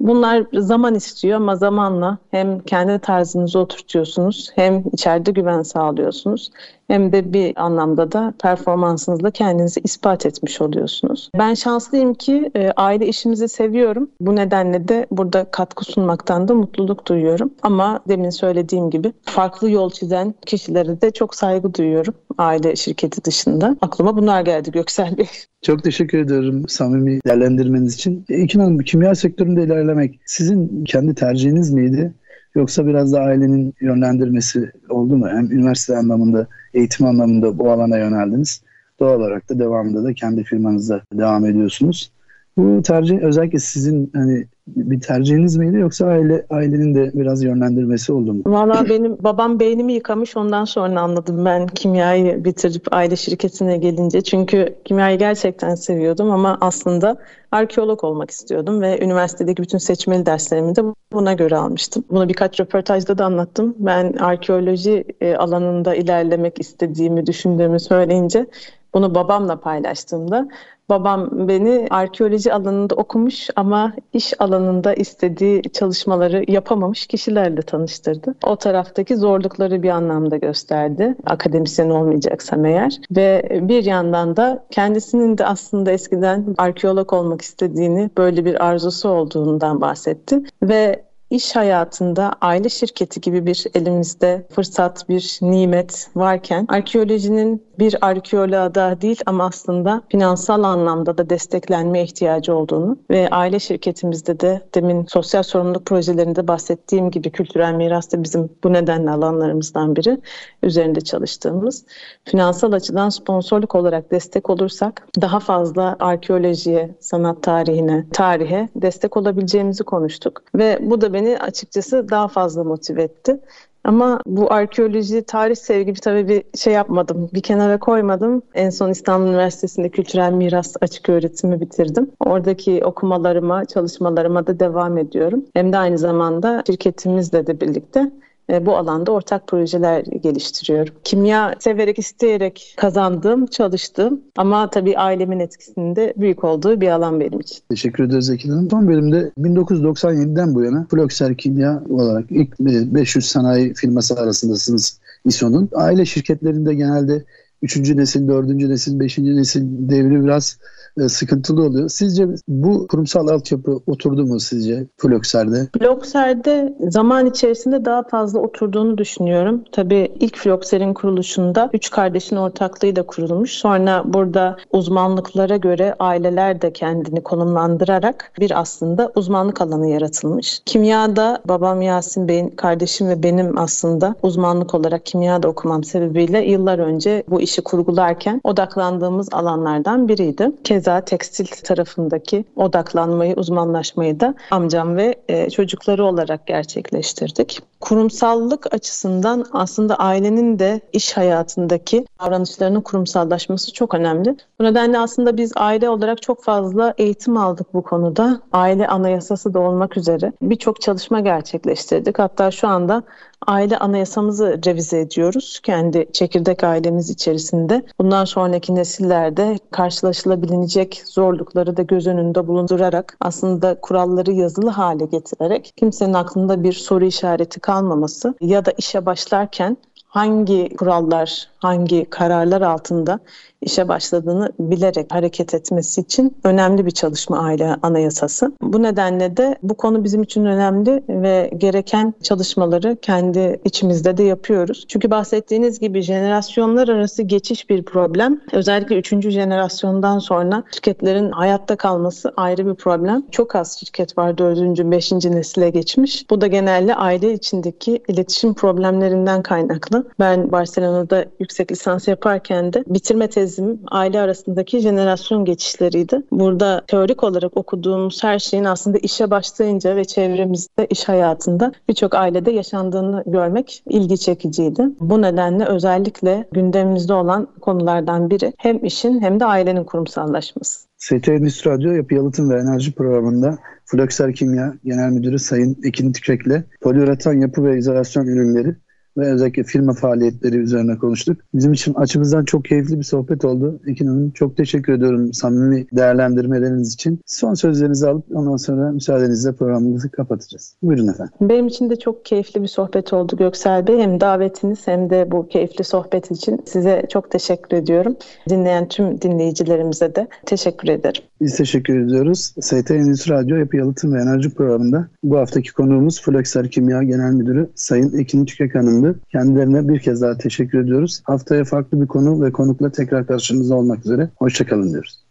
Bunlar 0.00 0.46
zaman 0.52 0.94
istiyor 0.94 1.36
ama 1.36 1.56
zamanla 1.56 2.18
hem 2.30 2.60
kendi 2.60 2.98
tarzınızı 2.98 3.58
oturtuyorsunuz 3.58 4.50
hem 4.54 4.84
içeride 4.92 5.30
güven 5.30 5.62
sağlıyorsunuz 5.62 6.50
hem 6.88 7.12
de 7.12 7.32
bir 7.32 7.52
anlamda 7.64 8.12
da 8.12 8.34
performansınızla 8.42 9.30
kendinizi 9.30 9.80
ispat 9.84 10.26
etmiş 10.26 10.60
oluyorsunuz. 10.60 11.30
Ben 11.38 11.54
şanslıyım 11.54 12.14
ki 12.14 12.50
e, 12.56 12.70
aile 12.76 13.06
işimizi 13.06 13.48
seviyorum. 13.48 14.10
Bu 14.20 14.36
nedenle 14.36 14.88
de 14.88 15.06
burada 15.10 15.50
katkı 15.50 15.84
sunmaktan 15.84 16.48
da 16.48 16.54
mutluluk 16.54 17.06
duyuyorum. 17.06 17.50
Ama 17.62 18.00
demin 18.08 18.30
söylediğim 18.30 18.90
gibi 18.90 19.12
farklı 19.22 19.70
yol 19.70 19.90
çizen 19.90 20.34
kişilere 20.46 21.00
de 21.00 21.10
çok 21.10 21.34
saygı 21.34 21.74
duyuyorum 21.74 22.14
aile 22.38 22.76
şirketi 22.76 23.24
dışında. 23.24 23.76
Aklıma 23.80 24.16
bunlar 24.16 24.42
geldi 24.42 24.70
Göksel 24.70 25.18
Bey. 25.18 25.26
Çok 25.62 25.84
teşekkür 25.84 26.18
ediyorum 26.18 26.68
samimi 26.68 27.20
değerlendirmeniz 27.26 27.94
için. 27.94 28.24
İkin 28.28 28.60
Hanım 28.60 28.78
kimya 28.78 29.14
sektöründe 29.14 29.62
ilerlemek 29.62 30.20
sizin 30.26 30.84
kendi 30.84 31.14
tercihiniz 31.14 31.70
miydi? 31.70 32.14
Yoksa 32.56 32.86
biraz 32.86 33.12
da 33.12 33.20
ailenin 33.20 33.74
yönlendirmesi 33.80 34.72
oldu 34.88 35.16
mu? 35.16 35.28
Hem 35.28 35.52
üniversite 35.52 35.96
anlamında, 35.96 36.46
eğitim 36.74 37.06
anlamında 37.06 37.58
bu 37.58 37.70
alana 37.70 37.98
yöneldiniz. 37.98 38.62
Doğal 39.00 39.20
olarak 39.20 39.50
da 39.50 39.58
devamında 39.58 40.04
da 40.04 40.14
kendi 40.14 40.44
firmanızda 40.44 41.02
devam 41.12 41.46
ediyorsunuz. 41.46 42.12
Bu 42.56 42.82
tercih 42.82 43.18
özellikle 43.18 43.58
sizin 43.58 44.10
hani 44.14 44.46
bir 44.66 45.00
tercihiniz 45.00 45.56
miydi 45.56 45.76
yoksa 45.76 46.06
aile 46.06 46.46
ailenin 46.50 46.94
de 46.94 47.10
biraz 47.14 47.44
yönlendirmesi 47.44 48.12
oldu 48.12 48.32
mu? 48.34 48.42
Valla 48.46 48.88
benim 48.88 49.16
babam 49.20 49.60
beynimi 49.60 49.92
yıkamış 49.92 50.36
ondan 50.36 50.64
sonra 50.64 51.00
anladım 51.00 51.44
ben 51.44 51.66
kimyayı 51.66 52.44
bitirip 52.44 52.94
aile 52.94 53.16
şirketine 53.16 53.76
gelince. 53.76 54.20
Çünkü 54.20 54.74
kimyayı 54.84 55.18
gerçekten 55.18 55.74
seviyordum 55.74 56.30
ama 56.30 56.58
aslında 56.60 57.16
arkeolog 57.52 58.04
olmak 58.04 58.30
istiyordum 58.30 58.80
ve 58.80 59.04
üniversitedeki 59.04 59.62
bütün 59.62 59.78
seçmeli 59.78 60.26
derslerimi 60.26 60.76
de 60.76 60.82
buna 61.12 61.32
göre 61.32 61.56
almıştım. 61.56 62.04
Bunu 62.10 62.28
birkaç 62.28 62.60
röportajda 62.60 63.18
da 63.18 63.24
anlattım. 63.24 63.74
Ben 63.78 64.12
arkeoloji 64.12 65.04
e, 65.20 65.36
alanında 65.36 65.94
ilerlemek 65.94 66.60
istediğimi 66.60 67.26
düşündüğümü 67.26 67.80
söyleyince 67.80 68.46
bunu 68.94 69.14
babamla 69.14 69.60
paylaştığımda 69.60 70.48
Babam 70.90 71.48
beni 71.48 71.86
arkeoloji 71.90 72.52
alanında 72.52 72.94
okumuş 72.94 73.48
ama 73.56 73.92
iş 74.12 74.40
alanında 74.40 74.94
istediği 74.94 75.62
çalışmaları 75.62 76.44
yapamamış 76.48 77.06
kişilerle 77.06 77.62
tanıştırdı. 77.62 78.34
O 78.44 78.56
taraftaki 78.56 79.16
zorlukları 79.16 79.82
bir 79.82 79.88
anlamda 79.88 80.36
gösterdi. 80.36 81.14
Akademisyen 81.26 81.90
olmayacaksam 81.90 82.64
eğer. 82.64 83.00
Ve 83.10 83.58
bir 83.62 83.84
yandan 83.84 84.36
da 84.36 84.64
kendisinin 84.70 85.38
de 85.38 85.46
aslında 85.46 85.90
eskiden 85.90 86.54
arkeolog 86.58 87.12
olmak 87.12 87.42
istediğini, 87.42 88.10
böyle 88.18 88.44
bir 88.44 88.66
arzusu 88.66 89.08
olduğundan 89.08 89.80
bahsetti. 89.80 90.42
Ve 90.62 91.05
iş 91.30 91.56
hayatında 91.56 92.32
aile 92.40 92.68
şirketi 92.68 93.20
gibi 93.20 93.46
bir 93.46 93.64
elimizde 93.74 94.46
fırsat, 94.50 95.08
bir 95.08 95.38
nimet 95.42 96.08
varken 96.16 96.66
arkeolojinin 96.68 97.66
bir 97.78 97.96
arkeoloğa 98.00 98.74
da 98.74 99.00
değil 99.00 99.20
ama 99.26 99.46
aslında 99.46 100.02
finansal 100.08 100.62
anlamda 100.62 101.18
da 101.18 101.30
desteklenmeye 101.30 102.04
ihtiyacı 102.04 102.54
olduğunu 102.54 102.98
ve 103.10 103.28
aile 103.30 103.58
şirketimizde 103.58 104.40
de 104.40 104.62
demin 104.74 105.06
sosyal 105.06 105.42
sorumluluk 105.42 105.86
projelerinde 105.86 106.48
bahsettiğim 106.48 107.10
gibi 107.10 107.30
kültürel 107.30 107.74
miras 107.74 108.12
da 108.12 108.22
bizim 108.22 108.50
bu 108.64 108.72
nedenle 108.72 109.10
alanlarımızdan 109.10 109.96
biri 109.96 110.18
üzerinde 110.62 111.00
çalıştığımız. 111.00 111.84
Finansal 112.24 112.72
açıdan 112.72 113.08
sponsorluk 113.08 113.74
olarak 113.74 114.10
destek 114.10 114.50
olursak 114.50 115.08
daha 115.20 115.40
fazla 115.40 115.96
arkeolojiye, 116.00 116.94
sanat 117.00 117.42
tarihine, 117.42 118.06
tarihe 118.12 118.68
destek 118.76 119.16
olabileceğimizi 119.16 119.84
konuştuk 119.84 120.42
ve 120.54 120.78
bu 120.80 121.00
da 121.00 121.12
beni 121.16 121.38
açıkçası 121.38 122.08
daha 122.10 122.28
fazla 122.28 122.64
motive 122.64 123.02
etti. 123.02 123.40
Ama 123.84 124.20
bu 124.26 124.52
arkeoloji, 124.52 125.22
tarih 125.22 125.56
sevgimi 125.56 125.98
tabii 125.98 126.28
bir 126.28 126.58
şey 126.58 126.72
yapmadım. 126.72 127.30
Bir 127.34 127.40
kenara 127.40 127.78
koymadım. 127.78 128.42
En 128.54 128.70
son 128.70 128.90
İstanbul 128.90 129.28
Üniversitesi'nde 129.28 129.88
kültürel 129.88 130.32
miras 130.32 130.76
açık 130.80 131.08
öğretimi 131.08 131.60
bitirdim. 131.60 132.10
Oradaki 132.20 132.84
okumalarıma, 132.84 133.64
çalışmalarıma 133.64 134.46
da 134.46 134.60
devam 134.60 134.98
ediyorum. 134.98 135.44
Hem 135.54 135.72
de 135.72 135.78
aynı 135.78 135.98
zamanda 135.98 136.62
şirketimizle 136.66 137.46
de 137.46 137.60
birlikte 137.60 138.10
bu 138.48 138.76
alanda 138.76 139.12
ortak 139.12 139.46
projeler 139.46 140.04
geliştiriyorum. 140.22 140.94
Kimya 141.04 141.54
severek, 141.58 141.98
isteyerek 141.98 142.74
kazandığım, 142.76 143.46
çalıştığım 143.46 144.20
ama 144.36 144.70
tabii 144.70 144.98
ailemin 144.98 145.40
etkisinde 145.40 146.14
büyük 146.16 146.44
olduğu 146.44 146.80
bir 146.80 146.88
alan 146.88 147.20
benim 147.20 147.40
için. 147.40 147.58
Teşekkür 147.70 148.04
ederiz 148.04 148.30
Ekin 148.30 148.50
Hanım. 148.50 148.70
Son 148.70 148.88
bölümde 148.88 149.32
1997'den 149.38 150.54
bu 150.54 150.64
yana 150.64 150.86
Flokser 150.90 151.36
Kimya 151.36 151.82
olarak 151.90 152.24
ilk 152.30 152.60
500 152.60 153.26
sanayi 153.26 153.74
firması 153.74 154.14
arasındasınız 154.14 155.00
İSO'nun. 155.24 155.68
Aile 155.74 156.04
şirketlerinde 156.04 156.74
genelde 156.74 157.24
3. 157.62 157.76
nesil, 157.90 158.28
4. 158.28 158.48
nesil, 158.48 159.00
5. 159.00 159.18
nesil 159.18 159.62
devri 159.64 160.24
biraz 160.24 160.58
e, 160.58 160.85
sıkıntılı 161.08 161.62
oluyor. 161.62 161.88
Sizce 161.88 162.26
bu 162.48 162.86
kurumsal 162.86 163.28
altyapı 163.28 163.78
oturdu 163.86 164.26
mu 164.26 164.40
sizce 164.40 164.86
Flokser'de? 164.96 165.68
Flokser'de 165.78 166.76
zaman 166.88 167.26
içerisinde 167.26 167.84
daha 167.84 168.02
fazla 168.02 168.38
oturduğunu 168.40 168.98
düşünüyorum. 168.98 169.64
Tabii 169.72 170.12
ilk 170.20 170.36
Flokser'in 170.36 170.94
kuruluşunda 170.94 171.70
üç 171.72 171.90
kardeşin 171.90 172.36
ortaklığıyla 172.36 173.02
kurulmuş. 173.02 173.52
Sonra 173.52 174.02
burada 174.06 174.56
uzmanlıklara 174.72 175.56
göre 175.56 175.94
aileler 175.98 176.62
de 176.62 176.72
kendini 176.72 177.22
konumlandırarak 177.22 178.32
bir 178.40 178.60
aslında 178.60 179.12
uzmanlık 179.14 179.60
alanı 179.60 179.88
yaratılmış. 179.88 180.60
Kimyada 180.66 181.42
babam 181.48 181.82
Yasin 181.82 182.28
Bey'in 182.28 182.48
kardeşim 182.48 183.08
ve 183.08 183.22
benim 183.22 183.58
aslında 183.58 184.14
uzmanlık 184.22 184.74
olarak 184.74 185.06
kimyada 185.06 185.48
okumam 185.48 185.84
sebebiyle 185.84 186.46
yıllar 186.46 186.78
önce 186.78 187.22
bu 187.28 187.40
işi 187.40 187.62
kurgularken 187.62 188.40
odaklandığımız 188.44 189.28
alanlardan 189.32 190.08
biriydi. 190.08 190.52
Keza 190.86 191.00
tekstil 191.00 191.46
tarafındaki 191.46 192.44
odaklanmayı, 192.56 193.34
uzmanlaşmayı 193.36 194.20
da 194.20 194.34
amcam 194.50 194.96
ve 194.96 195.14
e, 195.28 195.50
çocukları 195.50 196.04
olarak 196.04 196.46
gerçekleştirdik. 196.46 197.62
Kurumsallık 197.80 198.74
açısından 198.74 199.46
aslında 199.52 199.96
ailenin 199.96 200.58
de 200.58 200.80
iş 200.92 201.16
hayatındaki 201.16 202.06
davranışlarının 202.20 202.80
kurumsallaşması 202.80 203.72
çok 203.72 203.94
önemli. 203.94 204.36
Bu 204.60 204.64
nedenle 204.64 204.98
aslında 204.98 205.36
biz 205.36 205.52
aile 205.56 205.88
olarak 205.88 206.22
çok 206.22 206.44
fazla 206.44 206.94
eğitim 206.98 207.36
aldık 207.36 207.74
bu 207.74 207.82
konuda. 207.82 208.40
Aile 208.52 208.86
anayasası 208.86 209.54
da 209.54 209.60
olmak 209.60 209.96
üzere 209.96 210.32
birçok 210.42 210.80
çalışma 210.80 211.20
gerçekleştirdik. 211.20 212.18
Hatta 212.18 212.50
şu 212.50 212.68
anda 212.68 213.02
aile 213.46 213.78
anayasamızı 213.78 214.60
revize 214.66 215.00
ediyoruz. 215.00 215.60
Kendi 215.62 216.06
çekirdek 216.12 216.64
ailemiz 216.64 217.10
içerisinde. 217.10 217.82
Bundan 217.98 218.24
sonraki 218.24 218.74
nesillerde 218.74 219.58
karşılaşılabilecek 219.70 221.02
zorlukları 221.06 221.76
da 221.76 221.82
göz 221.82 222.06
önünde 222.06 222.46
bulundurarak 222.46 223.16
aslında 223.20 223.80
kuralları 223.80 224.32
yazılı 224.32 224.70
hale 224.70 225.04
getirerek 225.04 225.72
kimsenin 225.76 226.14
aklında 226.14 226.62
bir 226.62 226.72
soru 226.72 227.04
işareti 227.04 227.60
kalmaması 227.60 228.34
ya 228.40 228.64
da 228.64 228.72
işe 228.78 229.06
başlarken 229.06 229.76
hangi 230.08 230.76
kurallar, 230.76 231.48
hangi 231.66 232.06
kararlar 232.10 232.62
altında 232.62 233.20
işe 233.62 233.88
başladığını 233.88 234.52
bilerek 234.58 235.14
hareket 235.14 235.54
etmesi 235.54 236.00
için 236.00 236.36
önemli 236.44 236.86
bir 236.86 236.90
çalışma 236.90 237.38
aile 237.38 237.76
anayasası. 237.82 238.52
Bu 238.62 238.82
nedenle 238.82 239.36
de 239.36 239.56
bu 239.62 239.74
konu 239.74 240.04
bizim 240.04 240.22
için 240.22 240.44
önemli 240.44 241.02
ve 241.08 241.50
gereken 241.56 242.14
çalışmaları 242.22 242.96
kendi 243.02 243.60
içimizde 243.64 244.16
de 244.16 244.22
yapıyoruz. 244.22 244.84
Çünkü 244.88 245.10
bahsettiğiniz 245.10 245.80
gibi 245.80 246.00
jenerasyonlar 246.02 246.88
arası 246.88 247.22
geçiş 247.22 247.70
bir 247.70 247.82
problem. 247.82 248.40
Özellikle 248.52 248.98
3. 248.98 249.08
jenerasyondan 249.30 250.18
sonra 250.18 250.64
şirketlerin 250.74 251.30
hayatta 251.30 251.76
kalması 251.76 252.32
ayrı 252.36 252.66
bir 252.66 252.74
problem. 252.74 253.22
Çok 253.30 253.56
az 253.56 253.78
şirket 253.78 254.18
var 254.18 254.38
4. 254.38 254.90
5. 254.90 255.12
nesile 255.12 255.70
geçmiş. 255.70 256.30
Bu 256.30 256.40
da 256.40 256.46
genelde 256.46 256.94
aile 256.94 257.32
içindeki 257.32 258.02
iletişim 258.08 258.54
problemlerinden 258.54 259.42
kaynaklı. 259.42 260.08
Ben 260.18 260.52
Barcelona'da 260.52 261.24
yüksek 261.40 261.55
lisans 261.70 262.08
yaparken 262.08 262.72
de 262.72 262.84
bitirme 262.86 263.30
tezi 263.30 263.46
tezim 263.56 263.80
aile 263.90 264.20
arasındaki 264.20 264.80
jenerasyon 264.80 265.44
geçişleriydi. 265.44 266.22
Burada 266.30 266.82
teorik 266.86 267.24
olarak 267.24 267.56
okuduğumuz 267.56 268.24
her 268.24 268.38
şeyin 268.38 268.64
aslında 268.64 268.98
işe 268.98 269.30
başlayınca 269.30 269.96
ve 269.96 270.04
çevremizde 270.04 270.86
iş 270.90 271.08
hayatında 271.08 271.72
birçok 271.88 272.14
ailede 272.14 272.50
yaşandığını 272.50 273.22
görmek 273.26 273.82
ilgi 273.88 274.18
çekiciydi. 274.18 274.82
Bu 275.00 275.22
nedenle 275.22 275.64
özellikle 275.64 276.48
gündemimizde 276.52 277.14
olan 277.14 277.48
konulardan 277.60 278.30
biri 278.30 278.52
hem 278.58 278.84
işin 278.84 279.20
hem 279.20 279.40
de 279.40 279.44
ailenin 279.44 279.84
kurumsallaşması. 279.84 280.86
ST 280.98 281.28
Endüstri 281.28 281.70
Radyo 281.70 281.92
Yapı 281.92 282.14
Yalıtım 282.14 282.50
ve 282.50 282.60
Enerji 282.60 282.92
programında 282.92 283.58
Flökser 283.84 284.34
Kimya 284.34 284.74
Genel 284.84 285.10
Müdürü 285.10 285.38
Sayın 285.38 285.76
Ekin 285.84 286.12
Tükek'le 286.12 286.64
poliüretan 286.80 287.32
yapı 287.32 287.64
ve 287.64 287.78
izolasyon 287.78 288.26
ürünleri 288.26 288.76
ve 289.16 289.32
özellikle 289.32 289.62
firma 289.62 289.92
faaliyetleri 289.92 290.56
üzerine 290.56 290.98
konuştuk. 290.98 291.36
Bizim 291.54 291.72
için 291.72 291.94
açımızdan 291.94 292.44
çok 292.44 292.64
keyifli 292.64 292.98
bir 292.98 293.04
sohbet 293.04 293.44
oldu. 293.44 293.80
Ekin 293.86 294.06
Hanım 294.06 294.30
çok 294.30 294.56
teşekkür 294.56 294.92
ediyorum 294.92 295.32
samimi 295.32 295.86
değerlendirmeleriniz 295.92 296.94
için. 296.94 297.20
Son 297.26 297.54
sözlerinizi 297.54 298.08
alıp 298.08 298.24
ondan 298.34 298.56
sonra 298.56 298.92
müsaadenizle 298.92 299.52
programımızı 299.52 300.10
kapatacağız. 300.10 300.76
Buyurun 300.82 301.08
efendim. 301.08 301.34
Benim 301.40 301.66
için 301.66 301.90
de 301.90 301.96
çok 301.96 302.24
keyifli 302.24 302.62
bir 302.62 302.68
sohbet 302.68 303.12
oldu 303.12 303.36
Göksel 303.36 303.86
Bey. 303.86 303.98
Hem 303.98 304.20
davetiniz 304.20 304.86
hem 304.86 305.10
de 305.10 305.30
bu 305.30 305.48
keyifli 305.48 305.84
sohbet 305.84 306.30
için 306.30 306.60
size 306.66 307.02
çok 307.08 307.30
teşekkür 307.30 307.76
ediyorum. 307.76 308.16
Dinleyen 308.48 308.88
tüm 308.88 309.20
dinleyicilerimize 309.20 310.14
de 310.14 310.28
teşekkür 310.46 310.88
ederim. 310.88 311.22
Biz 311.40 311.56
teşekkür 311.56 312.00
ediyoruz. 312.00 312.54
ST 312.60 312.90
Endüstri 312.90 313.32
Radyo 313.32 313.56
Yapı 313.56 313.76
Yalıtım 313.76 314.14
ve 314.14 314.20
Enerji 314.22 314.50
programında 314.50 315.08
bu 315.22 315.38
haftaki 315.38 315.72
konuğumuz 315.72 316.22
Flexer 316.22 316.70
Kimya 316.70 317.02
Genel 317.02 317.32
Müdürü 317.32 317.70
Sayın 317.74 318.18
Ekin 318.18 318.44
Tükek 318.44 318.74
Hanım'dı. 318.74 319.05
Kendilerine 319.32 319.88
bir 319.88 320.00
kez 320.00 320.22
daha 320.22 320.38
teşekkür 320.38 320.78
ediyoruz. 320.78 321.22
Haftaya 321.24 321.64
farklı 321.64 322.00
bir 322.02 322.06
konu 322.06 322.42
ve 322.42 322.52
konukla 322.52 322.92
tekrar 322.92 323.26
karşınızda 323.26 323.74
olmak 323.74 323.98
üzere. 323.98 324.30
Hoşçakalın 324.36 324.92
diyoruz. 324.92 325.25